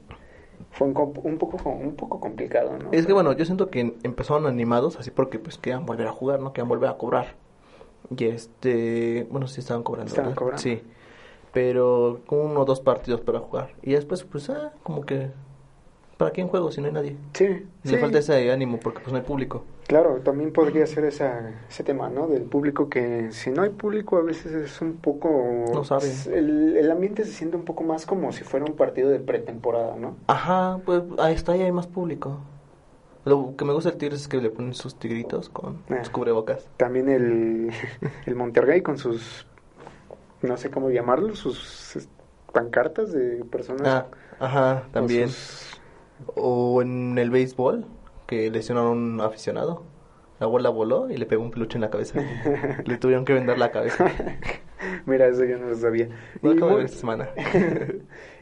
fue 0.71 0.87
un, 0.87 0.93
un 0.95 1.37
poco 1.37 1.69
un 1.69 1.95
poco 1.95 2.19
complicado, 2.19 2.77
¿no? 2.81 2.91
Es 2.93 3.05
que 3.05 3.13
bueno, 3.13 3.33
yo 3.33 3.43
siento 3.45 3.69
que 3.69 3.93
empezaron 4.03 4.45
animados 4.47 4.97
así 4.97 5.11
porque 5.11 5.37
pues 5.37 5.57
querían 5.57 5.85
volver 5.85 6.07
a 6.07 6.11
jugar, 6.13 6.39
¿no? 6.39 6.53
Querían 6.53 6.69
volver 6.69 6.89
a 6.89 6.97
cobrar. 6.97 7.35
Y 8.17 8.25
este, 8.25 9.27
bueno, 9.29 9.47
sí 9.47 9.59
estaban 9.61 9.83
cobrando. 9.83 10.09
Estaban 10.09 10.35
cobrando. 10.35 10.61
Sí. 10.61 10.81
Pero 11.53 12.19
uno 12.29 12.61
o 12.61 12.65
dos 12.65 12.79
partidos 12.81 13.21
para 13.21 13.39
jugar. 13.39 13.71
Y 13.81 13.91
después 13.93 14.23
pues 14.23 14.49
ah, 14.49 14.71
como 14.83 15.05
que 15.05 15.29
¿para 16.17 16.31
quién 16.31 16.47
juego 16.47 16.71
si 16.71 16.79
no 16.81 16.87
hay 16.87 16.93
nadie? 16.93 17.17
Sí, 17.33 17.47
Le 17.47 17.65
sí. 17.91 17.97
falta 17.97 18.19
ese 18.19 18.51
ánimo 18.51 18.79
porque 18.79 18.99
pues 18.99 19.11
no 19.11 19.17
hay 19.19 19.25
público. 19.25 19.63
Claro, 19.87 20.21
también 20.23 20.53
podría 20.53 20.85
ser 20.87 21.03
esa, 21.03 21.51
ese 21.67 21.83
tema, 21.83 22.09
¿no? 22.09 22.27
Del 22.27 22.43
público 22.43 22.87
que 22.89 23.31
si 23.33 23.49
no 23.49 23.63
hay 23.63 23.71
público 23.71 24.15
a 24.17 24.21
veces 24.21 24.53
es 24.53 24.81
un 24.81 24.93
poco... 24.93 25.65
No 25.73 25.83
sabe. 25.83 26.07
es- 26.07 26.27
El, 26.27 26.77
el 26.77 26.89
ambiente 26.89 27.25
se 27.25 27.31
siente 27.33 27.57
un 27.57 27.65
poco 27.65 27.83
más 27.83 28.05
como 28.05 28.31
si 28.31 28.45
fuera 28.45 28.65
un 28.65 28.75
partido 28.77 29.09
de 29.09 29.19
pretemporada, 29.19 29.97
¿no? 29.97 30.15
Ajá, 30.27 30.79
pues 30.85 31.03
ahí 31.19 31.33
está, 31.33 31.51
ahí 31.53 31.61
hay 31.63 31.71
más 31.73 31.87
público. 31.87 32.37
Lo 33.25 33.55
que 33.55 33.65
me 33.65 33.73
gusta 33.73 33.89
del 33.91 33.99
Tigres 33.99 34.21
es 34.21 34.27
que 34.27 34.37
le 34.41 34.49
ponen 34.49 34.73
sus 34.73 34.95
tigritos 34.97 35.49
con 35.49 35.83
Ah. 35.89 35.97
sus 35.99 36.09
cubrebocas. 36.09 36.67
También 36.77 37.07
el, 37.09 37.71
el 38.25 38.35
Monterrey 38.35 38.81
con 38.81 38.97
sus, 38.97 39.45
no 40.41 40.57
sé 40.57 40.71
cómo 40.71 40.89
llamarlo, 40.89 41.35
sus 41.35 42.07
pancartas 42.51 43.11
de 43.13 43.43
personas. 43.45 43.87
Ah, 43.87 44.07
ajá, 44.39 44.83
o 44.87 44.91
también. 44.91 45.29
sus- 45.29 45.79
O 46.35 46.81
en 46.81 47.17
el 47.17 47.29
béisbol, 47.31 47.85
que 48.27 48.49
lesionaron 48.51 48.89
a 48.89 48.91
un 48.91 49.21
aficionado. 49.21 49.83
La 50.39 50.47
bola 50.47 50.69
voló 50.69 51.09
y 51.11 51.17
le 51.17 51.25
pegó 51.27 51.43
un 51.43 51.51
peluche 51.51 51.77
en 51.77 51.81
la 51.81 51.89
cabeza. 51.91 52.19
le 52.85 52.97
tuvieron 52.97 53.25
que 53.25 53.33
vender 53.33 53.57
la 53.59 53.71
cabeza. 53.71 54.05
Mira, 55.05 55.27
eso 55.27 55.43
yo 55.45 55.59
no 55.59 55.67
lo 55.67 55.75
sabía. 55.75 56.09
Lo 56.41 56.51
Y 56.53 56.55
acabo 56.57 56.67
de 56.69 56.73
muy- 56.73 56.75
ver 56.77 56.85
esta 56.85 56.99
semana. 56.99 57.29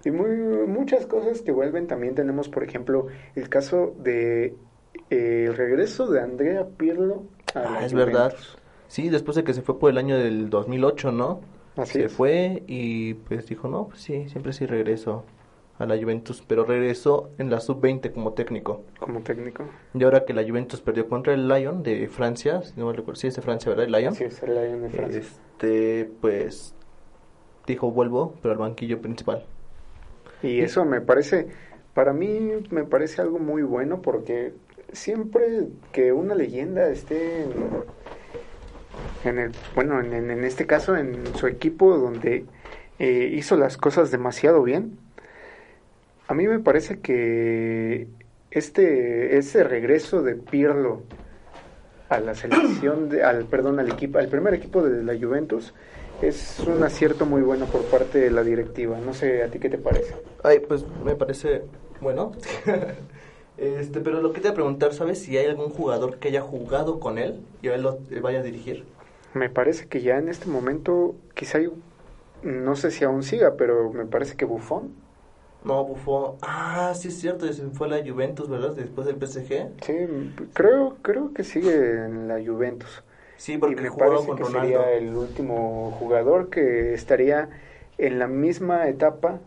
y 0.06 0.12
muy, 0.12 0.30
muchas 0.68 1.06
cosas 1.06 1.42
que 1.42 1.52
vuelven. 1.52 1.88
También 1.88 2.16
tenemos, 2.16 2.48
por 2.48 2.64
ejemplo, 2.64 3.08
el 3.36 3.50
caso 3.50 3.94
de 4.00 4.56
el 5.10 5.56
regreso 5.56 6.08
de 6.08 6.22
Andrea 6.22 6.68
Pirlo 6.78 7.24
a 7.54 7.60
la 7.60 7.80
Ah, 7.80 7.86
es 7.86 7.94
verdad. 7.94 8.34
Sí, 8.88 9.10
después 9.10 9.36
de 9.36 9.44
que 9.44 9.54
se 9.54 9.62
fue 9.62 9.80
por 9.80 9.92
el 9.92 9.98
año 9.98 10.18
del 10.18 10.50
2008, 10.50 11.12
¿no? 11.12 11.42
Así 11.76 12.00
se 12.00 12.06
es. 12.06 12.14
fue 12.14 12.64
y 12.68 13.14
pues 13.14 13.48
dijo, 13.48 13.68
no, 13.68 13.88
pues 13.88 14.02
sí, 14.02 14.28
siempre 14.30 14.54
sí 14.54 14.66
regreso 14.66 15.26
a 15.78 15.86
la 15.86 15.98
Juventus, 15.98 16.44
pero 16.46 16.66
regresó 16.66 17.30
en 17.38 17.50
la 17.50 17.60
sub-20 17.62 18.12
como 18.14 18.34
técnico. 18.34 18.84
como 19.00 19.22
técnico. 19.22 19.64
Y 19.94 20.04
ahora 20.04 20.26
que 20.26 20.34
la 20.34 20.44
Juventus 20.44 20.82
perdió 20.82 21.08
contra 21.08 21.34
el 21.34 21.48
Lyon 21.48 21.84
de 21.84 22.08
Francia, 22.10 22.62
si 22.64 22.78
no 22.78 22.88
me 22.88 22.94
recuerdo, 22.94 23.20
sí 23.20 23.28
es 23.28 23.36
de 23.36 23.42
Francia, 23.42 23.70
¿verdad? 23.70 23.86
El 23.86 23.92
Lyon. 23.94 24.14
Así 24.14 24.26
es, 24.26 24.44
el 24.44 24.56
Lion 24.56 24.82
de 24.82 24.90
Francia. 24.90 25.20
Este, 25.20 26.12
pues 26.20 26.76
dijo 27.66 27.92
vuelvo, 27.92 28.36
pero 28.42 28.54
al 28.54 28.58
banquillo 28.58 29.00
principal. 29.00 29.46
Y 30.44 30.60
eso 30.60 30.84
me 30.84 31.00
parece, 31.00 31.48
para 31.94 32.12
mí 32.12 32.52
me 32.72 32.84
parece 32.84 33.22
algo 33.22 33.40
muy 33.40 33.62
bueno 33.62 34.02
porque 34.02 34.54
siempre 34.94 35.68
que 35.92 36.12
una 36.14 36.36
leyenda 36.36 36.90
esté 36.90 37.46
en, 39.24 39.40
el, 39.40 39.52
bueno, 39.76 40.00
en, 40.00 40.14
en 40.14 40.44
este 40.44 40.66
caso 40.66 40.96
en 40.96 41.36
su 41.36 41.48
equipo 41.48 41.98
donde 41.98 42.46
eh, 43.00 43.30
hizo 43.34 43.56
las 43.56 43.78
cosas 43.78 44.12
demasiado 44.12 44.64
bien, 44.64 44.98
a 46.28 46.34
mí 46.34 46.48
me 46.48 46.60
parece 46.60 47.00
que 47.00 48.08
este 48.52 49.38
ese 49.38 49.64
regreso 49.64 50.22
de 50.22 50.36
Pirlo 50.36 51.04
a 52.10 52.20
la 52.20 52.36
selección 52.36 53.10
de, 53.10 53.24
al 53.24 53.46
perdón 53.46 53.80
al 53.80 53.90
equipo 53.92 54.18
al 54.18 54.28
primer 54.28 54.54
equipo 54.54 54.84
de 54.84 55.04
la 55.04 55.18
Juventus 55.20 55.74
es 56.22 56.60
un 56.60 56.84
acierto 56.84 57.26
muy 57.26 57.42
bueno 57.42 57.66
por 57.66 57.84
parte 57.86 58.20
de 58.20 58.32
la 58.32 58.44
directiva 58.44 59.00
no 59.00 59.14
sé 59.14 59.44
a 59.44 59.48
ti 59.50 59.60
qué 59.60 59.70
te 59.70 59.78
parece 59.78 60.16
Ay, 60.44 60.60
pues 60.60 60.86
me 61.06 61.16
parece 61.16 61.64
bueno. 62.02 62.32
este, 63.60 64.02
pero 64.02 64.22
lo 64.22 64.34
que 64.34 64.42
te 64.42 64.48
voy 64.50 64.52
a 64.54 64.56
preguntar, 64.56 64.94
¿sabes 64.94 65.22
si 65.22 65.38
hay 65.38 65.46
algún 65.48 65.70
jugador 65.70 66.20
que 66.20 66.30
haya 66.30 66.42
jugado 66.42 67.00
con 67.00 67.18
él 67.18 67.46
y 67.62 67.68
él 67.68 67.82
lo 67.84 68.00
él 68.10 68.22
vaya 68.22 68.40
a 68.40 68.44
dirigir? 68.44 68.86
me 69.34 69.50
parece 69.50 69.88
que 69.88 70.02
ya 70.02 70.18
en 70.18 70.30
este 70.30 70.48
momento 70.48 71.16
quizá 71.36 71.58
hay, 71.60 71.70
no 72.44 72.76
sé 72.76 72.92
si 72.92 73.04
aún 73.04 73.24
siga 73.24 73.56
pero 73.58 73.92
me 73.94 74.06
parece 74.06 74.36
que 74.38 74.46
Buffon 74.46 74.94
No, 75.64 75.86
Buffon. 75.86 76.38
Ah, 76.42 76.94
sí 76.96 77.10
es 77.10 77.20
cierto, 77.20 77.52
se 77.52 77.70
fue 77.70 77.88
a 77.88 77.90
la 77.92 78.10
Juventus, 78.12 78.50
¿verdad? 78.50 78.76
Después 78.76 79.08
del 79.08 79.18
PSG. 79.18 79.70
sí 79.82 79.94
creo 80.54 80.98
creo 81.02 81.34
que 81.34 81.44
sigue 81.44 81.74
en 82.06 82.28
la 82.28 82.36
Juventus 82.44 83.04
Sí, 83.38 83.58
y 83.58 83.58
porque 83.58 83.82
me 83.82 83.90
jugaba 83.90 84.12
parece 84.12 84.28
con 84.28 84.38
que 84.38 84.44
Ronaldo. 84.44 84.80
sería 84.80 84.92
el 84.94 85.16
último 85.16 85.92
jugador 86.00 86.50
que 86.50 86.94
estaría 86.94 87.50
en 87.98 88.20
la 88.20 88.28
misma 88.28 88.88
etapa 88.90 89.42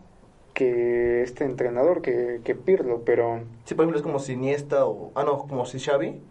que 0.53 1.23
este 1.23 1.45
entrenador, 1.45 2.01
que, 2.01 2.41
que 2.43 2.55
Pirlo, 2.55 3.01
pero 3.05 3.41
Sí, 3.65 3.75
por 3.75 3.83
ejemplo, 3.83 3.97
es 3.97 4.03
como 4.03 4.19
si 4.19 4.33
Iniesta 4.33 4.85
o... 4.85 5.11
Ah, 5.15 5.23
no, 5.23 5.39
como 5.39 5.65
si 5.65 5.79
Xavi 5.79 6.21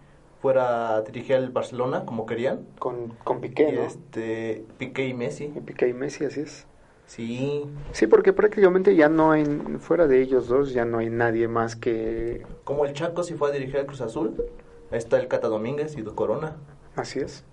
fuera 0.40 0.96
a 0.96 1.02
dirigir 1.02 1.36
al 1.36 1.50
Barcelona, 1.50 2.04
como 2.04 2.26
querían. 2.26 2.66
con, 2.78 3.14
con 3.24 3.40
Piqué, 3.40 3.70
y 3.70 3.76
¿no? 3.76 3.82
este, 3.82 4.64
Piqué 4.78 5.06
y 5.06 5.14
Messi. 5.14 5.44
Y 5.44 5.60
Piqué 5.60 5.88
y 5.88 5.92
Messi, 5.92 6.24
así 6.24 6.40
es. 6.40 6.66
Sí, 7.06 7.64
Sí, 7.92 8.06
porque 8.06 8.32
prácticamente 8.32 8.96
ya 8.96 9.08
no 9.08 9.32
hay, 9.32 9.44
fuera 9.80 10.06
de 10.06 10.22
ellos 10.22 10.48
dos, 10.48 10.72
ya 10.72 10.84
no 10.84 10.98
hay 10.98 11.10
nadie 11.10 11.46
más 11.46 11.76
que... 11.76 12.42
como 12.64 12.86
el 12.86 12.92
Chaco 12.92 13.22
si 13.22 13.34
fue 13.34 13.50
a 13.50 13.52
dirigir 13.52 13.76
al 13.78 13.86
Cruz 13.86 14.00
Azul. 14.00 14.42
Ahí 14.90 14.98
está 14.98 15.18
el 15.18 15.28
Cata 15.28 15.48
Domínguez 15.48 15.96
y 15.96 16.02
Corona. 16.02 16.56
Así 16.96 17.20
es. 17.20 17.44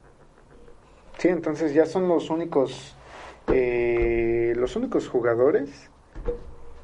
Sí, 1.18 1.28
entonces 1.28 1.74
ya 1.74 1.86
son 1.86 2.08
los 2.08 2.30
únicos, 2.30 2.96
eh, 3.52 4.54
los 4.56 4.76
únicos 4.76 5.10
jugadores 5.10 5.90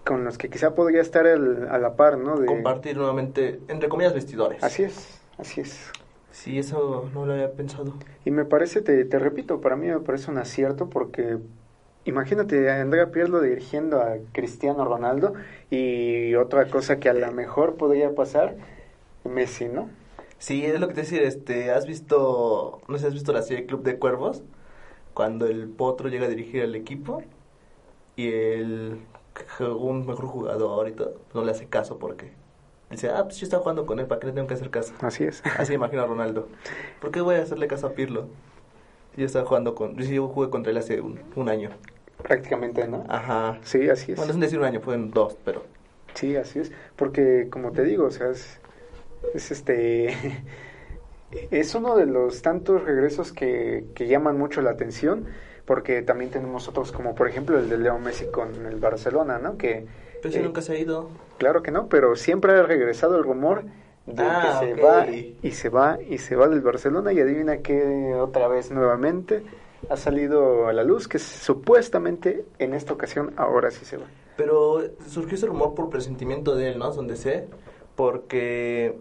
con 0.06 0.24
los 0.24 0.38
que 0.38 0.50
quizá 0.50 0.76
podría 0.76 1.02
estar 1.02 1.26
el- 1.28 1.68
a 1.70 1.78
la 1.80 1.96
par, 1.96 2.18
¿no? 2.18 2.38
De, 2.40 2.46
Compartir 2.46 2.96
nuevamente, 2.96 3.60
entre 3.68 3.90
comillas, 3.90 4.14
vestidores. 4.14 4.64
Así 4.64 4.84
es, 4.84 5.20
así 5.38 5.62
es. 5.62 5.92
Sí, 6.32 6.60
eso 6.60 7.10
no 7.14 7.26
lo 7.26 7.34
había 7.34 7.52
pensado. 7.54 7.94
Y 8.24 8.32
me 8.32 8.46
parece, 8.46 8.82
te, 8.82 9.04
te 9.06 9.20
repito, 9.20 9.62
para 9.62 9.76
mí 9.76 9.88
me 9.88 10.00
parece 10.00 10.30
un 10.30 10.38
acierto 10.38 10.90
porque 10.90 11.38
imagínate 12.04 12.70
a 12.70 12.82
Andrea 12.82 13.12
Pirlo 13.12 13.42
dirigiendo 13.42 14.02
a 14.02 14.18
Cristiano 14.32 14.86
Ronaldo 14.86 15.34
y 15.72 16.36
otra 16.36 16.68
cosa 16.70 17.00
que 17.00 17.10
a 17.10 17.14
lo 17.14 17.32
mejor 17.32 17.76
podría 17.76 18.14
pasar, 18.14 18.56
Messi, 19.24 19.68
¿no? 19.70 19.90
Sí, 20.38 20.66
es 20.66 20.80
lo 20.80 20.88
que 20.88 20.94
te 20.94 21.02
decía, 21.02 21.22
este, 21.24 21.72
¿has 21.72 21.88
visto, 21.88 22.82
no 22.88 22.98
sé 22.98 23.02
si 23.02 23.08
has 23.08 23.14
visto 23.14 23.34
la 23.34 23.42
serie 23.42 23.66
Club 23.66 23.82
de 23.84 23.98
Cuervos? 23.98 24.44
Cuando 25.14 25.48
el 25.48 25.68
potro 25.70 26.10
llega 26.10 26.26
a 26.26 26.30
dirigir 26.30 26.62
al 26.62 26.76
equipo 26.76 27.24
y 28.18 28.28
el 28.28 29.00
un 29.60 30.06
mejor 30.06 30.26
jugador 30.26 30.88
y 30.88 30.92
todo, 30.94 31.16
no 31.34 31.44
le 31.44 31.52
hace 31.52 31.68
caso 31.68 31.98
porque 31.98 32.32
dice, 32.90 33.10
ah, 33.10 33.24
pues 33.24 33.38
yo 33.38 33.46
estaba 33.46 33.62
jugando 33.64 33.86
con 33.86 34.00
él, 34.00 34.08
¿para 34.08 34.20
qué 34.20 34.28
le 34.28 34.34
tengo 34.34 34.48
que 34.48 34.54
hacer 34.54 34.70
caso? 34.70 34.94
Así 35.02 35.24
es. 35.24 35.44
Así 35.58 35.72
me 35.72 35.76
imagino 35.76 36.04
a 36.04 36.06
Ronaldo. 36.08 36.48
¿Por 37.02 37.12
qué 37.12 37.22
voy 37.22 37.36
a 37.36 37.42
hacerle 37.42 37.68
caso 37.68 37.88
a 37.88 37.92
Pirlo? 37.92 38.28
Yo 39.18 39.26
estaba 39.26 39.46
jugando 39.46 39.76
con, 39.76 39.98
yo 39.98 40.28
jugué 40.28 40.50
contra 40.50 40.72
él 40.72 40.78
hace 40.78 41.02
un, 41.02 41.20
un 41.36 41.50
año. 41.50 41.70
Prácticamente, 42.22 42.88
¿no? 42.88 43.06
Ajá. 43.08 43.60
Sí, 43.64 43.90
así 43.90 44.12
es. 44.12 44.18
Bueno, 44.18 44.34
es 44.34 44.40
decir 44.40 44.60
un 44.60 44.66
año, 44.66 44.82
fueron 44.82 45.12
dos, 45.12 45.38
pero... 45.46 45.64
Sí, 46.16 46.36
así 46.36 46.60
es. 46.60 46.72
Porque, 46.96 47.48
como 47.50 47.72
te 47.72 47.84
digo, 47.84 48.06
o 48.06 48.12
sea, 48.12 48.30
es, 48.30 48.60
es 49.34 49.52
este. 49.52 50.16
Es 51.52 51.76
uno 51.76 51.98
de 51.98 52.06
los 52.06 52.42
tantos 52.44 52.84
regresos 52.84 53.34
que, 53.34 53.88
que 53.94 54.08
llaman 54.08 54.38
mucho 54.38 54.62
la 54.62 54.70
atención. 54.70 55.26
Porque 55.66 56.02
también 56.02 56.30
tenemos 56.30 56.68
otros, 56.68 56.92
como 56.92 57.16
por 57.16 57.28
ejemplo 57.28 57.58
el 57.58 57.70
de 57.70 57.78
Leo 57.78 57.98
Messi 58.00 58.28
con 58.28 58.66
el 58.66 58.76
Barcelona, 58.76 59.40
¿no? 59.40 59.58
Que. 59.58 59.86
Pero 60.22 60.32
si 60.32 60.40
eh, 60.40 60.44
nunca 60.44 60.62
se 60.62 60.74
ha 60.74 60.78
ido. 60.78 61.10
Claro 61.38 61.64
que 61.64 61.72
no, 61.72 61.88
pero 61.88 62.16
siempre 62.16 62.54
ha 62.54 62.64
regresado 62.64 63.18
el 63.18 63.24
rumor 63.24 63.64
de 64.06 64.24
Ah, 64.24 64.60
que 64.60 64.68
se 64.68 64.82
va 64.82 65.08
y 65.10 65.52
se 65.52 65.70
va 65.70 65.98
y 66.02 66.20
se 66.20 66.36
va 66.36 66.48
del 66.48 66.62
Barcelona 66.62 67.12
y 67.12 67.20
adivina 67.20 67.58
que 67.58 68.14
otra 68.14 68.48
vez 68.48 68.72
nuevamente 68.72 69.44
ha 69.90 69.98
salido 69.98 70.68
a 70.68 70.74
la 70.74 70.84
luz 70.84 71.08
que 71.08 71.20
supuestamente 71.20 72.46
en 72.60 72.74
esta 72.74 72.94
ocasión 72.94 73.34
ahora 73.38 73.72
sí 73.72 73.86
se 73.86 73.98
va. 73.98 74.06
Pero 74.38 74.82
surgió 75.08 75.36
ese 75.36 75.48
rumor 75.48 75.76
por 75.76 75.90
presentimiento 75.90 76.56
de 76.56 76.70
él, 76.70 76.80
¿no? 76.80 76.92
Donde 76.92 77.16
sé, 77.16 77.48
porque 77.96 78.98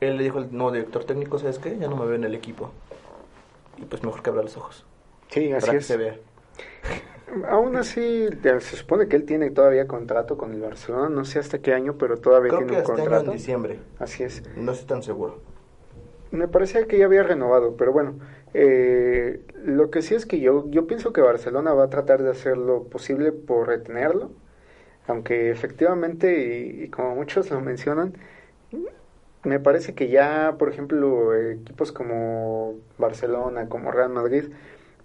él 0.00 0.16
le 0.16 0.22
dijo 0.22 0.38
al 0.38 0.52
nuevo 0.52 0.72
director 0.72 1.04
técnico, 1.04 1.38
¿sabes 1.38 1.58
qué? 1.58 1.76
Ya 1.78 1.88
no 1.88 1.96
me 1.96 2.06
veo 2.06 2.14
en 2.14 2.24
el 2.24 2.34
equipo. 2.34 2.70
Y 3.78 3.84
pues 3.84 4.02
mejor 4.02 4.22
que 4.22 4.30
abra 4.30 4.42
los 4.42 4.56
ojos. 4.56 4.84
Sí, 5.30 5.52
así 5.52 5.66
para 5.66 5.72
que 5.76 5.78
es. 5.78 5.86
se 5.86 5.96
vea. 5.96 6.16
Aún 7.48 7.76
así, 7.76 8.28
se 8.42 8.60
supone 8.76 9.06
que 9.08 9.14
él 9.16 9.24
tiene 9.24 9.50
todavía 9.50 9.86
contrato 9.86 10.36
con 10.36 10.52
el 10.52 10.60
Barcelona, 10.60 11.08
no 11.08 11.24
sé 11.24 11.38
hasta 11.38 11.60
qué 11.60 11.72
año, 11.72 11.96
pero 11.96 12.18
todavía 12.18 12.48
Creo 12.48 12.58
tiene 12.58 12.72
que 12.72 12.78
un 12.78 12.80
hasta 12.80 12.92
contrato. 12.96 13.30
en 13.30 13.36
diciembre. 13.36 13.78
Así 13.98 14.24
es. 14.24 14.42
No 14.56 14.72
estoy 14.72 14.86
tan 14.88 15.02
seguro. 15.02 15.38
Me 16.30 16.48
parecía 16.48 16.86
que 16.86 16.98
ya 16.98 17.06
había 17.06 17.22
renovado, 17.24 17.76
pero 17.76 17.92
bueno, 17.92 18.18
eh, 18.54 19.44
lo 19.64 19.90
que 19.90 20.02
sí 20.02 20.14
es 20.14 20.26
que 20.26 20.40
yo, 20.40 20.68
yo 20.70 20.86
pienso 20.86 21.12
que 21.12 21.20
Barcelona 21.20 21.72
va 21.74 21.84
a 21.84 21.90
tratar 21.90 22.22
de 22.22 22.30
hacer 22.30 22.56
lo 22.56 22.84
posible 22.84 23.32
por 23.32 23.66
retenerlo, 23.68 24.30
aunque 25.06 25.50
efectivamente, 25.50 26.60
y, 26.80 26.84
y 26.84 26.90
como 26.90 27.14
muchos 27.16 27.50
lo 27.50 27.60
mencionan, 27.60 28.14
me 29.42 29.58
parece 29.60 29.94
que 29.94 30.08
ya, 30.08 30.56
por 30.58 30.68
ejemplo, 30.68 31.34
equipos 31.34 31.92
como 31.92 32.74
Barcelona, 32.98 33.68
como 33.68 33.90
Real 33.90 34.10
Madrid, 34.10 34.44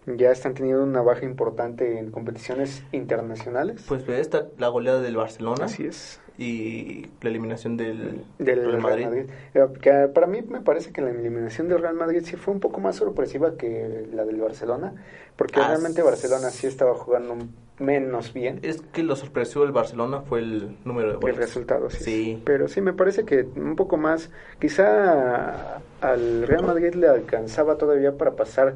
ya 0.07 0.31
están 0.31 0.53
teniendo 0.53 0.83
una 0.83 1.01
baja 1.01 1.25
importante 1.25 1.97
en 1.99 2.11
competiciones 2.11 2.83
internacionales. 2.91 3.83
Pues 3.87 4.05
ve 4.05 4.19
esta, 4.19 4.47
la 4.57 4.67
goleada 4.67 5.01
del 5.01 5.15
Barcelona 5.17 5.65
Así 5.65 5.85
es. 5.87 6.19
y 6.37 7.07
la 7.21 7.29
eliminación 7.29 7.75
del, 7.77 8.23
del 8.37 8.65
Real 8.65 8.81
Madrid. 8.81 9.05
Madrid. 9.05 9.25
Eh, 9.53 9.65
que 9.81 9.91
para 10.13 10.27
mí 10.27 10.41
me 10.43 10.61
parece 10.61 10.91
que 10.91 11.01
la 11.01 11.09
eliminación 11.09 11.69
del 11.69 11.79
Real 11.81 11.95
Madrid 11.95 12.21
sí 12.23 12.35
fue 12.35 12.53
un 12.53 12.59
poco 12.59 12.79
más 12.81 12.97
sorpresiva 12.97 13.55
que 13.57 14.07
la 14.13 14.25
del 14.25 14.39
Barcelona, 14.41 14.93
porque 15.35 15.59
Ah, 15.59 15.69
realmente 15.69 16.01
Barcelona 16.03 16.49
sí 16.49 16.67
estaba 16.67 16.93
jugando 16.93 17.35
menos 17.77 18.31
bien 18.33 18.59
Es 18.61 18.81
que 18.93 19.03
lo 19.03 19.17
sorpresivo 19.17 19.63
del 19.65 19.73
Barcelona 19.73 20.21
fue 20.21 20.39
el 20.39 20.77
número 20.85 21.07
de 21.09 21.13
el 21.15 21.19
goles. 21.19 21.35
resultado, 21.37 21.89
sí. 21.89 22.03
Sí. 22.03 22.41
Pero 22.45 22.67
sí 22.69 22.79
me 22.79 22.93
parece 22.93 23.25
que 23.25 23.41
un 23.55 23.75
poco 23.75 23.97
más, 23.97 24.29
quizá 24.59 25.77
al 26.01 26.47
Real 26.47 26.63
Madrid 26.65 26.93
le 26.93 27.07
alcanzaba 27.07 27.77
todavía 27.77 28.17
para 28.17 28.31
pasar 28.35 28.75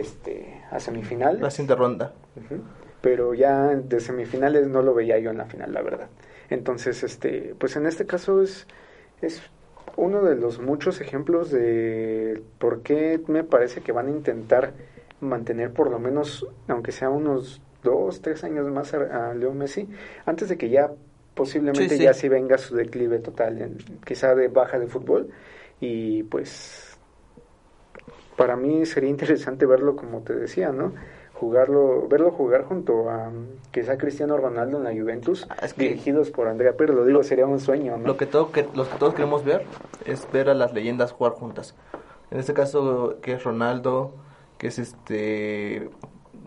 este 0.00 0.62
a 0.70 0.80
semifinales. 0.80 1.40
La 1.40 1.50
siguiente 1.50 1.74
ronda. 1.76 2.12
Pero 3.00 3.34
ya 3.34 3.68
de 3.74 4.00
semifinales 4.00 4.66
no 4.66 4.82
lo 4.82 4.94
veía 4.94 5.18
yo 5.18 5.30
en 5.30 5.38
la 5.38 5.44
final, 5.46 5.72
la 5.72 5.82
verdad. 5.82 6.08
Entonces, 6.50 7.02
este, 7.02 7.54
pues 7.58 7.76
en 7.76 7.86
este 7.86 8.06
caso 8.06 8.40
es, 8.42 8.66
es 9.20 9.42
uno 9.96 10.22
de 10.22 10.36
los 10.36 10.58
muchos 10.60 11.00
ejemplos 11.00 11.50
de 11.50 12.42
por 12.58 12.82
qué 12.82 13.20
me 13.28 13.44
parece 13.44 13.82
que 13.82 13.92
van 13.92 14.06
a 14.08 14.10
intentar 14.10 14.72
mantener 15.20 15.72
por 15.72 15.90
lo 15.90 15.98
menos, 15.98 16.46
aunque 16.68 16.92
sea 16.92 17.10
unos 17.10 17.60
dos, 17.82 18.22
tres 18.22 18.42
años 18.44 18.66
más 18.70 18.94
a, 18.94 19.30
a 19.30 19.34
Leo 19.34 19.52
Messi, 19.52 19.88
antes 20.26 20.48
de 20.48 20.56
que 20.56 20.70
ya 20.70 20.90
posiblemente 21.34 21.94
Sí, 21.94 21.98
sí. 21.98 22.04
ya 22.04 22.14
sí 22.14 22.28
venga 22.28 22.56
su 22.58 22.74
declive 22.74 23.18
total, 23.18 23.60
en- 23.60 23.76
quizá 24.04 24.34
de 24.34 24.48
baja 24.48 24.78
de 24.78 24.86
fútbol. 24.86 25.28
Y 25.80 26.22
pues 26.24 26.93
para 28.36 28.56
mí 28.56 28.84
sería 28.86 29.10
interesante 29.10 29.66
verlo 29.66 29.96
como 29.96 30.20
te 30.20 30.34
decía, 30.34 30.70
¿no? 30.72 30.92
Jugarlo, 31.34 32.06
verlo 32.08 32.30
jugar 32.30 32.64
junto 32.64 33.10
a 33.10 33.30
quizá 33.72 33.98
Cristiano 33.98 34.36
Ronaldo 34.36 34.78
en 34.78 34.84
la 34.84 34.92
Juventus, 34.92 35.46
Ah, 35.50 35.56
es 35.66 35.74
que- 35.74 35.88
dirigidos 35.88 36.30
por 36.30 36.46
Andrea 36.48 36.76
Pirlo, 36.76 37.04
digo, 37.04 37.22
sería 37.22 37.46
un 37.46 37.58
sueño, 37.60 37.96
¿no? 37.98 38.06
Lo 38.06 38.16
que, 38.16 38.26
todo, 38.26 38.52
que, 38.52 38.66
lo 38.74 38.88
que 38.88 38.96
todos 38.98 39.14
queremos 39.14 39.44
ver 39.44 39.64
es 40.06 40.26
ver 40.32 40.48
a 40.48 40.54
las 40.54 40.72
leyendas 40.72 41.12
jugar 41.12 41.32
juntas. 41.32 41.74
En 42.30 42.38
este 42.38 42.54
caso, 42.54 43.16
que 43.20 43.32
es 43.34 43.44
Ronaldo, 43.44 44.14
que 44.58 44.68
es 44.68 44.78
este 44.78 45.90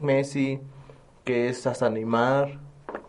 Messi, 0.02 0.60
que 1.26 1.50
es 1.50 1.67
hasta 1.67 1.89
Neymar, 1.89 2.60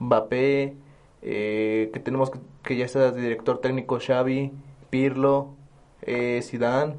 Mbappé, 0.01 0.77
eh, 1.23 1.91
que 1.93 2.01
tenemos 2.01 2.31
que, 2.31 2.39
que 2.65 2.77
ya 2.77 2.85
está 2.85 3.11
de 3.13 3.21
director 3.21 3.61
técnico 3.61 3.99
Xavi, 4.05 4.53
Pirlo, 4.91 5.51
eh, 6.03 6.41
Zidane. 6.43 6.97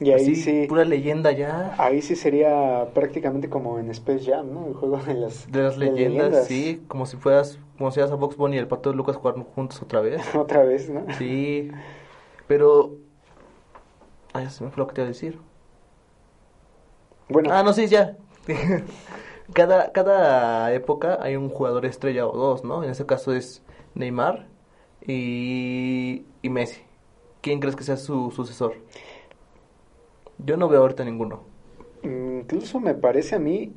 Y 0.00 0.10
ahí 0.12 0.22
Así, 0.22 0.36
sí, 0.36 0.66
Pura 0.66 0.84
leyenda 0.84 1.30
ya. 1.32 1.74
ahí 1.78 2.00
sí 2.02 2.16
sería 2.16 2.88
prácticamente 2.94 3.50
como 3.50 3.78
en 3.78 3.90
Space 3.90 4.24
Jam, 4.30 4.52
¿no? 4.52 4.66
El 4.66 4.74
juego 4.74 4.96
de 4.98 5.14
las, 5.14 5.50
De 5.50 5.62
las 5.62 5.76
leyendas, 5.76 6.46
sí. 6.46 6.82
Como 6.88 7.06
si 7.06 7.16
fueras, 7.18 7.58
como 7.78 7.90
si 7.90 7.96
fueras 7.96 8.12
a 8.12 8.16
Box 8.16 8.36
Bunny 8.36 8.56
y 8.56 8.58
el 8.58 8.68
Pato 8.68 8.90
de 8.90 8.96
Lucas 8.96 9.16
jugar 9.16 9.34
juntos 9.54 9.82
otra 9.82 10.00
vez. 10.00 10.22
Otra 10.34 10.64
vez, 10.64 10.88
¿no? 10.90 11.04
Sí. 11.18 11.70
Pero... 12.46 12.96
Ay, 14.32 14.44
ya 14.44 14.50
se 14.50 14.64
me 14.64 14.70
fue 14.70 14.78
lo 14.82 14.86
que 14.88 14.94
te 14.94 15.00
iba 15.02 15.06
a 15.06 15.08
decir. 15.08 15.38
Bueno, 17.28 17.50
Ah, 17.52 17.62
no, 17.62 17.72
sí, 17.72 17.86
ya. 17.86 18.16
cada, 19.54 19.92
cada 19.92 20.72
época 20.74 21.18
hay 21.20 21.36
un 21.36 21.48
jugador 21.50 21.86
estrella 21.86 22.26
o 22.26 22.36
dos, 22.36 22.64
¿no? 22.64 22.82
En 22.84 22.90
este 22.90 23.06
caso 23.06 23.32
es 23.34 23.62
Neymar 23.94 24.48
y, 25.06 26.24
y 26.42 26.48
Messi. 26.50 26.82
¿Quién 27.42 27.60
crees 27.60 27.76
que 27.76 27.84
sea 27.84 27.96
su 27.96 28.30
sucesor? 28.32 28.76
Yo 30.44 30.56
no 30.56 30.68
veo 30.68 30.80
ahorita 30.80 31.04
ninguno. 31.04 31.40
incluso 32.02 32.80
me 32.80 32.94
parece 32.94 33.36
a 33.36 33.38
mí, 33.38 33.74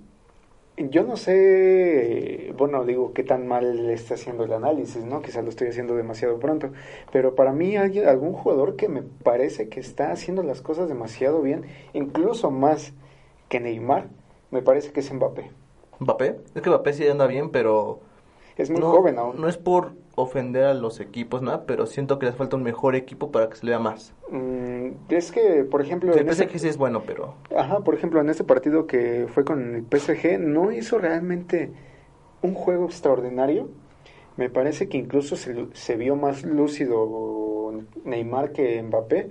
yo 0.78 1.04
no 1.04 1.18
sé, 1.18 2.54
bueno, 2.58 2.86
digo, 2.86 3.14
qué 3.14 3.24
tan 3.24 3.48
mal 3.48 3.88
le 3.88 3.94
está 3.94 4.16
haciendo 4.16 4.44
el 4.46 4.54
análisis, 4.54 5.04
¿no? 5.04 5.22
Quizás 5.22 5.44
lo 5.44 5.50
estoy 5.50 5.68
haciendo 5.68 5.96
demasiado 5.96 6.40
pronto, 6.40 6.72
pero 7.12 7.36
para 7.36 7.52
mí 7.52 7.78
hay 7.78 8.00
algún 8.00 8.34
jugador 8.34 8.76
que 8.76 8.90
me 8.90 9.04
parece 9.04 9.70
que 9.70 9.80
está 9.80 10.12
haciendo 10.12 10.42
las 10.42 10.62
cosas 10.62 10.88
demasiado 10.88 11.42
bien, 11.42 11.66
incluso 11.94 12.50
más 12.50 12.94
que 13.50 13.60
Neymar, 13.60 14.08
me 14.52 14.62
parece 14.62 14.92
que 14.92 15.02
es 15.02 15.14
Mbappé. 15.14 15.52
¿Mbappé? 16.00 16.38
Es 16.56 16.62
que 16.62 16.70
Mbappé 16.70 16.94
sí 16.94 17.08
anda 17.08 17.28
bien, 17.28 17.50
pero... 17.52 18.00
Es 18.58 18.70
muy 18.70 18.80
no, 18.80 18.92
joven 18.92 19.18
aún. 19.18 19.42
No 19.42 19.48
es 19.48 19.58
por 19.58 19.94
ofender 20.16 20.66
a 20.66 20.74
los 20.74 21.00
equipos, 21.00 21.42
nada, 21.42 21.66
pero 21.66 21.86
siento 21.88 22.20
que 22.20 22.28
les 22.28 22.36
falta 22.36 22.56
un 22.56 22.64
mejor 22.64 22.96
equipo 22.96 23.32
para 23.32 23.50
que 23.50 23.56
se 23.56 23.66
le 23.66 23.72
vea 23.72 23.80
más. 23.80 24.14
Mm, 24.30 24.90
es 25.10 25.32
que, 25.32 25.64
por 25.64 25.82
ejemplo, 25.82 26.14
El 26.14 26.32
PSG 26.32 26.60
sí 26.60 26.68
es 26.68 26.78
bueno, 26.78 27.04
pero... 27.06 27.36
Ajá, 27.56 27.80
por 27.80 27.96
ejemplo, 27.96 28.22
en 28.22 28.30
este 28.30 28.44
partido 28.44 28.86
que 28.86 29.28
fue 29.34 29.44
con 29.44 29.76
el 29.76 29.84
PSG, 29.84 30.40
no 30.40 30.72
hizo 30.72 31.00
realmente 31.00 31.72
un 32.42 32.54
juego 32.54 32.86
extraordinario. 32.86 33.70
Me 34.38 34.50
parece 34.50 34.88
que 34.88 34.98
incluso 34.98 35.36
se, 35.36 35.68
se 35.74 35.96
vio 35.96 36.16
más 36.16 36.44
lúcido 36.44 37.06
Neymar 38.06 38.52
que 38.52 38.82
Mbappé, 38.82 39.30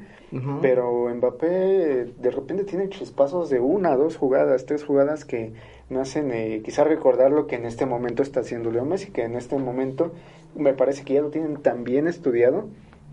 pero 0.61 1.09
Mbappé 1.15 2.07
de 2.19 2.31
repente 2.31 2.65
tiene 2.65 2.89
chispazos 2.89 3.51
de 3.51 3.61
una, 3.61 3.97
dos 3.97 4.17
jugadas, 4.17 4.67
tres 4.67 4.85
jugadas 4.85 5.25
que 5.25 5.53
me 5.89 6.01
hacen 6.01 6.31
eh, 6.33 6.63
quizá 6.65 6.85
recordar 6.85 7.31
lo 7.31 7.47
que 7.47 7.57
en 7.57 7.67
este 7.67 7.87
momento 7.87 8.23
está 8.23 8.41
haciendo 8.41 8.71
Leo 8.71 8.85
Messi, 8.85 9.11
que 9.11 9.25
en 9.25 9.37
este 9.37 9.57
momento 9.59 10.13
me 10.55 10.73
parece 10.73 11.05
que 11.05 11.15
ya 11.15 11.23
lo 11.23 11.31
tienen 11.31 11.57
tan 11.57 11.85
bien 11.85 12.07
estudiado 12.09 12.67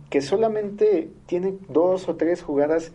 que 0.10 0.22
solamente 0.22 1.10
tiene 1.26 1.56
dos 1.68 2.10
o 2.10 2.16
tres 2.16 2.42
jugadas 2.42 2.92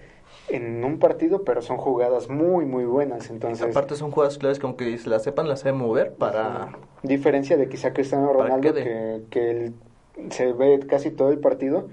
en 0.49 0.85
un 0.85 0.99
partido, 0.99 1.45
pero 1.45 1.63
son 1.63 1.77
jugadas 1.77 2.29
muy, 2.29 2.65
muy 2.65 2.85
buenas. 2.85 3.31
Entonces, 3.31 3.71
Aparte 3.71 3.95
son 3.95 4.11
jugadas 4.11 4.39
claves 4.39 4.59
que 4.59 4.67
aunque 4.67 4.99
se 4.99 5.09
la 5.09 5.19
sepan, 5.19 5.49
las 5.49 5.61
saben 5.61 5.79
mover 5.79 6.15
para... 6.15 6.73
diferencia 7.03 7.57
de 7.57 7.69
quizá 7.69 7.93
Cristiano 7.93 8.33
Ronaldo, 8.33 8.75
que 8.75 8.83
que, 8.83 9.23
que 9.31 9.51
él 9.51 9.75
se 10.31 10.53
ve 10.53 10.81
casi 10.89 11.11
todo 11.11 11.31
el 11.31 11.39
partido, 11.39 11.89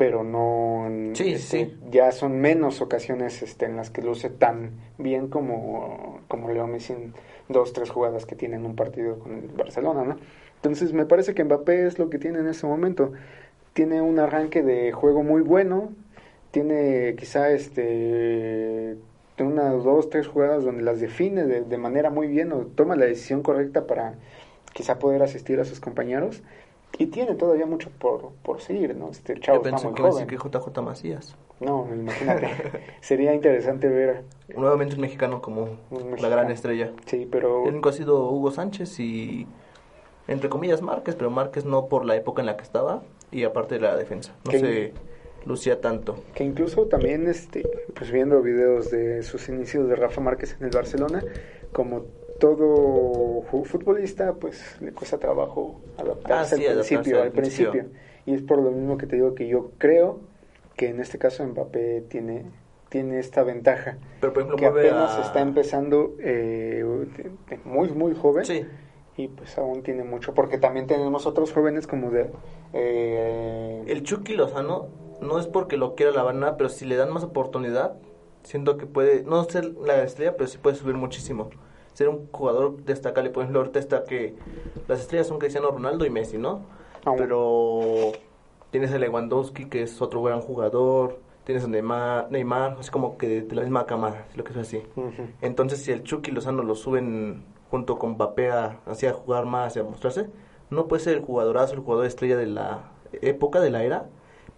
pero 0.00 0.24
no. 0.24 0.88
Sí, 1.12 1.32
este, 1.32 1.66
sí. 1.66 1.76
Ya 1.90 2.10
son 2.10 2.40
menos 2.40 2.80
ocasiones 2.80 3.42
este, 3.42 3.66
en 3.66 3.76
las 3.76 3.90
que 3.90 4.00
luce 4.00 4.30
tan 4.30 4.70
bien 4.96 5.28
como, 5.28 6.20
como 6.26 6.48
Leo 6.48 6.66
Messi 6.66 6.94
en 6.94 7.12
dos, 7.50 7.74
tres 7.74 7.90
jugadas 7.90 8.24
que 8.24 8.34
tiene 8.34 8.56
en 8.56 8.64
un 8.64 8.74
partido 8.74 9.18
con 9.18 9.34
el 9.34 9.48
Barcelona, 9.48 10.02
¿no? 10.04 10.16
Entonces, 10.54 10.94
me 10.94 11.04
parece 11.04 11.34
que 11.34 11.44
Mbappé 11.44 11.86
es 11.86 11.98
lo 11.98 12.08
que 12.08 12.18
tiene 12.18 12.38
en 12.38 12.46
ese 12.46 12.66
momento. 12.66 13.12
Tiene 13.74 14.00
un 14.00 14.18
arranque 14.18 14.62
de 14.62 14.90
juego 14.90 15.22
muy 15.22 15.42
bueno, 15.42 15.90
tiene 16.50 17.14
quizá 17.18 17.50
este 17.50 18.96
una, 19.38 19.68
dos, 19.68 20.08
tres 20.08 20.28
jugadas 20.28 20.64
donde 20.64 20.82
las 20.82 20.98
define 20.98 21.44
de, 21.44 21.60
de 21.60 21.76
manera 21.76 22.08
muy 22.08 22.26
bien 22.26 22.52
o 22.52 22.60
toma 22.74 22.96
la 22.96 23.04
decisión 23.04 23.42
correcta 23.42 23.86
para 23.86 24.14
quizá 24.72 24.98
poder 24.98 25.22
asistir 25.22 25.60
a 25.60 25.66
sus 25.66 25.78
compañeros 25.78 26.42
y 26.98 27.06
tiene 27.06 27.34
todavía 27.34 27.66
mucho 27.66 27.90
por, 27.98 28.30
por 28.42 28.60
seguir, 28.60 28.94
¿no? 28.96 29.10
Este 29.10 29.34
Yo 29.34 29.40
chavo 29.40 29.58
está 29.58 29.70
pensé 29.70 29.86
muy 29.86 29.94
que 29.94 30.02
iba 30.02 30.08
a 30.08 30.12
decir 30.12 30.38
joven. 30.38 30.52
que 30.52 30.58
JJ 30.58 30.82
Macías. 30.82 31.36
No, 31.60 31.86
imagínate. 31.92 32.48
Sería 33.00 33.34
interesante 33.34 33.88
ver, 33.88 34.22
Nuevamente 34.56 34.94
un 34.94 35.00
mexicano 35.02 35.40
como 35.42 35.62
Un 35.90 35.98
la 35.98 36.04
mexicano. 36.06 36.30
gran 36.30 36.50
estrella. 36.50 36.92
sí, 37.06 37.28
pero 37.30 37.64
El 37.64 37.74
único 37.74 37.88
ha 37.88 37.92
sido 37.92 38.30
Hugo 38.30 38.50
Sánchez 38.50 38.98
y, 39.00 39.46
entre 40.28 40.48
comillas, 40.48 40.82
Márquez, 40.82 41.14
pero 41.16 41.30
Márquez 41.30 41.64
no 41.64 41.86
por 41.86 42.04
la 42.06 42.16
época 42.16 42.40
en 42.42 42.46
la 42.46 42.56
que 42.56 42.62
estaba 42.64 43.02
y 43.30 43.44
aparte 43.44 43.76
de 43.76 43.80
la 43.82 43.96
defensa. 43.96 44.32
No 44.44 44.50
¿Qué? 44.50 44.58
se 44.58 44.92
lucía 45.46 45.80
tanto. 45.80 46.16
que 46.34 46.44
incluso 46.44 46.86
también 46.86 47.26
este 47.26 47.66
pues 47.94 48.10
viendo 48.10 48.42
videos 48.42 48.90
de 48.90 49.22
sus 49.22 49.48
inicios 49.48 49.88
de 49.88 49.96
Rafa 49.96 50.20
Márquez 50.20 50.54
en 50.60 50.66
el 50.66 50.70
Barcelona 50.70 51.22
como 51.72 52.04
todo 52.40 53.42
futbolista 53.64 54.34
pues 54.34 54.80
le 54.80 54.92
cuesta 54.92 55.18
trabajo 55.18 55.80
adaptarse 55.98 56.56
Ah, 56.56 56.58
sí, 56.58 56.66
al 56.66 56.72
adaptarse 56.72 56.94
principio 56.96 57.16
al 57.18 57.26
al 57.28 57.32
principio. 57.32 57.70
principio. 57.70 57.98
y 58.26 58.34
es 58.34 58.42
por 58.42 58.58
lo 58.58 58.72
mismo 58.72 58.98
que 58.98 59.06
te 59.06 59.16
digo 59.16 59.34
que 59.36 59.46
yo 59.46 59.70
creo 59.78 60.18
que 60.76 60.88
en 60.88 60.98
este 61.00 61.18
caso 61.18 61.46
Mbappé 61.46 62.02
tiene 62.08 62.46
tiene 62.88 63.20
esta 63.20 63.44
ventaja 63.44 63.98
Pero 64.20 64.32
por 64.32 64.42
ejemplo, 64.42 64.56
que 64.56 64.66
apenas 64.66 65.16
a... 65.16 65.22
está 65.22 65.40
empezando 65.40 66.14
eh, 66.18 66.84
muy 67.64 67.90
muy 67.90 68.14
joven 68.16 68.44
Sí, 68.44 68.66
y 69.16 69.28
pues 69.28 69.56
aún 69.58 69.82
tiene 69.84 70.02
mucho 70.02 70.34
porque 70.34 70.58
también 70.58 70.88
tenemos 70.88 71.26
otros 71.26 71.52
jóvenes 71.52 71.86
como 71.86 72.10
de 72.10 72.30
eh, 72.72 73.84
el 73.86 74.02
Chucky 74.02 74.34
Lozano 74.34 74.88
no 75.20 75.38
es 75.38 75.46
porque 75.46 75.76
lo 75.76 75.94
quiera 75.94 76.12
la 76.12 76.22
banda, 76.22 76.56
pero 76.56 76.70
si 76.70 76.86
le 76.86 76.96
dan 76.96 77.12
más 77.12 77.22
oportunidad, 77.24 77.92
siento 78.42 78.78
que 78.78 78.86
puede, 78.86 79.22
no 79.24 79.44
ser 79.44 79.66
la 79.66 80.02
estrella, 80.02 80.34
pero 80.36 80.46
sí 80.48 80.56
puede 80.56 80.76
subir 80.76 80.94
muchísimo. 80.94 81.50
Ser 81.94 82.08
un 82.08 82.28
jugador 82.32 82.82
destacable, 82.84 83.30
por 83.30 83.42
ejemplo, 83.42 83.60
ahorita 83.60 83.78
está 83.78 84.04
que 84.04 84.34
las 84.88 85.00
estrellas 85.00 85.26
son 85.26 85.38
Cristiano 85.38 85.70
Ronaldo 85.70 86.04
y 86.06 86.10
Messi, 86.10 86.38
¿no? 86.38 86.60
Aún. 87.04 87.16
Pero 87.18 88.12
tienes 88.70 88.92
a 88.92 88.98
Lewandowski, 88.98 89.66
que 89.66 89.82
es 89.82 90.00
otro 90.00 90.22
gran 90.22 90.40
jugador, 90.40 91.18
tienes 91.44 91.64
a 91.64 91.68
Neymar, 91.68 92.30
Neymar 92.30 92.76
así 92.78 92.90
como 92.90 93.18
que 93.18 93.26
de, 93.28 93.42
de 93.42 93.54
la 93.56 93.62
misma 93.62 93.86
cámara, 93.86 94.26
lo 94.36 94.44
que 94.44 94.52
es 94.52 94.58
así. 94.58 94.82
ujú. 94.96 95.26
Entonces, 95.40 95.82
si 95.82 95.92
el 95.92 96.02
Chucky 96.04 96.30
Lozano 96.30 96.62
lo 96.62 96.74
suben 96.74 97.44
junto 97.70 97.98
con 97.98 98.12
Mbappé 98.12 98.50
así 98.86 99.06
a 99.06 99.12
jugar 99.12 99.46
más 99.46 99.76
y 99.76 99.80
a 99.80 99.84
mostrarse, 99.84 100.28
no 100.70 100.86
puede 100.86 101.02
ser 101.02 101.16
el 101.16 101.24
jugadorazo, 101.24 101.74
el 101.74 101.80
jugador 101.80 102.06
estrella 102.06 102.36
de 102.36 102.46
la 102.46 102.92
época, 103.22 103.60
de 103.60 103.70
la 103.70 103.82
era, 103.82 104.06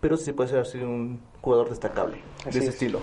pero 0.01 0.17
sí 0.17 0.33
puede 0.33 0.51
ser 0.51 0.59
así 0.61 0.79
un 0.79 1.21
jugador 1.41 1.69
destacable 1.71 2.19
Así 2.41 2.59
de 2.59 2.59
ese 2.59 2.69
es. 2.69 2.75
estilo. 2.75 2.99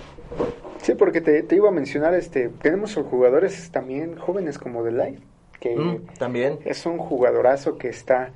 Sí, 0.82 0.96
porque 0.96 1.22
te, 1.22 1.44
te 1.44 1.56
iba 1.56 1.70
a 1.70 1.72
mencionar, 1.72 2.13
este, 2.13 2.50
tenemos 2.50 2.96
jugadores 2.96 3.72
también 3.72 4.18
jóvenes 4.18 4.58
como 4.58 4.84
Delay, 4.84 5.20
que 5.60 5.76
Mm, 5.76 6.06
también, 6.18 6.60
es 6.65 6.86
un 6.86 6.98
jugadorazo 6.98 7.78
que 7.78 7.89
está 7.89 8.34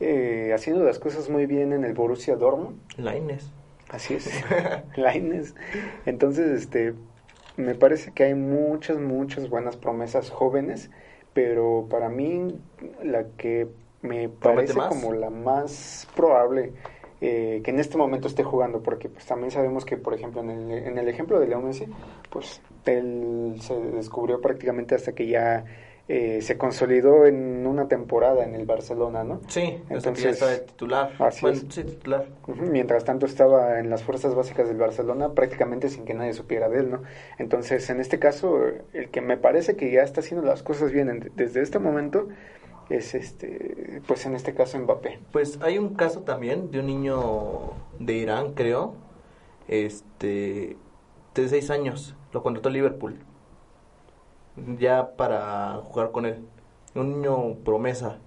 eh, 0.00 0.52
haciendo 0.54 0.84
las 0.84 0.98
cosas 0.98 1.30
muy 1.30 1.46
bien 1.46 1.72
en 1.72 1.84
el 1.84 1.94
Borussia 1.94 2.36
Dortmund. 2.36 2.80
Laines. 2.96 3.52
Así 3.88 4.14
es, 4.14 4.28
Lainez. 4.96 5.54
Entonces, 6.06 6.50
este, 6.62 6.94
me 7.56 7.74
parece 7.74 8.12
que 8.12 8.24
hay 8.24 8.34
muchas, 8.34 8.98
muchas 8.98 9.48
buenas 9.48 9.76
promesas 9.76 10.30
jóvenes, 10.30 10.90
pero 11.32 11.86
para 11.88 12.08
mí 12.08 12.60
la 13.02 13.28
que 13.36 13.68
me 14.02 14.28
¿Promete 14.28 14.74
parece 14.74 14.88
como 14.88 15.12
la 15.12 15.30
más 15.30 16.08
probable 16.14 16.72
eh, 17.26 17.62
que 17.64 17.70
en 17.70 17.78
este 17.80 17.96
momento 17.96 18.28
esté 18.28 18.42
jugando, 18.44 18.82
porque 18.82 19.08
pues 19.08 19.24
también 19.24 19.50
sabemos 19.50 19.84
que, 19.86 19.96
por 19.96 20.12
ejemplo, 20.12 20.42
en 20.42 20.50
el, 20.50 20.70
en 20.86 20.98
el 20.98 21.08
ejemplo 21.08 21.40
de 21.40 21.46
Leo 21.48 21.60
Messi, 21.62 21.86
pues 22.30 22.60
él 22.84 23.56
se 23.60 23.74
descubrió 23.80 24.40
prácticamente 24.42 24.94
hasta 24.94 25.12
que 25.12 25.26
ya 25.26 25.64
eh, 26.06 26.42
se 26.42 26.58
consolidó 26.58 27.24
en 27.24 27.66
una 27.66 27.88
temporada 27.88 28.44
en 28.44 28.54
el 28.54 28.66
Barcelona, 28.66 29.24
¿no? 29.24 29.40
Sí, 29.48 29.80
entonces 29.88 30.38
de 30.38 30.58
titular. 30.58 31.12
así 31.18 31.40
bueno, 31.40 31.56
es. 31.66 31.74
sí, 31.74 31.82
titular. 31.84 32.26
Mientras 32.46 33.04
tanto 33.06 33.24
estaba 33.24 33.78
en 33.80 33.88
las 33.88 34.02
fuerzas 34.02 34.34
básicas 34.34 34.68
del 34.68 34.76
Barcelona 34.76 35.32
prácticamente 35.32 35.88
sin 35.88 36.04
que 36.04 36.12
nadie 36.12 36.34
supiera 36.34 36.68
de 36.68 36.80
él, 36.80 36.90
¿no? 36.90 37.02
Entonces, 37.38 37.88
en 37.88 38.00
este 38.00 38.18
caso, 38.18 38.58
el 38.92 39.08
que 39.08 39.22
me 39.22 39.38
parece 39.38 39.76
que 39.76 39.90
ya 39.90 40.02
está 40.02 40.20
haciendo 40.20 40.46
las 40.46 40.62
cosas 40.62 40.92
bien 40.92 41.08
en- 41.08 41.32
desde 41.36 41.62
este 41.62 41.78
momento 41.78 42.28
es 42.90 43.14
este, 43.14 44.02
pues 44.06 44.26
en 44.26 44.34
este 44.34 44.54
caso 44.54 44.78
Mbappé. 44.78 45.18
Pues 45.32 45.58
hay 45.62 45.78
un 45.78 45.94
caso 45.94 46.20
también 46.22 46.70
de 46.70 46.80
un 46.80 46.86
niño 46.86 47.72
de 47.98 48.14
Irán, 48.14 48.54
creo, 48.54 48.94
este, 49.68 50.76
de 51.34 51.48
6 51.48 51.70
años, 51.70 52.14
lo 52.32 52.42
contrató 52.42 52.70
Liverpool, 52.70 53.18
ya 54.78 55.16
para 55.16 55.80
jugar 55.84 56.10
con 56.12 56.26
él. 56.26 56.44
Un 56.94 57.20
niño 57.20 57.56
promesa. 57.64 58.18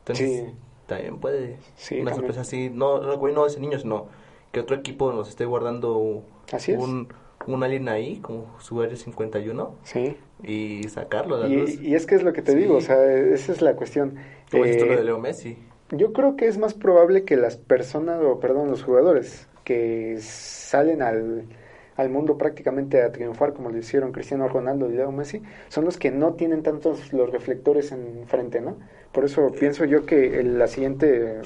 Entonces, 0.00 0.44
Sí. 0.48 0.54
también 0.86 1.18
puede 1.18 1.58
Sí, 1.76 2.00
una 2.00 2.10
también. 2.10 2.14
sorpresa 2.16 2.40
así. 2.40 2.70
No, 2.70 3.00
no, 3.00 3.16
no 3.16 3.46
ese 3.46 3.60
niño, 3.60 3.78
sino 3.78 4.06
que 4.52 4.60
otro 4.60 4.76
equipo 4.76 5.12
nos 5.12 5.28
esté 5.28 5.44
guardando 5.44 6.22
Así 6.52 6.72
es. 6.72 6.78
un, 6.78 7.08
un 7.46 7.62
alien 7.62 7.88
ahí, 7.88 8.18
como 8.20 8.46
su 8.60 8.80
área 8.82 8.96
51, 8.96 9.74
Sí. 9.84 10.16
Y 10.42 10.88
sacarlo 10.88 11.36
a 11.36 11.38
la 11.38 11.48
luz. 11.48 11.70
Y, 11.80 11.88
y 11.90 11.94
es 11.94 12.06
que 12.06 12.14
es 12.14 12.22
lo 12.22 12.32
que 12.32 12.42
te 12.42 12.52
Sí. 12.52 12.58
digo, 12.58 12.76
o 12.76 12.80
sea, 12.80 13.04
esa 13.12 13.52
es 13.52 13.62
la 13.62 13.76
cuestión. 13.76 14.16
Como 14.50 14.64
Eh, 14.64 14.96
de 14.96 15.04
Leo 15.04 15.18
Messi. 15.18 15.58
Yo 15.90 16.12
creo 16.12 16.36
que 16.36 16.46
es 16.48 16.58
más 16.58 16.74
probable 16.74 17.24
que 17.24 17.36
las 17.36 17.56
personas, 17.56 18.20
o 18.22 18.40
perdón, 18.40 18.70
los 18.70 18.82
jugadores 18.82 19.48
que 19.64 20.18
salen 20.20 21.02
al, 21.02 21.48
al 21.96 22.10
mundo 22.10 22.38
prácticamente 22.38 23.02
a 23.02 23.12
triunfar 23.12 23.54
como 23.54 23.70
lo 23.70 23.78
hicieron 23.78 24.12
Cristiano 24.12 24.48
Ronaldo 24.48 24.90
y 24.90 24.94
Leo 24.96 25.12
Messi, 25.12 25.42
son 25.68 25.84
los 25.84 25.98
que 25.98 26.10
no 26.10 26.34
tienen 26.34 26.62
tantos 26.62 27.12
los 27.12 27.30
reflectores 27.30 27.92
en 27.92 28.26
frente, 28.28 28.60
¿no? 28.60 28.78
Por 29.12 29.24
eso 29.24 29.52
pienso 29.58 29.84
yo 29.84 30.06
que 30.06 30.40
el- 30.40 30.58
la 30.58 30.66
siguiente, 30.68 31.42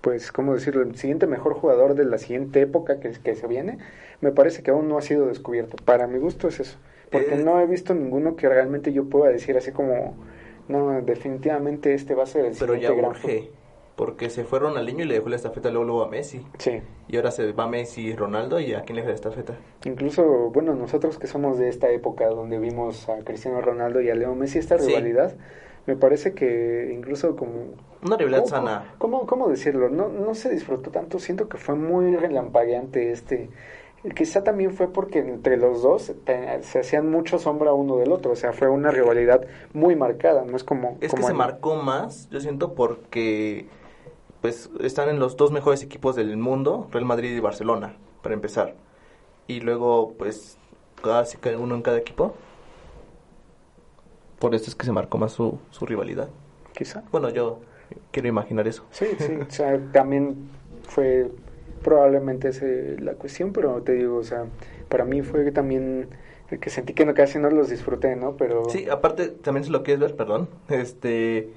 pues, 0.00 0.32
¿cómo 0.32 0.54
decirlo? 0.54 0.82
El 0.82 0.96
siguiente 0.96 1.26
mejor 1.26 1.54
jugador 1.54 1.94
de 1.94 2.04
la 2.04 2.18
siguiente 2.18 2.60
época 2.60 2.98
que, 3.00 3.10
que 3.12 3.36
se 3.36 3.46
viene, 3.46 3.78
me 4.20 4.32
parece 4.32 4.62
que 4.62 4.70
aún 4.72 4.88
no 4.88 4.98
ha 4.98 5.02
sido 5.02 5.26
descubierto. 5.26 5.76
Para 5.84 6.06
mi 6.08 6.18
gusto 6.18 6.48
es 6.48 6.60
eso. 6.60 6.78
Porque 7.12 7.34
Eh. 7.34 7.42
no 7.44 7.60
he 7.60 7.66
visto 7.66 7.94
ninguno 7.94 8.34
que 8.36 8.48
realmente 8.48 8.92
yo 8.92 9.04
pueda 9.04 9.30
decir 9.30 9.56
así 9.56 9.70
como, 9.70 10.14
no, 10.68 11.00
definitivamente 11.02 11.94
este 11.94 12.14
va 12.14 12.22
a 12.24 12.26
ser 12.26 12.46
el 12.46 12.54
Pero 12.58 12.74
siguiente 12.74 12.88
ya 12.88 12.94
gran 12.94 13.10
urge. 13.10 13.50
Porque 13.96 14.30
se 14.30 14.44
fue 14.44 14.58
Ronaldinho 14.58 15.04
y 15.04 15.06
le 15.06 15.14
dejó 15.14 15.28
la 15.28 15.36
estafeta 15.36 15.68
luego, 15.70 15.84
luego 15.84 16.02
a 16.04 16.08
Messi. 16.08 16.44
Sí. 16.58 16.80
Y 17.08 17.16
ahora 17.16 17.30
se 17.30 17.52
va 17.52 17.68
Messi 17.68 18.06
y 18.06 18.16
Ronaldo 18.16 18.58
y 18.58 18.72
a 18.72 18.80
quién 18.82 18.96
le 18.96 19.02
deja 19.02 19.10
la 19.10 19.14
estafeta. 19.14 19.54
Incluso, 19.84 20.24
bueno, 20.50 20.74
nosotros 20.74 21.18
que 21.18 21.26
somos 21.26 21.58
de 21.58 21.68
esta 21.68 21.90
época 21.90 22.26
donde 22.28 22.58
vimos 22.58 23.08
a 23.10 23.18
Cristiano 23.18 23.60
Ronaldo 23.60 24.00
y 24.00 24.08
a 24.08 24.14
Leo 24.14 24.34
Messi, 24.34 24.58
esta 24.58 24.78
Sí. 24.78 24.86
rivalidad, 24.88 25.34
me 25.86 25.94
parece 25.96 26.32
que 26.32 26.90
incluso 26.94 27.36
como... 27.36 27.52
Una 28.02 28.16
rivalidad 28.16 28.38
¿cómo, 28.44 28.48
sana. 28.50 28.94
¿cómo, 28.96 29.26
cómo 29.26 29.48
decirlo? 29.48 29.90
No, 29.90 30.08
no 30.08 30.34
se 30.34 30.48
disfrutó 30.48 30.90
tanto, 30.90 31.18
siento 31.18 31.48
que 31.50 31.58
fue 31.58 31.74
muy 31.74 32.16
relampagueante 32.16 33.12
este... 33.12 33.50
Quizá 34.16 34.42
también 34.42 34.72
fue 34.72 34.88
porque 34.88 35.20
entre 35.20 35.56
los 35.56 35.82
dos 35.82 36.12
se 36.62 36.78
hacían 36.78 37.08
mucho 37.08 37.38
sombra 37.38 37.72
uno 37.72 37.98
del 37.98 38.10
otro, 38.10 38.32
o 38.32 38.36
sea, 38.36 38.52
fue 38.52 38.68
una 38.68 38.90
rivalidad 38.90 39.46
muy 39.74 39.94
marcada, 39.94 40.44
no 40.44 40.56
es 40.56 40.64
como... 40.64 40.98
Es 41.00 41.14
que 41.14 41.22
se 41.22 41.34
marcó 41.34 41.76
más, 41.76 42.28
yo 42.30 42.40
siento, 42.40 42.74
porque 42.74 43.68
pues 44.40 44.70
están 44.80 45.08
en 45.08 45.20
los 45.20 45.36
dos 45.36 45.52
mejores 45.52 45.84
equipos 45.84 46.16
del 46.16 46.36
mundo, 46.36 46.88
Real 46.90 47.04
Madrid 47.04 47.30
y 47.30 47.38
Barcelona, 47.38 47.94
para 48.22 48.34
empezar. 48.34 48.74
Y 49.46 49.60
luego, 49.60 50.14
pues, 50.18 50.58
casi 51.00 51.36
cada 51.36 51.58
uno 51.58 51.76
en 51.76 51.82
cada 51.82 51.98
equipo. 51.98 52.34
Por 54.40 54.56
eso 54.56 54.68
es 54.68 54.74
que 54.74 54.84
se 54.84 54.90
marcó 54.90 55.16
más 55.16 55.30
su, 55.30 55.60
su 55.70 55.86
rivalidad. 55.86 56.28
Quizá. 56.74 57.04
Bueno, 57.12 57.30
yo 57.30 57.60
quiero 58.10 58.28
imaginar 58.28 58.66
eso. 58.66 58.84
Sí, 58.90 59.06
sí, 59.18 59.36
o 59.36 59.50
sea, 59.50 59.78
también 59.92 60.48
fue 60.88 61.30
probablemente 61.82 62.48
esa 62.48 62.66
la 63.00 63.14
cuestión, 63.14 63.52
pero 63.52 63.82
te 63.82 63.92
digo, 63.92 64.16
o 64.16 64.24
sea, 64.24 64.46
para 64.88 65.04
mí 65.04 65.22
fue 65.22 65.50
también 65.52 66.08
el 66.50 66.58
que 66.60 66.70
sentí 66.70 66.94
que 66.94 67.04
no, 67.06 67.14
casi 67.14 67.38
no 67.38 67.50
los 67.50 67.68
disfruté, 67.70 68.16
¿no? 68.16 68.36
Pero 68.36 68.64
Sí, 68.68 68.88
aparte, 68.90 69.28
también 69.28 69.64
si 69.64 69.70
lo 69.70 69.82
quieres 69.82 70.00
ver, 70.00 70.16
perdón, 70.16 70.48
este... 70.68 71.50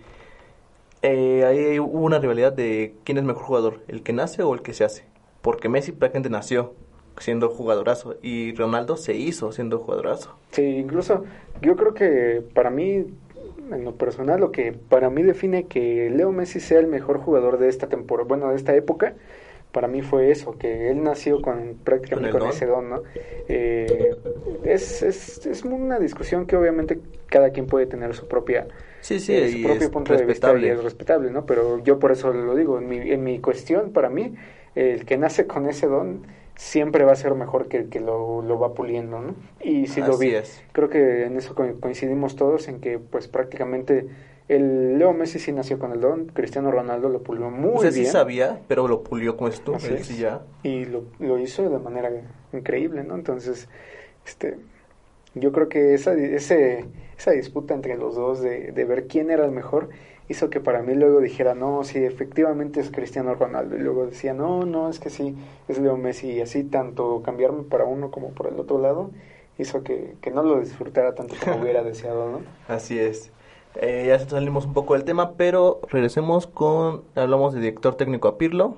eh, 1.01 1.45
ahí 1.45 1.79
hubo 1.79 1.99
una 2.05 2.19
rivalidad 2.19 2.53
de 2.53 2.95
quién 3.03 3.17
es 3.17 3.23
mejor 3.23 3.43
jugador, 3.43 3.81
el 3.87 4.03
que 4.03 4.13
nace 4.13 4.43
o 4.43 4.53
el 4.53 4.61
que 4.61 4.73
se 4.73 4.83
hace. 4.83 5.03
Porque 5.41 5.69
Messi 5.69 5.91
prácticamente 5.91 6.29
nació 6.29 6.73
siendo 7.19 7.49
jugadorazo 7.49 8.17
y 8.21 8.53
Ronaldo 8.55 8.97
se 8.97 9.13
hizo 9.15 9.51
siendo 9.51 9.79
jugadorazo. 9.79 10.35
sí, 10.51 10.63
incluso 10.63 11.23
yo 11.61 11.75
creo 11.75 11.93
que 11.93 12.43
para 12.53 12.69
mí, 12.69 13.05
en 13.71 13.83
lo 13.85 13.95
personal, 13.95 14.39
lo 14.39 14.51
que 14.51 14.73
para 14.73 15.09
mí 15.09 15.23
define 15.23 15.67
que 15.67 16.09
Leo 16.09 16.31
Messi 16.31 16.59
sea 16.59 16.79
el 16.79 16.87
mejor 16.87 17.19
jugador 17.19 17.57
de 17.59 17.69
esta 17.69 17.87
temporada, 17.87 18.27
bueno, 18.27 18.49
de 18.49 18.55
esta 18.57 18.75
época, 18.75 19.13
para 19.75 19.87
mí 19.89 20.01
fue 20.01 20.31
eso, 20.31 20.57
que 20.57 20.89
él 20.91 21.03
nació 21.03 21.41
con 21.43 21.77
prácticamente 21.83 22.39
Con 22.39 22.49
ese 22.49 22.65
don, 22.65 22.89
¿no? 22.89 23.03
Eh, 23.49 24.15
es, 24.63 25.03
es, 25.03 25.45
es 25.45 25.63
una 25.65 25.99
discusión 25.99 26.47
que 26.47 26.55
obviamente 26.57 26.99
cada 27.27 27.51
quien 27.51 27.67
puede 27.67 27.85
tener 27.87 28.15
su 28.15 28.27
propia 28.27 28.67
Sí, 29.01 29.19
sí, 29.19 29.33
eh, 29.33 29.47
su 29.47 29.61
propio 29.61 29.87
es 29.87 29.91
punto 29.91 30.15
de 30.15 30.25
vista 30.25 30.53
y 30.55 30.67
respetable. 30.67 30.69
es 30.69 30.83
respetable, 30.83 31.31
¿no? 31.31 31.45
Pero 31.45 31.79
yo 31.83 31.99
por 31.99 32.11
eso 32.11 32.31
lo 32.33 32.55
digo, 32.55 32.77
en 32.79 32.87
mi, 32.89 32.97
en 33.11 33.23
mi 33.23 33.39
cuestión, 33.39 33.91
para 33.91 34.09
mí, 34.09 34.35
el 34.75 35.05
que 35.05 35.17
nace 35.17 35.47
con 35.47 35.67
ese 35.69 35.87
don 35.87 36.27
siempre 36.55 37.03
va 37.05 37.13
a 37.13 37.15
ser 37.15 37.33
mejor 37.35 37.67
que 37.67 37.77
el 37.77 37.89
que 37.89 37.99
lo, 37.99 38.41
lo 38.41 38.59
va 38.59 38.73
puliendo, 38.73 39.19
¿no? 39.19 39.35
Y 39.61 39.87
si 39.87 40.01
lo 40.03 40.17
vi, 40.17 40.29
es. 40.29 40.63
creo 40.73 40.89
que 40.89 41.25
en 41.25 41.37
eso 41.37 41.55
co- 41.55 41.79
coincidimos 41.81 42.35
todos, 42.35 42.67
en 42.67 42.79
que 42.81 42.99
pues 42.99 43.27
prácticamente 43.27 44.07
el 44.47 44.97
Leo 44.99 45.13
Messi 45.13 45.39
sí 45.39 45.51
nació 45.51 45.79
con 45.79 45.91
el 45.91 46.01
don, 46.01 46.27
Cristiano 46.27 46.71
Ronaldo 46.71 47.09
lo 47.09 47.21
pulió 47.23 47.49
muy 47.49 47.71
o 47.75 47.79
sea, 47.79 47.89
bien. 47.89 48.05
sí 48.05 48.05
sabía, 48.05 48.61
pero 48.67 48.87
lo 48.87 49.01
pulió 49.03 49.35
como 49.37 49.47
es 49.49 49.61
tú, 49.61 49.75
Así 49.75 49.93
es. 49.93 50.05
sí 50.05 50.17
ya. 50.17 50.43
y 50.63 50.85
lo, 50.85 51.03
lo 51.19 51.39
hizo 51.39 51.67
de 51.69 51.79
manera 51.79 52.11
increíble, 52.53 53.03
¿no? 53.03 53.15
Entonces, 53.15 53.67
este, 54.25 54.57
yo 55.33 55.51
creo 55.51 55.67
que 55.69 55.93
esa, 55.93 56.13
ese, 56.13 56.85
esa 57.17 57.31
disputa 57.31 57.73
entre 57.73 57.97
los 57.97 58.15
dos 58.15 58.41
de, 58.41 58.71
de 58.71 58.85
ver 58.85 59.07
quién 59.07 59.31
era 59.31 59.45
el 59.45 59.51
mejor 59.51 59.89
hizo 60.27 60.49
que 60.49 60.59
para 60.59 60.81
mí 60.81 60.95
luego 60.95 61.19
dijera, 61.21 61.53
no, 61.55 61.83
sí, 61.83 62.03
efectivamente 62.03 62.79
es 62.79 62.89
Cristiano 62.89 63.35
Ronaldo. 63.35 63.75
Y 63.75 63.79
luego 63.79 64.07
decía, 64.07 64.33
no, 64.33 64.65
no, 64.65 64.89
es 64.89 64.99
que 64.99 65.09
sí, 65.11 65.35
es 65.67 65.77
Leo 65.77 65.97
Messi. 65.97 66.31
Y 66.31 66.41
así 66.41 66.63
tanto 66.63 67.21
cambiarme 67.23 67.63
para 67.63 67.85
uno 67.85 68.09
como 68.11 68.31
por 68.33 68.47
el 68.47 68.59
otro 68.59 68.79
lado 68.79 69.11
hizo 69.57 69.83
que, 69.83 70.15
que 70.21 70.31
no 70.31 70.41
lo 70.43 70.59
disfrutara 70.59 71.13
tanto 71.15 71.35
como 71.43 71.57
hubiera 71.61 71.83
deseado, 71.83 72.31
¿no? 72.31 72.41
Así 72.67 72.97
es. 72.97 73.31
Eh, 73.75 74.05
ya 74.07 74.19
salimos 74.19 74.65
un 74.65 74.73
poco 74.73 74.93
del 74.93 75.03
tema, 75.03 75.33
pero 75.33 75.81
regresemos 75.89 76.47
con, 76.47 77.03
hablamos 77.15 77.53
de 77.53 77.59
director 77.59 77.95
técnico 77.95 78.27
a 78.27 78.37
Pirlo. 78.37 78.77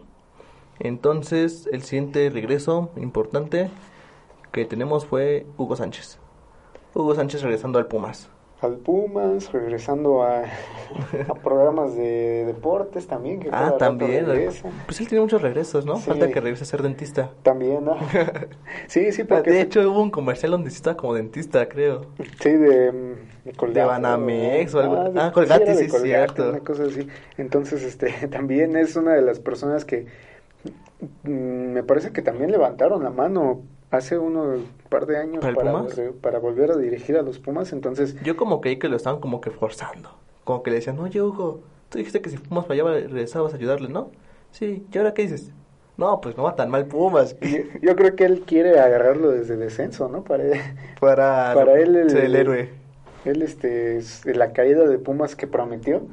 Entonces, 0.79 1.67
el 1.71 1.83
siguiente 1.83 2.29
regreso 2.29 2.89
importante 2.97 3.69
que 4.51 4.65
tenemos 4.65 5.05
fue 5.05 5.45
Hugo 5.57 5.75
Sánchez. 5.75 6.19
Hugo 6.93 7.15
Sánchez 7.15 7.41
regresando 7.43 7.79
al 7.79 7.87
Pumas. 7.87 8.29
Al 8.59 8.77
Pumas, 8.77 9.51
regresando 9.51 10.23
a, 10.23 10.41
a 11.29 11.33
programas 11.35 11.95
de 11.95 12.43
deportes 12.45 13.05
también. 13.05 13.39
Que 13.39 13.49
Ah, 13.51 13.75
también. 13.77 14.25
Pues 14.85 14.99
él 14.99 15.07
tiene 15.07 15.21
muchos 15.21 15.43
regresos, 15.43 15.85
¿no? 15.85 15.97
Sí. 15.97 16.03
Falta 16.07 16.27
que 16.29 16.41
regrese 16.41 16.63
a 16.63 16.67
ser 16.67 16.81
dentista. 16.81 17.29
También, 17.43 17.85
¿no? 17.85 17.97
sí, 18.87 19.11
sí, 19.11 19.23
porque... 19.25 19.51
De 19.51 19.61
hecho, 19.61 19.81
hubo 19.91 20.01
un 20.01 20.09
comercial 20.09 20.51
donde 20.53 20.71
sí 20.71 20.77
estaba 20.77 20.97
como 20.97 21.13
dentista, 21.13 21.69
creo. 21.69 22.07
Sí, 22.41 22.49
de, 22.51 22.91
mm, 22.91 23.73
de 23.73 23.83
Banamex 23.85 24.73
o 24.73 24.79
algo- 24.79 25.09
de- 25.11 25.19
ah, 25.21 25.31
Colgate, 25.31 25.65
de 25.65 25.75
sí, 25.75 25.87
Colgate, 25.87 26.07
cierto. 26.07 26.49
Una 26.49 26.59
cosa 26.61 26.85
así. 26.85 27.07
Entonces, 27.37 27.83
este, 27.83 28.11
también 28.27 28.75
es 28.75 28.95
una 28.95 29.13
de 29.13 29.21
las 29.21 29.39
personas 29.39 29.85
que 29.85 30.07
mm, 31.23 31.29
me 31.73 31.83
parece 31.83 32.11
que 32.11 32.23
también 32.23 32.51
levantaron 32.51 33.03
la 33.03 33.11
mano 33.11 33.61
hace 33.91 34.17
unos 34.17 34.61
par 34.89 35.05
de 35.05 35.17
años 35.17 35.41
¿Para 35.41 36.37
el 36.37 36.41
volver 36.41 36.71
a 36.71 36.77
dirigir 36.77 37.17
a 37.17 37.21
los 37.21 37.39
Pumas. 37.39 37.71
Entonces, 37.73 38.15
Yo 38.23 38.35
como 38.35 38.61
creí 38.61 38.77
que 38.77 38.89
lo 38.89 38.95
estaban 38.97 39.19
como 39.19 39.41
que 39.41 39.51
forzando. 39.51 40.09
Como 40.43 40.63
que 40.63 40.71
le 40.71 40.77
decían, 40.77 40.99
oye 40.99 41.21
Hugo, 41.21 41.61
tú 41.89 41.97
dijiste 41.97 42.21
que 42.21 42.29
si 42.29 42.37
Pumas 42.37 42.65
fallaba 42.65 42.91
regresabas 42.91 43.53
a 43.53 43.57
ayudarle, 43.57 43.89
¿no? 43.89 44.11
Sí, 44.51 44.85
¿y 44.91 44.97
ahora 44.97 45.13
qué 45.13 45.23
dices? 45.23 45.51
No, 45.97 46.21
pues 46.21 46.37
no 46.37 46.43
va 46.43 46.55
tan 46.55 46.69
mal 46.69 46.85
Pumas. 46.85 47.35
yo, 47.41 47.57
yo 47.81 47.95
creo 47.95 48.15
que 48.15 48.25
él 48.25 48.43
quiere 48.45 48.79
agarrarlo 48.79 49.31
desde 49.31 49.57
descenso, 49.57 50.07
¿no? 50.09 50.23
Para, 50.23 50.43
Para, 50.99 51.53
para 51.53 51.79
él 51.79 51.95
el, 51.95 52.15
el 52.15 52.35
héroe. 52.35 52.69
Él, 53.25 53.41
este, 53.41 53.97
es 53.97 54.25
la 54.25 54.53
caída 54.53 54.87
de 54.87 54.99
Pumas 54.99 55.35
que 55.35 55.47
prometió 55.47 56.03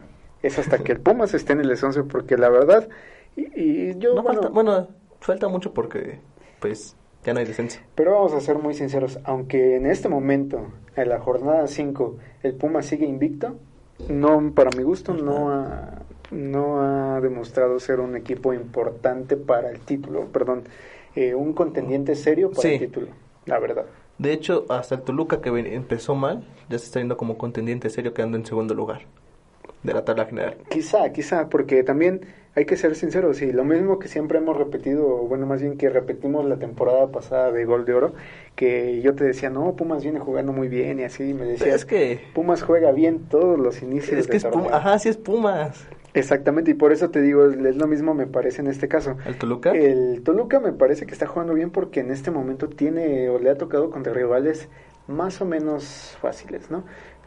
es 0.44 0.58
hasta 0.58 0.78
que 0.78 0.92
el 0.92 1.00
Pumas 1.00 1.32
esté 1.32 1.54
en 1.54 1.60
el 1.60 1.68
descenso, 1.68 2.06
porque 2.06 2.36
la 2.36 2.50
verdad, 2.50 2.86
y, 3.34 3.60
y 3.60 3.98
yo, 3.98 4.14
No 4.14 4.22
bueno, 4.22 4.42
falta, 4.42 4.54
bueno, 4.54 4.88
falta 5.20 5.48
mucho 5.48 5.72
porque, 5.72 6.20
pues, 6.60 6.96
ya 7.24 7.32
no 7.34 7.40
hay 7.40 7.46
descenso. 7.46 7.80
Pero 7.94 8.12
vamos 8.12 8.32
a 8.34 8.40
ser 8.40 8.58
muy 8.58 8.74
sinceros, 8.74 9.18
aunque 9.24 9.76
en 9.76 9.86
este 9.86 10.08
momento, 10.08 10.68
en 10.96 11.08
la 11.08 11.18
jornada 11.20 11.66
5, 11.66 12.16
el 12.42 12.54
Puma 12.54 12.82
sigue 12.82 13.06
invicto, 13.06 13.56
no 14.08 14.52
para 14.54 14.70
mi 14.76 14.82
gusto 14.82 15.14
no 15.14 15.50
ha, 15.50 16.02
no 16.30 16.80
ha 16.80 17.20
demostrado 17.20 17.78
ser 17.80 18.00
un 18.00 18.16
equipo 18.16 18.52
importante 18.52 19.36
para 19.36 19.70
el 19.70 19.80
título, 19.80 20.26
perdón, 20.26 20.64
eh, 21.14 21.34
un 21.34 21.52
contendiente 21.52 22.14
serio 22.14 22.50
para 22.50 22.62
Sí. 22.62 22.74
el 22.74 22.78
título, 22.80 23.08
la 23.46 23.58
verdad. 23.58 23.86
De 24.18 24.32
hecho, 24.32 24.64
hasta 24.68 24.96
el 24.96 25.02
Toluca 25.02 25.40
que 25.40 25.48
empezó 25.48 26.14
mal, 26.14 26.44
ya 26.68 26.78
se 26.78 26.86
está 26.86 26.98
viendo 27.00 27.16
como 27.16 27.36
contendiente 27.38 27.90
serio 27.90 28.14
quedando 28.14 28.36
en 28.36 28.46
segundo 28.46 28.74
lugar 28.74 29.02
de 29.84 29.92
la 29.92 30.04
tabla 30.04 30.24
general. 30.24 30.56
Quizá, 30.68 31.12
quizá, 31.12 31.48
porque 31.48 31.84
también 31.84 32.22
hay 32.56 32.64
que 32.64 32.76
ser 32.76 32.94
sinceros, 32.94 33.42
y 33.42 33.52
lo 33.52 33.64
mismo 33.64 33.98
que 33.98 34.08
siempre 34.08 34.38
hemos 34.38 34.56
repetido, 34.56 35.18
bueno, 35.18 35.46
más 35.46 35.60
bien 35.60 35.76
que 35.76 35.88
repetimos 35.90 36.44
la 36.46 36.56
temporada 36.56 37.08
pasada 37.08 37.52
de 37.52 37.64
Gol 37.64 37.84
de 37.84 37.94
Oro, 37.94 38.14
que 38.56 39.00
yo 39.02 39.14
te 39.14 39.24
decía, 39.24 39.50
no, 39.50 39.74
Pumas 39.76 40.02
viene 40.02 40.20
jugando 40.20 40.52
muy 40.52 40.68
bien, 40.68 41.00
y 41.00 41.04
así 41.04 41.34
me 41.34 41.40
Pero 41.40 41.50
decías, 41.50 41.74
es 41.76 41.84
que, 41.84 42.20
Pumas 42.32 42.62
juega 42.62 42.92
bien 42.92 43.24
todos 43.28 43.58
los 43.58 43.82
inicios 43.82 44.18
es 44.18 44.26
que 44.26 44.32
de 44.32 44.38
es. 44.38 44.44
Pumas, 44.46 44.72
ajá, 44.72 44.98
sí 44.98 45.08
es 45.08 45.16
Pumas. 45.16 45.86
Exactamente, 46.14 46.70
y 46.70 46.74
por 46.74 46.92
eso 46.92 47.10
te 47.10 47.20
digo, 47.20 47.46
es 47.46 47.76
lo 47.76 47.88
mismo 47.88 48.14
me 48.14 48.28
parece 48.28 48.62
en 48.62 48.68
este 48.68 48.86
caso. 48.86 49.16
¿El 49.26 49.36
Toluca? 49.36 49.72
El 49.72 50.22
Toluca 50.22 50.60
me 50.60 50.72
parece 50.72 51.06
que 51.06 51.12
está 51.12 51.26
jugando 51.26 51.54
bien 51.54 51.70
porque 51.70 52.00
en 52.00 52.12
este 52.12 52.30
momento 52.30 52.68
tiene 52.68 53.28
o 53.28 53.40
le 53.40 53.50
ha 53.50 53.58
tocado 53.58 53.90
contra 53.90 54.12
rivales 54.12 54.68
más 55.08 55.40
o 55.40 55.44
menos 55.44 56.16
fáciles, 56.20 56.70
¿no? 56.70 56.84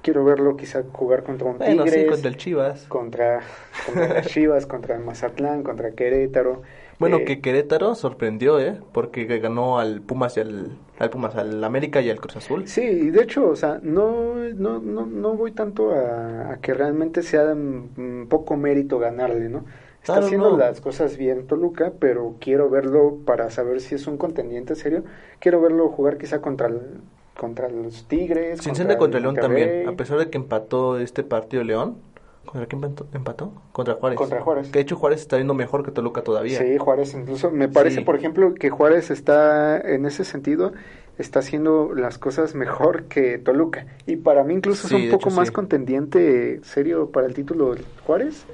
Quiero 0.07 0.23
verlo 0.23 0.55
quizá 0.57 0.83
jugar 0.93 1.23
contra 1.23 1.47
un 1.49 1.63
bueno, 1.65 1.87
sí, 1.87 2.05
Tigres, 2.05 2.05
contra 2.05 2.29
el 2.29 2.37
Chivas. 2.37 2.87
contra, 2.87 3.41
contra 3.81 4.07
las 4.09 4.25
Chivas, 4.27 4.65
contra 4.65 4.95
el 4.95 5.03
Mazatlán, 5.03 5.63
contra 5.63 5.93
Querétaro. 5.95 6.61
Bueno, 6.99 7.23
Eh, 7.23 7.25
que 7.25 7.41
Querétaro 7.41 7.95
sorprendió, 7.95 8.59
¿eh? 8.59 8.81
Porque 8.91 9.25
ganó 9.25 9.79
al 9.79 10.01
Pumas 10.01 10.37
y 10.37 10.41
al, 10.41 10.77
al 10.99 11.09
Pumas, 11.09 11.35
al 11.35 11.63
América 11.63 12.01
y 12.01 12.09
al 12.09 12.19
Cruz 12.19 12.37
Azul. 12.37 12.65
Sí, 12.65 12.81
y 12.81 13.09
de 13.11 13.23
hecho, 13.23 13.49
o 13.49 13.55
sea, 13.55 13.79
no, 13.81 14.35
no, 14.35 14.79
no, 14.79 15.05
no 15.05 15.35
voy 15.35 15.51
tanto 15.53 15.91
a, 15.91 16.53
a 16.53 16.61
que 16.61 16.73
realmente 16.73 17.23
sea 17.23 17.45
un 17.53 18.27
poco 18.29 18.57
mérito 18.57 18.99
ganarle, 18.99 19.49
¿no? 19.49 19.65
Está 20.03 20.19
Claro, 20.19 20.19
haciendo 20.19 20.51
no. 20.51 20.51
las 20.51 20.81
cosas 20.81 21.17
bien 21.17 21.47
Toluca, 21.47 21.93
pero 21.99 22.37
quiero 22.39 22.69
verlo 22.69 23.19
para 23.25 23.49
saber 23.49 23.81
si 23.81 23.95
es 23.95 24.07
un 24.07 24.17
contendiente 24.17 24.75
serio. 24.75 25.03
Quiero 25.39 25.61
verlo 25.61 25.89
jugar 25.89 26.17
quizá 26.17 26.41
contra 26.41 26.67
el- 26.67 27.01
contra 27.37 27.69
los 27.69 28.07
Tigres. 28.07 28.59
Sin 28.61 28.75
ser 28.75 28.87
de 28.87 28.97
contra 28.97 29.17
el 29.17 29.23
León 29.23 29.35
también, 29.35 29.87
a 29.87 29.91
pesar 29.93 30.17
de 30.17 30.29
que 30.29 30.37
empató 30.37 30.99
este 30.99 31.23
partido 31.23 31.63
León. 31.63 31.97
¿Contra 32.45 32.65
quién 32.65 32.81
empató? 32.81 33.07
empató? 33.13 33.51
Contra 33.73 33.95
Juárez. 33.95 34.17
Contra 34.17 34.41
Juárez. 34.41 34.67
Que 34.67 34.79
de 34.79 34.83
hecho 34.83 34.95
Juárez 34.95 35.19
está 35.19 35.37
yendo 35.37 35.53
mejor 35.53 35.83
que 35.83 35.91
Toluca 35.91 36.21
todavía. 36.23 36.57
Sí, 36.59 36.77
Juárez 36.77 37.13
incluso. 37.13 37.51
Me 37.51 37.67
parece, 37.67 37.97
Sí. 37.97 38.03
por 38.05 38.15
ejemplo, 38.15 38.53
que 38.53 38.69
Juárez 38.69 39.11
está 39.11 39.77
en 39.79 40.05
ese 40.05 40.23
sentido 40.23 40.71
está 41.17 41.39
haciendo 41.39 41.93
las 41.95 42.17
cosas 42.19 42.55
mejor 42.55 43.05
que 43.05 43.37
Toluca. 43.37 43.85
Y 44.05 44.15
para 44.17 44.43
mí 44.45 44.53
incluso 44.53 44.87
Sí, 44.87 44.95
es 44.95 45.03
un 45.05 45.09
poco 45.11 45.27
hecho, 45.29 45.35
más 45.35 45.47
sí. 45.49 45.53
contendiente 45.53 46.61
serio 46.63 47.09
para 47.11 47.25
el 47.27 47.33
título 47.33 47.75
Juárez 48.05 48.45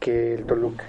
que 0.00 0.34
el 0.34 0.44
Toluca, 0.44 0.84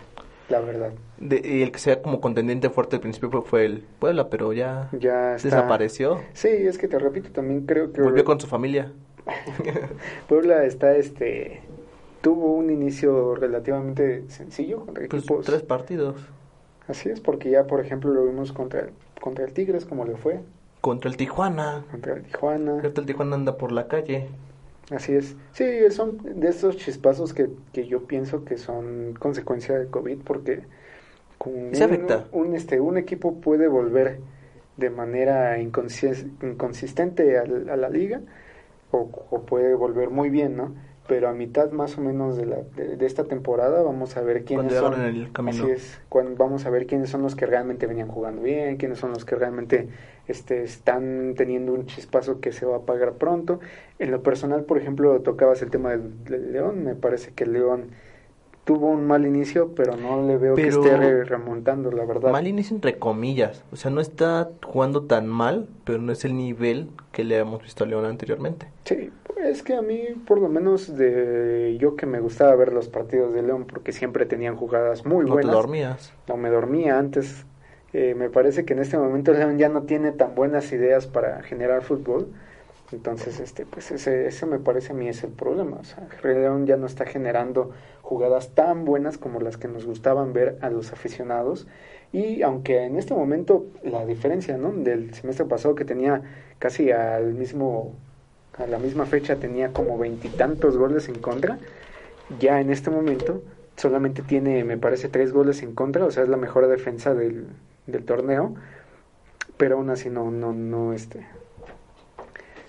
la 0.50 0.60
verdad. 0.62 0.92
De- 1.18 1.42
y 1.44 1.62
el 1.62 1.72
que 1.72 1.80
sea 1.80 2.02
como 2.02 2.20
contendiente 2.22 2.70
fuerte 2.70 2.96
al 2.98 3.02
principio 3.02 3.42
fue- 3.42 3.66
el 3.66 3.86
Puebla, 4.00 4.30
pero 4.30 4.52
ya 4.54 4.90
Ya 5.00 5.36
está. 5.36 5.50
desapareció. 5.50 6.22
Sí, 6.34 6.48
es 6.50 6.78
que 6.78 6.88
te 6.88 6.98
repito, 7.00 7.30
también 7.32 7.66
creo 7.66 7.92
que 7.94 8.02
Volvió 8.02 8.24
con 8.26 8.40
su 8.40 8.48
familia. 8.56 8.92
Puebla 10.28 10.64
está 10.66 10.96
este 10.96 11.62
tuvo 12.22 12.54
un 12.54 12.70
inicio 12.70 13.36
relativamente 13.36 14.24
sencillo 14.30 14.86
contra 14.86 15.08
Pues 15.08 15.24
equipos. 15.24 15.46
tres 15.46 15.62
partidos. 15.62 16.16
Así 16.88 17.10
es, 17.10 17.22
porque 17.22 17.50
ya 17.52 17.66
por 17.66 17.80
ejemplo 17.80 18.12
lo 18.12 18.26
vimos 18.26 18.52
contra 18.52 18.82
el, 18.82 18.90
contra 19.22 19.46
el 19.46 19.54
Tigres 19.54 19.86
como 19.86 20.06
le 20.06 20.16
fue, 20.16 20.40
Contra 20.82 21.10
el 21.12 21.18
Tijuana. 21.18 21.84
contra 21.92 22.14
el 22.16 22.24
Tijuana. 22.24 22.72
Ahorita 22.74 23.02
el 23.02 23.08
Tijuana 23.08 23.36
anda 23.36 23.58
por 23.58 23.72
la 23.72 23.88
calle. 23.88 24.28
Así 24.92 25.14
es. 25.14 25.36
Sí, 25.52 25.66
son 25.92 26.18
de 26.40 26.50
estos 26.50 26.78
chispazos 26.78 27.34
que, 27.34 27.50
que 27.74 27.88
yo 27.88 28.08
pienso 28.08 28.44
que 28.46 28.58
son 28.58 29.14
consecuencia 29.20 29.78
del 29.78 29.90
COVID 29.90 30.20
porque 30.24 30.64
con 31.38 31.54
Se 31.74 31.84
un, 31.84 31.86
afecta. 31.86 32.28
un, 32.32 32.56
este, 32.56 32.80
un 32.82 32.98
equipo 32.98 33.42
puede 33.42 33.68
volver 33.68 34.22
de 34.78 34.90
manera 34.92 35.60
inconsis- 35.60 36.28
inconsistente 36.44 37.38
al- 37.38 37.70
a, 37.70 37.78
la 37.78 37.90
liga 37.90 38.22
o, 38.92 39.10
o 39.32 39.46
puede 39.46 39.76
volver 39.76 40.10
muy 40.12 40.30
bien, 40.30 40.58
¿no? 40.58 40.76
Pero 41.10 41.28
a 41.28 41.34
mitad 41.34 41.72
más 41.72 41.98
o 41.98 42.02
menos 42.02 42.38
de, 42.38 42.46
la, 42.46 42.58
de, 42.78 42.96
de 42.96 43.06
esta 43.06 43.24
temporada 43.26 43.82
vamos 43.82 44.16
a 44.16 44.22
ver 44.22 44.46
quiénes 44.46 44.72
Cuando 44.80 44.96
son. 44.96 45.02
el 45.06 45.32
camino. 45.34 45.64
Así 45.64 45.72
es, 45.72 46.00
cuando 46.08 46.36
vamos 46.38 46.66
a 46.66 46.70
ver 46.70 46.86
quiénes 46.86 47.10
son 47.10 47.24
los 47.24 47.36
que 47.36 47.46
realmente 47.48 47.88
venían 47.88 48.08
jugando 48.08 48.44
bien, 48.44 48.78
quiénes 48.78 49.00
son 49.00 49.10
los 49.12 49.26
que 49.26 49.36
realmente 49.36 49.90
este, 50.28 50.62
están 50.64 51.34
teniendo 51.36 51.74
un 51.74 51.88
chispazo 51.88 52.40
que 52.40 52.52
se 52.52 52.66
va 52.66 52.76
a 52.76 52.78
apagar 52.80 53.14
pronto. 53.14 53.60
En 53.98 54.12
lo 54.12 54.22
personal, 54.24 54.64
por 54.66 54.78
ejemplo, 54.78 55.20
tocabas 55.22 55.62
el 55.64 55.72
tema 55.72 55.90
del, 55.90 56.24
del 56.26 56.54
León. 56.54 56.84
Me 56.84 56.94
parece 56.96 57.34
que 57.34 57.44
el 57.46 57.54
León 57.54 57.86
tuvo 58.64 58.88
un 58.92 59.08
mal 59.08 59.26
inicio, 59.26 59.74
pero 59.74 59.98
no 59.98 60.28
le 60.28 60.38
veo 60.38 60.54
Pero- 60.54 60.82
que 60.84 60.88
esté 60.90 60.96
re- 60.96 61.24
remontando, 61.24 61.92
la 61.92 62.06
verdad. 62.06 62.32
Mal 62.32 62.46
inicio 62.48 62.76
entre 62.76 63.00
comillas. 63.00 63.64
O 63.72 63.76
sea, 63.76 63.90
no 63.90 64.00
está 64.00 64.48
jugando 64.64 65.06
tan 65.06 65.26
mal, 65.26 65.68
pero 65.86 65.98
no 65.98 66.12
es 66.12 66.24
el 66.24 66.38
nivel 66.38 66.90
que 67.12 67.24
le 67.24 67.38
hemos 67.40 67.64
visto 67.64 67.84
a 67.84 67.88
León 67.88 68.06
anteriormente. 68.06 68.68
Sí, 68.86 69.10
es 69.44 69.64
que 69.64 69.76
a 69.76 69.82
mí, 69.82 70.02
por 70.26 70.40
lo 70.40 70.50
menos, 70.50 70.96
de 70.98 71.78
yo 71.80 71.96
que 71.96 72.06
me 72.06 72.20
gustaba 72.20 72.56
ver 72.56 72.74
los 72.74 72.90
partidos 72.90 73.34
de 73.34 73.44
León, 73.44 73.66
porque 73.66 73.92
siempre 73.92 74.26
tenían 74.26 74.56
jugadas 74.56 75.06
muy 75.06 75.26
no 75.26 75.34
buenas. 75.34 75.54
dormías. 75.56 76.14
no 76.28 76.38
me 76.38 76.50
dormía 76.50 76.98
antes. 76.98 77.46
Eh, 77.94 78.14
me 78.16 78.30
parece 78.30 78.66
que 78.66 78.74
en 78.74 78.80
este 78.80 78.98
momento 78.98 79.34
León 79.34 79.58
ya 79.58 79.70
no 79.70 79.84
tiene 79.84 80.12
tan 80.12 80.36
buenas 80.36 80.72
ideas 80.72 81.08
para 81.08 81.42
generar 81.44 81.82
fútbol. 81.84 82.34
Entonces, 82.92 83.40
este, 83.40 83.66
pues 83.66 83.92
ese, 83.92 84.28
ese 84.28 84.46
me 84.48 84.60
parece 84.60 84.94
a 84.94 84.96
mí 84.96 85.08
es 85.08 85.24
el 85.24 85.32
problema. 85.32 85.78
O 85.80 85.84
sea, 85.84 86.08
León 86.24 86.66
ya 86.66 86.76
no 86.78 86.88
está 86.88 87.06
generando 87.06 87.72
jugadas 88.02 88.56
tan 88.56 88.86
buenas 88.86 89.18
como 89.18 89.40
las 89.40 89.58
que 89.58 89.68
nos 89.68 89.86
gustaban 89.86 90.34
ver 90.34 90.58
a 90.62 90.70
los 90.70 90.92
aficionados. 90.94 91.68
Y 92.12 92.42
aunque 92.42 92.84
en 92.86 92.96
este 92.98 93.14
momento 93.14 93.68
la 93.84 94.06
diferencia, 94.06 94.58
¿no? 94.58 94.72
Del 94.72 95.14
semestre 95.14 95.46
pasado 95.46 95.76
que 95.76 95.86
tenía 95.86 96.24
casi 96.58 96.92
al 96.92 97.34
mismo, 97.36 97.96
a 98.60 98.68
la 98.68 98.78
misma 98.78 99.06
fecha 99.06 99.38
tenía 99.38 99.74
como 99.74 99.98
veintitantos 99.98 100.78
goles 100.78 101.08
en 101.08 101.16
contra, 101.16 101.58
ya 102.40 102.60
en 102.62 102.70
este 102.70 102.90
momento 102.90 103.42
solamente 103.78 104.22
tiene, 104.22 104.64
me 104.64 104.78
parece, 104.78 105.08
tres 105.08 105.32
goles 105.32 105.64
en 105.64 105.74
contra, 105.74 106.06
o 106.06 106.12
sea, 106.12 106.24
es 106.24 106.30
la 106.30 106.38
mejor 106.38 106.68
defensa 106.68 107.14
del, 107.14 107.48
del 107.88 108.04
torneo, 108.04 108.54
pero 109.58 109.78
aún 109.78 109.90
así 109.90 110.10
no, 110.10 110.30
no, 110.30 110.54
no, 110.54 110.94
este, 110.94 111.26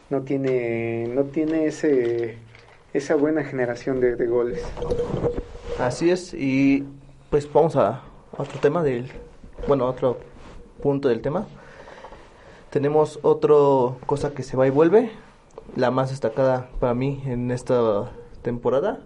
no 0.09 0.23
tiene, 0.23 1.09
no 1.09 1.25
tiene 1.25 1.67
ese, 1.67 2.39
esa 2.93 3.15
buena 3.15 3.45
generación 3.45 4.01
de, 4.01 4.15
goles. 4.27 4.63
Así 5.79 6.11
es, 6.11 6.35
y 6.35 6.85
pues 7.31 7.51
vamos 7.53 7.77
a 7.77 8.03
otro 8.37 8.59
tema 8.61 8.83
del, 8.83 9.11
bueno, 9.67 9.87
otro 9.87 10.19
punto 10.83 11.09
del 11.09 11.21
tema. 11.21 11.47
Tenemos 12.71 13.19
otra 13.23 13.55
cosa 14.07 14.33
que 14.33 14.43
se 14.43 14.57
va 14.57 14.67
y 14.67 14.71
vuelve, 14.71 15.11
la 15.77 15.91
más 15.91 16.11
destacada 16.11 16.71
para 16.81 16.95
mí 16.95 17.23
en 17.27 17.51
esta 17.51 18.11
temporada, 18.43 19.01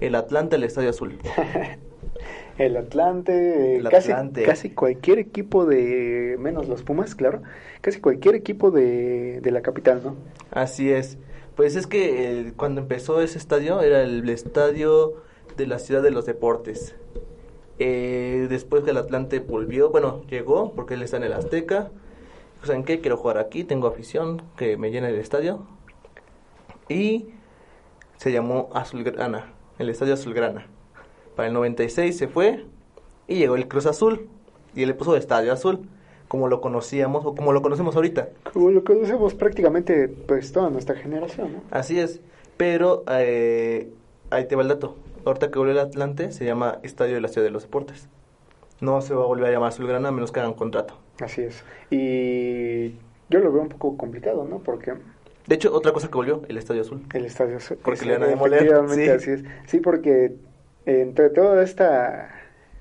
el 0.00 0.14
Atlante, 0.14 0.56
el 0.56 0.64
Estadio 0.64 0.90
Azul. 0.90 1.18
El 2.58 2.76
Atlante, 2.76 3.76
El 3.76 3.88
casi, 3.88 4.10
Atlante. 4.10 4.42
casi 4.42 4.70
cualquier 4.70 5.20
equipo 5.20 5.64
de, 5.64 6.34
menos 6.40 6.66
los 6.68 6.82
Pumas, 6.82 7.14
claro, 7.14 7.40
casi 7.80 8.00
cualquier 8.00 8.34
equipo 8.34 8.72
de, 8.72 9.40
de 9.40 9.50
la 9.52 9.62
capital, 9.62 10.00
¿no? 10.02 10.16
Así 10.50 10.90
es. 10.90 11.18
Pues 11.54 11.76
es 11.76 11.86
que 11.86 12.40
eh, 12.40 12.52
cuando 12.56 12.80
empezó 12.80 13.20
ese 13.20 13.38
estadio 13.38 13.80
era 13.80 14.02
el 14.02 14.28
estadio 14.28 15.22
de 15.56 15.68
la 15.68 15.78
ciudad 15.78 16.02
de 16.02 16.10
los 16.10 16.26
deportes. 16.26 16.96
Eh, 17.78 18.46
después 18.50 18.82
que 18.82 18.90
el 18.90 18.96
Atlante 18.96 19.38
volvió, 19.38 19.90
bueno, 19.90 20.22
llegó 20.28 20.72
porque 20.72 20.94
él 20.94 21.02
está 21.02 21.16
en 21.16 21.24
el 21.24 21.32
Azteca. 21.32 21.90
¿Saben 22.64 22.82
qué? 22.82 23.00
Quiero 23.00 23.16
jugar 23.16 23.38
aquí, 23.38 23.62
tengo 23.62 23.86
afición 23.86 24.42
que 24.56 24.76
me 24.76 24.90
llena 24.90 25.08
el 25.08 25.16
estadio. 25.16 25.66
Y 26.88 27.26
se 28.16 28.32
llamó 28.32 28.70
Azulgrana, 28.72 29.52
el 29.78 29.88
estadio 29.88 30.14
Azulgrana. 30.14 30.66
Para 31.36 31.48
el 31.48 31.54
96 31.54 32.16
se 32.16 32.28
fue 32.28 32.64
y 33.26 33.36
llegó 33.36 33.56
el 33.56 33.68
Cruz 33.68 33.86
Azul 33.86 34.28
y 34.74 34.82
él 34.82 34.88
le 34.88 34.94
puso 34.94 35.16
Estadio 35.16 35.52
Azul, 35.52 35.88
como 36.26 36.48
lo 36.48 36.60
conocíamos 36.60 37.24
o 37.24 37.34
como 37.34 37.52
lo 37.52 37.62
conocemos 37.62 37.94
ahorita. 37.96 38.30
Como 38.52 38.70
lo 38.70 38.84
conocemos 38.84 39.34
prácticamente 39.34 40.08
pues 40.08 40.52
toda 40.52 40.70
nuestra 40.70 40.96
generación, 40.96 41.52
¿no? 41.52 41.62
Así 41.70 41.98
es, 41.98 42.20
pero 42.56 43.04
eh, 43.10 43.90
ahí 44.30 44.46
te 44.46 44.56
va 44.56 44.62
el 44.62 44.68
dato. 44.68 44.96
Ahorita 45.24 45.50
que 45.50 45.58
volvió 45.58 45.72
el 45.72 45.80
Atlante 45.80 46.32
se 46.32 46.44
llama 46.44 46.78
Estadio 46.82 47.14
de 47.14 47.20
la 47.20 47.28
Ciudad 47.28 47.46
de 47.46 47.50
los 47.50 47.62
Deportes. 47.62 48.08
No 48.80 49.00
se 49.00 49.14
va 49.14 49.24
a 49.24 49.26
volver 49.26 49.48
a 49.48 49.52
llamar 49.52 49.68
Azulgrana 49.68 50.08
a 50.08 50.12
menos 50.12 50.32
que 50.32 50.40
hagan 50.40 50.54
contrato. 50.54 50.94
Así 51.20 51.42
es. 51.42 51.64
Y 51.90 52.90
yo 53.28 53.40
lo 53.40 53.52
veo 53.52 53.62
un 53.62 53.68
poco 53.68 53.96
complicado, 53.96 54.44
¿no? 54.48 54.58
Porque 54.58 54.94
De 55.48 55.54
hecho, 55.54 55.72
otra 55.74 55.92
cosa 55.92 56.08
que 56.08 56.14
volvió, 56.14 56.42
el 56.48 56.58
Estadio 56.58 56.82
Azul. 56.82 57.02
el 57.14 57.24
estadio... 57.24 57.56
es- 57.56 57.74
Porque 57.82 58.00
es- 58.00 58.06
le 58.06 58.12
van 58.12 58.22
a 58.24 58.26
demoler, 58.28 58.68
sí. 58.90 59.08
así 59.08 59.30
es. 59.32 59.44
Sí, 59.66 59.80
porque 59.80 60.34
entre 60.86 61.30
toda 61.30 61.62
esta... 61.62 62.30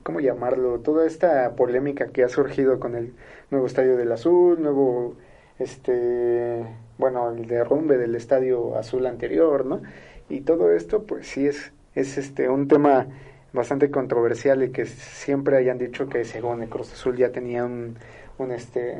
¿Cómo 0.03 0.20
llamarlo? 0.20 0.80
Toda 0.80 1.05
esta 1.05 1.55
polémica 1.55 2.07
que 2.07 2.24
ha 2.24 2.30
surgido 2.30 2.80
con 2.80 2.95
el 2.95 3.13
nuevo 3.51 3.68
estadio 3.68 3.97
del 3.97 4.11
Azul, 4.11 4.61
nuevo... 4.61 5.15
este 5.59 6.65
Bueno, 6.97 7.32
el 7.32 7.47
derrumbe 7.47 7.97
del 7.97 8.15
estadio 8.15 8.78
azul 8.78 9.05
anterior, 9.05 9.65
¿no? 9.65 9.82
Y 10.30 10.41
todo 10.41 10.72
esto, 10.72 11.03
pues 11.03 11.28
sí 11.28 11.47
es, 11.47 11.72
es 11.95 12.18
este 12.18 12.49
un 12.49 12.68
tema 12.68 13.07
bastante 13.53 13.89
controversial 13.89 14.61
y 14.63 14.72
que 14.72 14.86
siempre 14.86 15.57
hayan 15.57 15.78
dicho 15.78 16.07
que 16.09 16.26
según 16.26 16.63
el 16.63 16.70
Cruz 16.70 16.91
Azul 16.91 17.15
ya 17.18 17.32
tenía 17.32 17.63
un, 17.65 17.95
un 18.38 18.52
este 18.52 18.98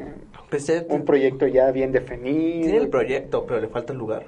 Pues, 0.50 0.72
un 0.90 1.06
proyecto 1.06 1.48
ya 1.48 1.72
bien 1.72 1.92
definido. 1.92 2.64
tiene 2.64 2.78
el 2.78 2.90
proyecto, 2.90 3.46
pero 3.46 3.60
le 3.62 3.68
falta 3.68 3.94
el 3.94 4.00
lugar. 4.00 4.26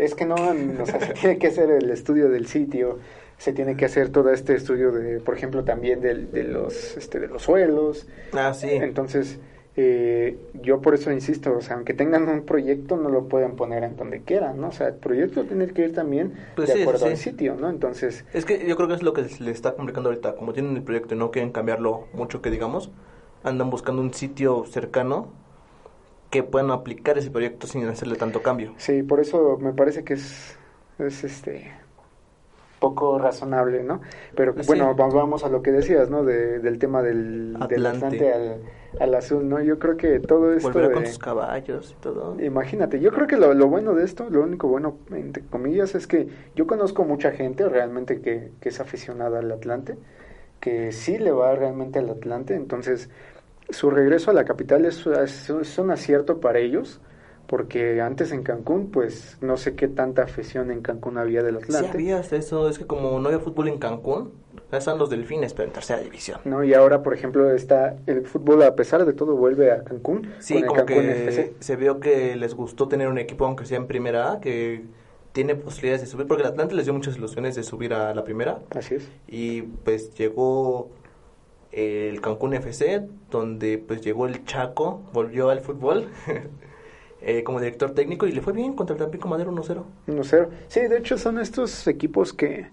Es 0.00 0.14
que 0.14 0.24
no, 0.24 0.34
o 0.34 0.86
sea, 0.86 1.00
se 1.00 1.12
tiene 1.20 1.38
que 1.38 1.48
hacer 1.48 1.70
el 1.70 1.90
estudio 1.90 2.28
del 2.28 2.46
sitio, 2.46 2.98
se 3.38 3.52
tiene 3.52 3.76
que 3.76 3.84
hacer 3.84 4.10
todo 4.10 4.30
este 4.30 4.54
estudio 4.54 4.90
de, 4.92 5.20
por 5.20 5.36
ejemplo, 5.36 5.64
también 5.64 6.00
del- 6.00 6.30
de 6.32 6.44
los, 6.44 6.96
este, 6.96 7.20
de 7.20 7.28
los 7.28 7.42
suelos. 7.42 8.06
Ah, 8.32 8.54
sí. 8.54 8.68
Entonces, 8.70 9.38
eh, 9.78 10.38
yo 10.62 10.80
por 10.80 10.94
eso 10.94 11.12
insisto, 11.12 11.54
o 11.54 11.60
sea, 11.60 11.76
aunque 11.76 11.92
tengan 11.92 12.26
un 12.30 12.46
proyecto, 12.46 12.96
no 12.96 13.10
lo 13.10 13.28
pueden 13.28 13.56
poner 13.56 13.84
en 13.84 13.94
donde 13.96 14.22
quieran, 14.22 14.58
¿no? 14.58 14.68
O 14.68 14.72
sea, 14.72 14.88
el 14.88 14.94
proyecto 14.94 15.44
tiene 15.44 15.66
que 15.68 15.82
ir 15.82 15.92
también 15.94 16.32
Pues 16.54 16.68
de 16.68 16.74
sí, 16.76 16.80
acuerdo 16.80 17.00
sí. 17.04 17.10
al 17.10 17.16
sitio, 17.18 17.56
¿no? 17.56 17.68
Entonces, 17.68 18.24
Es 18.32 18.46
que 18.46 18.66
yo 18.66 18.74
creo 18.76 18.88
que 18.88 18.94
es 18.94 19.02
lo 19.02 19.12
que 19.12 19.26
le 19.40 19.50
está 19.50 19.74
complicando 19.74 20.08
ahorita. 20.08 20.36
Como 20.36 20.54
tienen 20.54 20.74
el 20.76 20.82
proyecto 20.82 21.14
y 21.14 21.18
no 21.18 21.30
quieren 21.30 21.52
cambiarlo 21.52 22.06
mucho, 22.14 22.40
que 22.40 22.50
digamos, 22.50 22.90
andan 23.44 23.70
buscando 23.70 24.02
un 24.02 24.12
sitio 24.14 24.64
cercano 24.66 25.28
que 26.30 26.42
puedan 26.42 26.70
aplicar 26.70 27.18
ese 27.18 27.30
proyecto 27.30 27.66
sin 27.66 27.86
hacerle 27.88 28.16
tanto 28.16 28.42
cambio. 28.42 28.74
sí, 28.76 29.02
por 29.02 29.20
eso 29.20 29.58
me 29.58 29.72
parece 29.72 30.04
que 30.04 30.14
es, 30.14 30.58
es 30.98 31.24
este 31.24 31.72
poco 32.78 33.18
razonable, 33.18 33.82
¿no? 33.82 34.00
Pero 34.34 34.54
bueno, 34.54 34.94
vamos 34.94 35.44
a 35.44 35.48
lo 35.48 35.62
que 35.62 35.72
decías, 35.72 36.10
¿no? 36.10 36.24
De- 36.24 36.58
del 36.60 36.78
tema 36.78 37.02
del 37.02 37.56
Atlante. 37.60 38.32
Al, 38.32 38.62
al 38.98 39.14
azul, 39.14 39.48
¿no? 39.48 39.60
Yo 39.62 39.78
creo 39.78 39.96
que 39.96 40.20
todo 40.20 40.52
esto 40.52 40.78
Volverá 40.78 40.88
de- 40.88 40.94
con 40.94 41.06
sus 41.06 41.18
caballos 41.18 41.92
y 41.92 41.94
todo. 41.96 42.36
Imagínate, 42.38 43.00
yo 43.00 43.12
creo 43.12 43.26
que 43.26 43.36
lo, 43.38 43.54
lo 43.54 43.66
bueno 43.68 43.94
de 43.94 44.04
esto, 44.04 44.28
lo 44.28 44.42
único 44.42 44.68
bueno, 44.68 44.98
entre 45.10 45.42
comillas, 45.46 45.94
es 45.94 46.06
que 46.06 46.28
yo 46.54 46.66
conozco 46.66 47.04
mucha 47.04 47.32
gente 47.32 47.66
realmente 47.68 48.20
que, 48.20 48.52
que 48.60 48.68
es 48.68 48.78
aficionada 48.80 49.38
al 49.38 49.50
Atlante, 49.52 49.96
que 50.60 50.92
sí 50.92 51.18
le 51.18 51.30
va 51.32 51.54
realmente 51.54 51.98
al 51.98 52.10
Atlante, 52.10 52.54
entonces 52.54 53.10
su 53.70 53.90
regreso 53.90 54.30
a 54.30 54.34
la 54.34 54.44
capital 54.44 54.84
es, 54.84 55.06
es- 55.06 55.50
es 55.50 55.78
un 55.78 55.90
acierto 55.90 56.40
para 56.40 56.58
ellos, 56.60 57.00
porque 57.46 58.00
antes 58.00 58.32
en 58.32 58.42
Cancún, 58.42 58.90
pues 58.90 59.38
no 59.40 59.56
sé 59.56 59.74
qué 59.76 59.86
tanta 59.86 60.22
afición 60.24 60.70
en 60.72 60.82
Cancún 60.82 61.16
había 61.18 61.42
del 61.44 61.58
Sí, 61.58 61.62
Atlante. 61.64 61.90
habías 61.90 62.32
eso. 62.32 62.68
Es 62.68 62.78
que 62.78 62.86
como 62.86 63.20
no 63.20 63.28
había 63.28 63.38
fútbol 63.38 63.68
en 63.68 63.78
Cancún, 63.78 64.32
están 64.72 64.98
los 64.98 65.10
delfines, 65.10 65.54
pero 65.54 65.68
en 65.68 65.72
tercera 65.74 66.00
división. 66.00 66.40
¿no? 66.44 66.64
Y 66.64 66.74
ahora, 66.74 67.04
por 67.04 67.14
ejemplo, 67.14 67.48
está 67.52 67.96
el 68.06 68.26
fútbol, 68.26 68.62
a 68.64 68.74
pesar 68.74 69.04
de 69.04 69.12
todo, 69.12 69.36
vuelve 69.36 69.70
a 69.70 69.84
Cancún. 69.84 70.28
Sí, 70.40 70.54
con 70.54 70.62
el 70.64 70.68
como 70.68 70.84
Cancún 70.86 71.02
que 71.04 71.10
FC. 71.28 71.54
se 71.60 71.76
vio 71.76 72.00
que 72.00 72.34
les 72.34 72.54
gustó 72.54 72.88
tener 72.88 73.06
un 73.06 73.18
equipo, 73.18 73.46
aunque 73.46 73.64
sea 73.64 73.78
en 73.78 73.86
primera 73.86 74.32
A, 74.32 74.40
que 74.40 74.84
tiene 75.36 75.54
posibilidades 75.54 76.00
de 76.00 76.06
subir, 76.06 76.26
porque 76.26 76.44
el 76.44 76.48
Atlante 76.48 76.74
les 76.74 76.86
dio 76.86 76.94
muchas 76.94 77.18
ilusiones 77.18 77.54
de 77.54 77.62
subir 77.62 77.92
a 77.92 78.14
la 78.14 78.24
primera. 78.24 78.60
Así 78.74 78.94
es. 78.94 79.06
Y 79.28 79.60
pues 79.60 80.14
llegó 80.14 80.88
el 81.72 82.22
Cancún 82.22 82.54
FC, 82.54 83.06
donde 83.30 83.76
pues 83.76 84.00
llegó 84.00 84.24
el 84.24 84.46
Chaco, 84.46 85.02
volvió 85.12 85.50
al 85.50 85.60
fútbol 85.60 86.08
eh, 87.20 87.44
como 87.44 87.60
director 87.60 87.90
técnico 87.90 88.26
y 88.26 88.32
le 88.32 88.40
fue 88.40 88.54
bien 88.54 88.72
contra 88.72 88.94
el 88.94 89.02
Tampico 89.02 89.28
Madero 89.28 89.52
1-0. 89.52 89.84
1-0. 90.06 90.48
Sí, 90.68 90.80
de 90.80 90.96
hecho 90.96 91.18
son 91.18 91.38
estos 91.38 91.86
equipos 91.86 92.32
que 92.32 92.70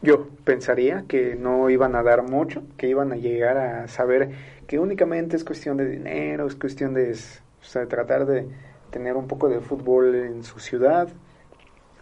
yo 0.00 0.26
pensaría 0.44 1.04
que 1.06 1.36
no 1.36 1.68
iban 1.68 1.96
a 1.96 2.02
dar 2.02 2.22
mucho, 2.22 2.62
que 2.78 2.88
iban 2.88 3.12
a 3.12 3.16
llegar 3.16 3.58
a 3.58 3.88
saber 3.88 4.30
que 4.66 4.78
únicamente 4.78 5.36
es 5.36 5.44
cuestión 5.44 5.76
de 5.76 5.84
dinero, 5.84 6.46
es 6.46 6.54
cuestión 6.54 6.94
de 6.94 7.12
o 7.12 7.64
sea, 7.64 7.86
tratar 7.86 8.24
de 8.24 8.48
tener 8.90 9.16
un 9.16 9.28
poco 9.28 9.50
de 9.50 9.60
fútbol 9.60 10.14
en 10.14 10.44
su 10.44 10.60
ciudad, 10.60 11.10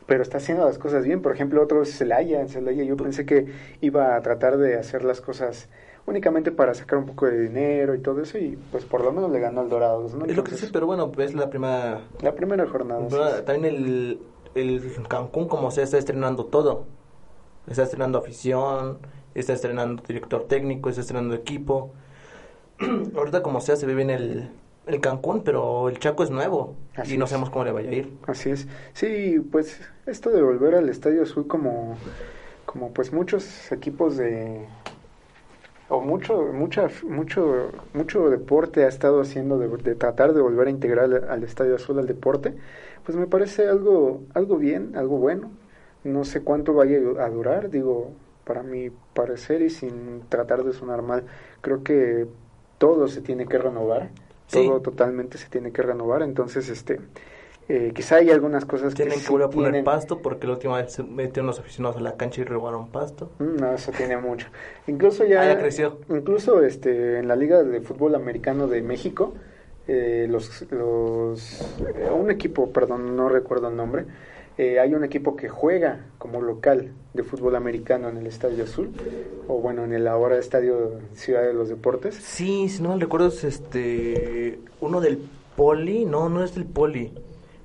pero 0.06 0.22
está 0.22 0.38
haciendo 0.38 0.64
las 0.64 0.78
cosas 0.78 1.04
bien. 1.04 1.22
Por 1.22 1.32
ejemplo, 1.32 1.62
otro 1.62 1.82
es 1.82 1.96
Celaya. 1.96 2.40
En 2.40 2.48
Celaya 2.48 2.84
yo 2.84 2.96
pensé 2.96 3.26
que 3.26 3.46
iba 3.80 4.16
a 4.16 4.22
tratar 4.22 4.56
de 4.56 4.76
hacer 4.76 5.04
las 5.04 5.20
cosas 5.20 5.68
únicamente 6.06 6.52
para 6.52 6.72
sacar 6.74 6.98
un 6.98 7.06
poco 7.06 7.26
de 7.26 7.40
dinero 7.40 7.94
y 7.94 7.98
todo 7.98 8.22
eso, 8.22 8.38
y 8.38 8.56
pues 8.70 8.84
por 8.84 9.02
lo 9.02 9.12
menos 9.12 9.30
le 9.30 9.40
ganó 9.40 9.60
al 9.60 9.68
Dorados, 9.68 10.14
¿no? 10.14 10.24
es 10.24 10.36
lo 10.36 10.44
que 10.44 10.54
sí, 10.54 10.68
pero 10.72 10.86
bueno, 10.86 11.10
es 11.18 11.34
la 11.34 11.50
primera... 11.50 12.02
La 12.22 12.32
primera 12.34 12.66
jornada. 12.66 13.44
También 13.44 13.74
el, 13.74 14.20
el 14.54 14.82
Cancún, 15.08 15.48
como 15.48 15.70
sea, 15.70 15.84
está 15.84 15.98
estrenando 15.98 16.46
todo. 16.46 16.84
Está 17.66 17.82
estrenando 17.82 18.18
afición, 18.18 18.98
está 19.34 19.52
estrenando 19.52 20.02
director 20.06 20.46
técnico, 20.46 20.88
está 20.88 21.00
estrenando 21.00 21.34
equipo. 21.34 21.92
Ahorita 23.16 23.42
como 23.42 23.60
sea 23.60 23.74
se 23.74 23.86
ve 23.86 23.94
bien 23.94 24.10
el, 24.10 24.50
el 24.86 25.00
Cancún, 25.00 25.42
pero 25.44 25.88
el 25.88 25.98
Chaco 25.98 26.22
es 26.22 26.30
nuevo 26.30 26.76
Así 26.94 27.14
y 27.14 27.18
no 27.18 27.26
es. 27.26 27.30
sabemos 27.30 27.50
cómo 27.50 27.64
le 27.64 27.72
vaya 27.72 27.90
a 27.90 27.94
ir. 27.94 28.18
Así 28.26 28.50
es. 28.50 28.68
Sí, 28.92 29.40
pues 29.52 29.80
esto 30.06 30.30
de 30.30 30.42
volver 30.42 30.74
al 30.74 30.88
Estadio 30.88 31.22
Azul 31.22 31.46
como, 31.46 31.96
como 32.66 32.92
pues 32.92 33.12
muchos 33.12 33.72
equipos 33.72 34.16
de 34.16 34.66
o 35.88 36.00
mucho 36.00 36.42
mucha 36.52 36.88
mucho 37.04 37.70
mucho 37.94 38.28
deporte 38.30 38.84
ha 38.84 38.88
estado 38.88 39.20
haciendo 39.20 39.58
de, 39.58 39.68
de 39.68 39.94
tratar 39.94 40.32
de 40.34 40.40
volver 40.42 40.66
a 40.66 40.70
integrar 40.70 41.04
al, 41.04 41.28
al 41.28 41.44
Estadio 41.44 41.76
Azul 41.76 41.98
al 41.98 42.06
deporte, 42.06 42.54
pues 43.04 43.16
me 43.16 43.26
parece 43.26 43.68
algo 43.68 44.22
algo 44.34 44.56
bien, 44.58 44.96
algo 44.96 45.18
bueno. 45.18 45.50
No 46.04 46.24
sé 46.24 46.42
cuánto 46.42 46.72
vaya 46.74 46.98
a 47.20 47.28
durar, 47.30 47.68
digo, 47.70 48.12
para 48.44 48.62
mi 48.62 48.90
parecer 49.14 49.62
y 49.62 49.70
sin 49.70 50.22
tratar 50.28 50.62
de 50.64 50.72
sonar 50.72 51.02
mal, 51.02 51.24
creo 51.62 51.82
que 51.82 52.28
todo 52.78 53.08
se 53.08 53.22
tiene 53.22 53.46
que 53.46 53.58
renovar, 53.58 54.10
Sí. 54.48 54.64
todo 54.66 54.80
totalmente 54.80 55.38
se 55.38 55.48
tiene 55.48 55.72
que 55.72 55.82
renovar, 55.82 56.22
entonces 56.22 56.68
este 56.68 57.00
eh, 57.68 57.90
quizá 57.92 58.16
hay 58.16 58.30
algunas 58.30 58.64
cosas 58.64 58.94
Tienen 58.94 59.18
que 59.20 59.28
volver 59.28 59.46
a 59.48 59.50
poner 59.50 59.70
tienen- 59.72 59.84
pasto 59.84 60.22
porque 60.22 60.46
la 60.46 60.52
última 60.52 60.76
vez 60.80 60.92
se 60.92 61.02
metieron 61.02 61.46
los 61.48 61.58
aficionados 61.58 61.96
a 61.96 62.00
la 62.00 62.16
cancha 62.16 62.40
y 62.40 62.44
robaron 62.44 62.86
pasto. 62.88 63.32
Mm, 63.40 63.56
No, 63.56 63.72
eso 63.72 63.90
tiene 63.90 64.16
mucho. 64.18 64.46
Incluso 64.86 65.24
ya, 65.24 65.40
Ah, 65.40 65.46
ya 65.46 65.58
creció. 65.58 65.98
Incluso 66.08 66.62
este, 66.62 67.18
en 67.18 67.26
la 67.26 67.34
Liga 67.34 67.64
de 67.64 67.80
Fútbol 67.80 68.14
Americano 68.14 68.68
de 68.68 68.82
México, 68.82 69.34
eh, 69.88 70.28
los, 70.30 70.64
los, 70.70 71.60
eh, 71.96 72.08
un 72.12 72.30
equipo, 72.30 72.70
perdón, 72.70 73.16
no 73.16 73.28
recuerdo 73.28 73.68
el 73.68 73.74
nombre, 73.76 74.04
eh, 74.58 74.80
hay 74.80 74.94
un 74.94 75.04
equipo 75.04 75.36
que 75.36 75.48
juega 75.48 76.06
como 76.18 76.40
local 76.40 76.92
de 77.12 77.22
fútbol 77.22 77.56
americano 77.56 78.08
en 78.08 78.16
el 78.16 78.26
Estadio 78.26 78.64
Azul, 78.64 78.90
o 79.48 79.60
bueno, 79.60 79.84
en 79.84 79.92
el 79.92 80.08
ahora 80.08 80.38
Estadio 80.38 81.00
Ciudad 81.14 81.42
de 81.42 81.52
los 81.52 81.68
Deportes. 81.68 82.14
Sí, 82.14 82.68
si 82.68 82.82
no 82.82 82.90
mal 82.90 83.00
recuerdo 83.00 83.28
es 83.28 83.44
este 83.44 84.58
uno 84.80 85.00
del 85.00 85.18
Poli, 85.56 86.04
no, 86.04 86.28
no 86.28 86.42
es 86.42 86.54
del 86.54 86.64
Poli. 86.64 87.12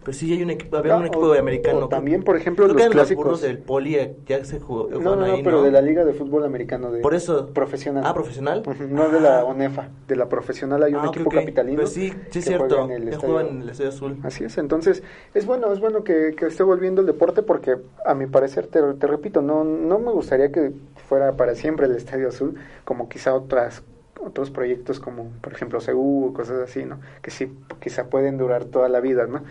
Pero 0.04 0.14
sí 0.18 0.34
hay 0.34 0.42
un 0.42 0.50
equipo, 0.50 0.78
había 0.78 0.96
un 0.96 1.04
Ah, 1.04 1.08
equipo 1.08 1.28
o- 1.28 1.34
americano. 1.38 1.78
o 1.86 1.88
también, 1.88 2.24
por 2.24 2.36
ejemplo, 2.36 2.68
los 2.68 2.76
clásicos. 2.88 3.24
burros 3.24 3.42
del 3.42 3.60
Poli 3.60 3.96
eh, 3.98 4.16
ya 4.26 4.44
se 4.44 4.60
jugó. 4.60 4.90
No, 4.90 5.16
no, 5.16 5.28
no, 5.28 5.38
pero 5.44 5.62
de 5.62 5.70
la 5.70 5.80
Liga 5.82 6.04
de 6.04 6.14
Fútbol 6.14 6.44
Americano 6.44 6.92
de 6.92 7.02
Por 7.02 7.14
eso. 7.14 7.50
profesional. 7.54 8.04
Ah, 8.06 8.14
profesional. 8.14 8.64
No 8.90 9.10
de 9.10 9.20
la 9.20 9.42
Ah. 9.42 9.46
ONEFA, 9.46 9.90
de 10.08 10.16
la 10.16 10.28
profesional 10.28 10.82
hay 10.82 10.96
un 10.96 11.02
Ah, 11.06 11.10
equipo 11.14 11.30
capitalino. 11.30 11.82
Pues 11.82 11.94
sí, 11.94 12.12
sí 12.32 12.40
es 12.40 12.46
que 12.50 12.58
juega 12.58 12.76
cierto. 12.76 12.86
en 12.86 12.92
el 13.04 13.08
estadio. 13.10 13.34
juega 13.36 13.50
en 13.50 13.62
el 13.62 13.70
Estadio 13.70 13.90
Azul. 13.90 14.18
Así 14.24 14.44
es, 14.44 14.58
entonces 14.58 15.04
es 15.36 15.46
bueno, 15.46 15.72
es 15.72 15.80
bueno 15.80 16.04
que, 16.04 16.34
que 16.36 16.48
esté 16.48 16.64
volviendo 16.64 17.02
el 17.02 17.08
deporte 17.08 17.44
porque 17.44 17.78
a 18.04 18.16
mi 18.16 18.26
parecer, 18.26 18.66
te, 18.68 18.82
te 18.96 19.06
repito, 19.06 19.44
no, 19.44 19.64
no 19.64 20.00
me 20.00 20.12
gustaría 20.12 20.52
que 20.52 20.72
fuera 21.08 21.34
para 21.34 21.54
siempre 21.54 21.86
el 21.86 21.96
Estadio 21.96 22.30
Azul, 22.30 22.56
como 22.86 23.08
quizá 23.08 23.36
otras 23.36 23.84
otros 24.24 24.52
proyectos 24.52 25.00
como 25.00 25.32
por 25.42 25.52
ejemplo 25.54 25.80
CU 25.84 26.28
o 26.28 26.34
cosas 26.34 26.60
así, 26.60 26.86
¿no? 26.86 27.00
Que 27.24 27.32
sí, 27.32 27.52
quizá 27.80 28.06
pueden 28.06 28.38
durar 28.38 28.66
toda 28.66 28.88
la 28.88 29.00
vida, 29.00 29.26
¿no? 29.26 29.42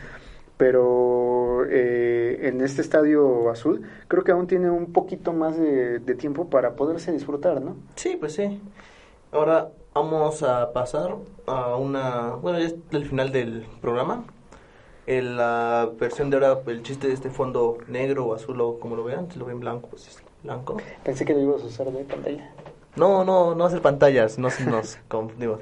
Pero 0.60 1.64
eh, 1.70 2.40
en 2.42 2.60
este 2.60 2.82
Estadio 2.82 3.48
Azul 3.48 3.80
creo 4.08 4.24
que 4.24 4.32
aún 4.32 4.46
tiene 4.46 4.68
un 4.68 4.92
poquito 4.92 5.32
más 5.32 5.56
de, 5.56 6.00
de 6.00 6.14
tiempo 6.14 6.50
para 6.50 6.76
poderse 6.76 7.12
disfrutar, 7.12 7.62
¿no? 7.62 7.76
Sí, 7.94 8.18
pues 8.20 8.34
sí. 8.34 8.60
Ahora 9.32 9.70
vamos 9.94 10.42
a 10.42 10.74
pasar 10.74 11.16
a 11.46 11.76
una... 11.76 12.32
Bueno, 12.42 12.58
ya 12.58 12.66
es 12.66 12.74
el 12.90 13.06
final 13.06 13.32
del 13.32 13.64
programa. 13.80 14.24
En 15.06 15.38
la 15.38 15.88
versión 15.98 16.28
de 16.28 16.36
ahora, 16.36 16.60
el 16.66 16.82
chiste 16.82 17.08
de 17.08 17.14
este 17.14 17.30
fondo 17.30 17.78
negro 17.88 18.26
o 18.26 18.34
azul 18.34 18.60
o 18.60 18.78
como 18.78 18.96
lo 18.96 19.04
vean, 19.04 19.32
si 19.32 19.38
lo 19.38 19.46
ven 19.46 19.60
blanco, 19.60 19.88
pues 19.88 20.08
es 20.08 20.22
blanco. 20.42 20.76
Pensé 21.02 21.24
que 21.24 21.32
lo 21.32 21.40
ibas 21.40 21.62
a 21.62 21.66
usar 21.68 21.90
de 21.90 22.04
pantalla. 22.04 22.50
No, 22.96 23.24
no, 23.24 23.54
no 23.54 23.64
hacer 23.64 23.80
pantallas, 23.80 24.38
no 24.38 24.50
se 24.50 24.66
nos 24.66 24.98
confundimos. 25.08 25.60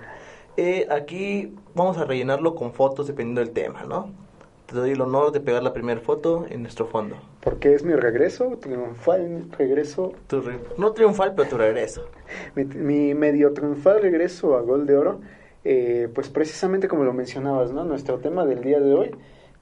Eh, 0.57 0.88
aquí 0.90 1.55
vamos 1.76 1.99
a 1.99 2.05
rellenarlo 2.05 2.57
con 2.57 2.72
fotos 2.72 3.07
dependiendo 3.07 3.42
del 3.42 3.51
tema, 3.51 3.84
¿no? 3.84 4.26
Te 4.69 4.75
doy 4.77 4.91
el 4.91 5.01
honor 5.01 5.33
de 5.33 5.41
pegar 5.41 5.62
la 5.62 5.73
primera 5.73 5.99
foto 5.99 6.45
en 6.51 6.61
nuestro 6.61 6.87
fondo. 6.87 7.16
Porque 7.41 7.73
es 7.73 7.85
mi 7.85 7.95
regreso, 7.95 8.59
triunfal 8.61 9.47
regreso 9.57 10.12
Tu 10.27 10.43
re- 10.43 10.61
no 10.77 10.93
triunfal, 10.93 11.35
pero 11.35 11.49
tu 11.49 11.57
regreso. 11.57 12.05
Mi, 12.55 12.64
mi 12.64 13.14
medio 13.14 13.55
triunfal 13.55 14.03
regreso 14.03 14.59
a 14.59 14.61
Gol 14.61 14.85
de 14.87 14.97
Oro, 14.99 15.21
eh, 15.64 16.09
pues 16.14 16.29
precisamente 16.29 16.87
como 16.87 17.05
lo 17.05 17.14
mencionabas, 17.14 17.73
¿no? 17.73 17.85
Nuestro 17.85 18.19
tema 18.19 18.45
del 18.45 18.61
día 18.61 18.79
de 18.79 18.93
hoy, 18.93 19.11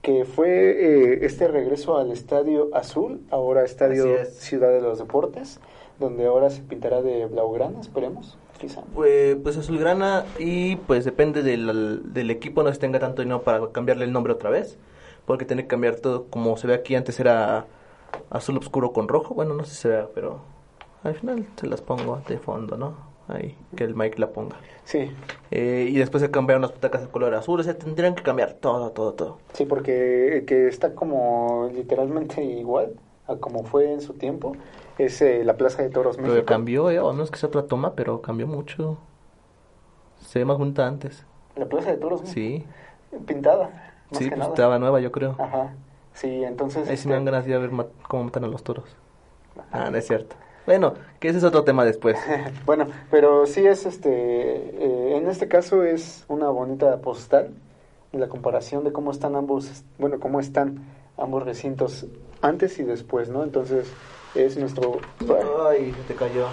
que 0.02 0.24
fue 0.24 0.48
eh, 0.70 1.18
este 1.22 1.46
regreso 1.46 1.98
al 1.98 2.10
Estadio 2.10 2.70
Azul, 2.74 3.20
ahora 3.30 3.62
Estadio 3.64 4.06
es. 4.16 4.34
Ciudad 4.38 4.70
de 4.70 4.80
los 4.80 4.98
Deportes, 4.98 5.60
donde 6.00 6.26
ahora 6.26 6.50
se 6.50 6.62
pintará 6.62 7.00
de 7.00 7.26
blaugrana, 7.26 7.78
esperemos, 7.80 8.36
quizá. 8.58 8.82
Pues, 8.92 9.36
pues 9.40 9.56
azulgrana 9.56 10.24
y 10.40 10.74
pues 10.74 11.04
depende 11.04 11.44
del, 11.44 12.12
del 12.12 12.30
equipo, 12.32 12.64
no 12.64 12.72
se 12.72 12.80
tenga 12.80 12.98
tanto 12.98 13.22
dinero 13.22 13.42
para 13.42 13.68
cambiarle 13.70 14.04
el 14.04 14.12
nombre 14.12 14.32
otra 14.32 14.50
vez. 14.50 14.76
Porque 15.26 15.44
tiene 15.44 15.62
que 15.62 15.68
cambiar 15.68 15.96
todo, 15.96 16.26
como 16.30 16.56
se 16.56 16.66
ve 16.66 16.74
aquí, 16.74 16.94
antes 16.94 17.18
era 17.20 17.66
azul 18.30 18.56
oscuro 18.58 18.92
con 18.92 19.08
rojo. 19.08 19.34
Bueno, 19.34 19.54
no 19.54 19.64
sé 19.64 19.70
si 19.74 19.76
se 19.82 19.88
vea, 19.88 20.08
pero 20.14 20.40
al 21.02 21.14
final 21.14 21.46
se 21.56 21.66
las 21.66 21.80
pongo 21.82 22.20
de 22.28 22.38
fondo, 22.38 22.76
¿no? 22.76 22.94
Ahí, 23.28 23.58
que 23.76 23.82
el 23.82 23.96
Mike 23.96 24.20
la 24.20 24.30
ponga. 24.30 24.56
Sí, 24.84 25.10
Eh, 25.50 25.88
y 25.90 25.96
después 25.98 26.22
se 26.22 26.30
cambiaron 26.30 26.62
las 26.62 26.72
butacas 26.72 27.02
de 27.02 27.08
color 27.08 27.34
azul, 27.34 27.58
o 27.58 27.62
sea, 27.64 27.76
tendrían 27.76 28.14
que 28.14 28.22
cambiar 28.22 28.52
todo, 28.54 28.90
todo, 28.92 29.14
todo. 29.14 29.38
sí, 29.52 29.64
porque 29.66 30.44
que 30.46 30.68
está 30.68 30.94
como 30.94 31.68
literalmente 31.74 32.44
igual 32.44 32.94
a 33.26 33.34
como 33.36 33.64
fue 33.64 33.92
en 33.92 34.00
su 34.00 34.12
tiempo, 34.14 34.52
es 34.98 35.20
eh, 35.22 35.42
la 35.44 35.56
Plaza 35.56 35.82
de 35.82 35.90
Toros 35.90 36.16
Pero 36.16 36.28
México. 36.28 36.46
cambió, 36.46 36.88
eh, 36.90 37.00
o 37.00 37.12
no 37.12 37.24
es 37.24 37.32
que 37.32 37.38
sea 37.38 37.48
otra 37.48 37.66
toma, 37.66 37.94
pero 37.96 38.22
cambió 38.22 38.46
mucho. 38.46 38.96
Se 40.20 40.38
ve 40.38 40.44
más 40.44 40.56
junta 40.56 40.86
antes. 40.86 41.26
La 41.56 41.66
Plaza 41.66 41.90
de 41.90 41.96
Toros 41.96 42.20
México. 42.22 42.34
Sí, 42.34 42.64
Pintada, 43.26 43.85
más 44.10 44.18
sí, 44.18 44.24
que 44.24 44.30
pues 44.30 44.38
nada. 44.38 44.50
estaba 44.50 44.78
nueva, 44.78 45.00
yo 45.00 45.12
creo. 45.12 45.36
Ajá, 45.38 45.74
sí, 46.14 46.44
entonces... 46.44 46.88
Ahí 46.88 46.96
sí 46.96 47.08
me 47.08 47.14
este, 47.14 47.24
dan 47.24 47.24
ganas 47.24 47.44
de 47.44 47.50
ir 47.50 47.56
a 47.56 47.60
ver 47.60 47.70
cómo 48.08 48.24
matan 48.24 48.44
a 48.44 48.48
los 48.48 48.62
toros. 48.62 48.84
Ah, 49.72 49.88
no 49.90 49.96
es 49.96 50.06
cierto. 50.06 50.36
Bueno, 50.66 50.94
que 51.20 51.28
ese 51.28 51.38
es 51.38 51.44
otro 51.44 51.64
tema 51.64 51.84
después. 51.84 52.16
Bueno, 52.66 52.86
pero 53.10 53.46
sí 53.46 53.64
es 53.66 53.86
este, 53.86 54.10
eh, 54.10 55.16
en 55.16 55.28
este 55.28 55.48
caso 55.48 55.84
es 55.84 56.24
una 56.28 56.48
bonita 56.48 56.96
postal, 56.98 57.50
la 58.12 58.28
comparación 58.28 58.82
de 58.84 58.92
cómo 58.92 59.10
están 59.10 59.36
ambos, 59.36 59.84
bueno, 59.98 60.18
cómo 60.18 60.40
están 60.40 60.84
ambos 61.16 61.44
recintos 61.44 62.06
antes 62.42 62.78
y 62.78 62.82
después, 62.82 63.28
¿no? 63.28 63.44
Entonces, 63.44 63.92
Es 64.34 64.56
nuestro... 64.58 64.98
Ay, 65.70 65.92
se 65.92 66.02
te 66.12 66.14
cayó. 66.14 66.46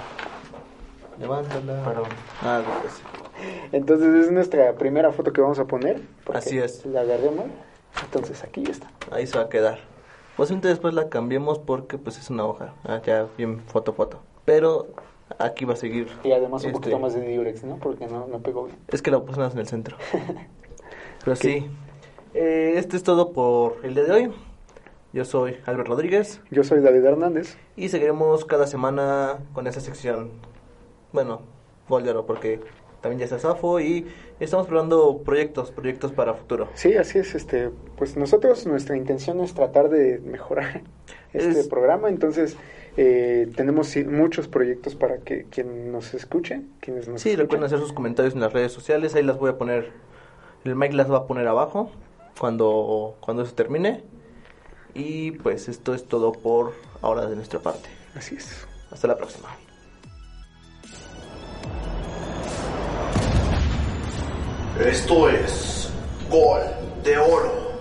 Levántala. 1.19 1.83
Perdón. 1.83 2.07
Ah, 2.41 2.61
pues. 2.81 3.22
Entonces 3.71 4.25
es 4.25 4.31
nuestra 4.31 4.73
primera 4.73 5.11
foto 5.11 5.33
que 5.33 5.41
vamos 5.41 5.59
a 5.59 5.65
poner. 5.65 6.01
Así 6.33 6.57
es. 6.57 6.85
La 6.85 7.01
agarré 7.01 7.31
mal. 7.31 7.51
Entonces 8.03 8.43
aquí 8.43 8.63
está. 8.69 8.91
Ahí 9.11 9.27
se 9.27 9.37
va 9.37 9.45
a 9.45 9.49
quedar. 9.49 9.79
Posiblemente 10.35 10.67
después 10.67 10.93
la 10.93 11.09
cambiemos 11.09 11.59
porque 11.59 11.97
pues 11.97 12.17
es 12.17 12.29
una 12.29 12.45
hoja. 12.45 12.73
Ah, 12.83 13.01
ya 13.05 13.27
bien 13.37 13.61
foto 13.67 13.93
foto. 13.93 14.19
Pero 14.45 14.87
aquí 15.37 15.65
va 15.65 15.73
a 15.73 15.77
seguir. 15.77 16.07
Y 16.23 16.31
además 16.31 16.63
un 16.63 16.69
este, 16.69 16.79
poquito 16.79 16.99
más 16.99 17.13
de 17.13 17.21
diurex, 17.21 17.63
¿no? 17.63 17.77
Porque 17.77 18.07
no, 18.07 18.27
no 18.27 18.39
pegó 18.39 18.65
bien. 18.65 18.77
Es 18.87 19.01
que 19.01 19.11
la 19.11 19.19
pusimos 19.21 19.53
en 19.53 19.59
el 19.59 19.67
centro. 19.67 19.97
Pero 21.23 21.35
sí. 21.35 21.69
Eh, 22.33 22.73
este 22.77 22.97
es 22.97 23.03
todo 23.03 23.31
por 23.31 23.77
el 23.83 23.93
día 23.93 24.03
de 24.05 24.11
hoy. 24.11 24.33
Yo 25.13 25.25
soy 25.25 25.57
Albert 25.67 25.89
Rodríguez 25.89 26.41
Yo 26.49 26.63
soy 26.63 26.81
David 26.81 27.05
Hernández. 27.05 27.55
y 27.75 27.89
seguiremos 27.89 28.45
cada 28.45 28.65
semana 28.65 29.37
con 29.53 29.67
esa 29.67 29.79
sección. 29.79 30.31
Bueno, 31.11 31.41
Oro 31.87 32.25
porque 32.25 32.59
también 33.03 33.19
ya 33.19 33.25
está 33.25 33.37
Safo 33.37 33.79
y 33.79 34.07
estamos 34.39 34.65
probando 34.65 35.19
proyectos, 35.23 35.69
proyectos 35.71 36.11
para 36.13 36.33
futuro. 36.33 36.69
Sí, 36.73 36.95
así 36.95 37.19
es. 37.19 37.35
Este, 37.35 37.69
pues 37.97 38.17
nosotros 38.17 38.65
nuestra 38.65 38.97
intención 38.97 39.39
es 39.41 39.53
tratar 39.53 39.89
de 39.89 40.19
mejorar 40.19 40.81
este 41.33 41.59
Es- 41.59 41.67
programa. 41.67 42.09
Entonces 42.09 42.55
eh, 42.97 43.51
tenemos 43.55 43.95
muchos 44.07 44.47
proyectos 44.47 44.95
para 44.95 45.17
que 45.17 45.43
quien 45.51 45.91
nos 45.91 46.13
escuche, 46.13 46.61
quienes 46.79 47.07
nos 47.07 47.21
Sí, 47.21 47.29
escuchen. 47.29 47.43
recuerden 47.45 47.65
hacer 47.65 47.79
sus 47.79 47.91
comentarios 47.93 48.33
en 48.35 48.39
las 48.39 48.53
redes 48.53 48.71
sociales, 48.71 49.13
ahí 49.15 49.23
las 49.23 49.37
voy 49.37 49.49
a 49.51 49.57
poner, 49.57 49.91
el 50.63 50.75
Mike 50.75 50.95
las 50.95 51.11
va 51.11 51.17
a 51.17 51.27
poner 51.27 51.47
abajo 51.47 51.91
cuando, 52.39 53.17
cuando 53.19 53.43
eso 53.43 53.53
termine. 53.53 54.01
Y 54.95 55.31
pues 55.31 55.67
esto 55.69 55.93
es 55.93 56.05
todo 56.07 56.31
por 56.31 56.71
ahora 57.01 57.25
de 57.27 57.35
nuestra 57.35 57.59
parte. 57.59 57.89
Así 58.15 58.35
es. 58.35 58.65
Hasta 58.91 59.07
la 59.07 59.17
próxima. 59.17 59.49
Esto 64.79 65.29
es 65.29 65.87
Gol 66.31 66.61
de 67.03 67.15
Oro. 67.19 67.72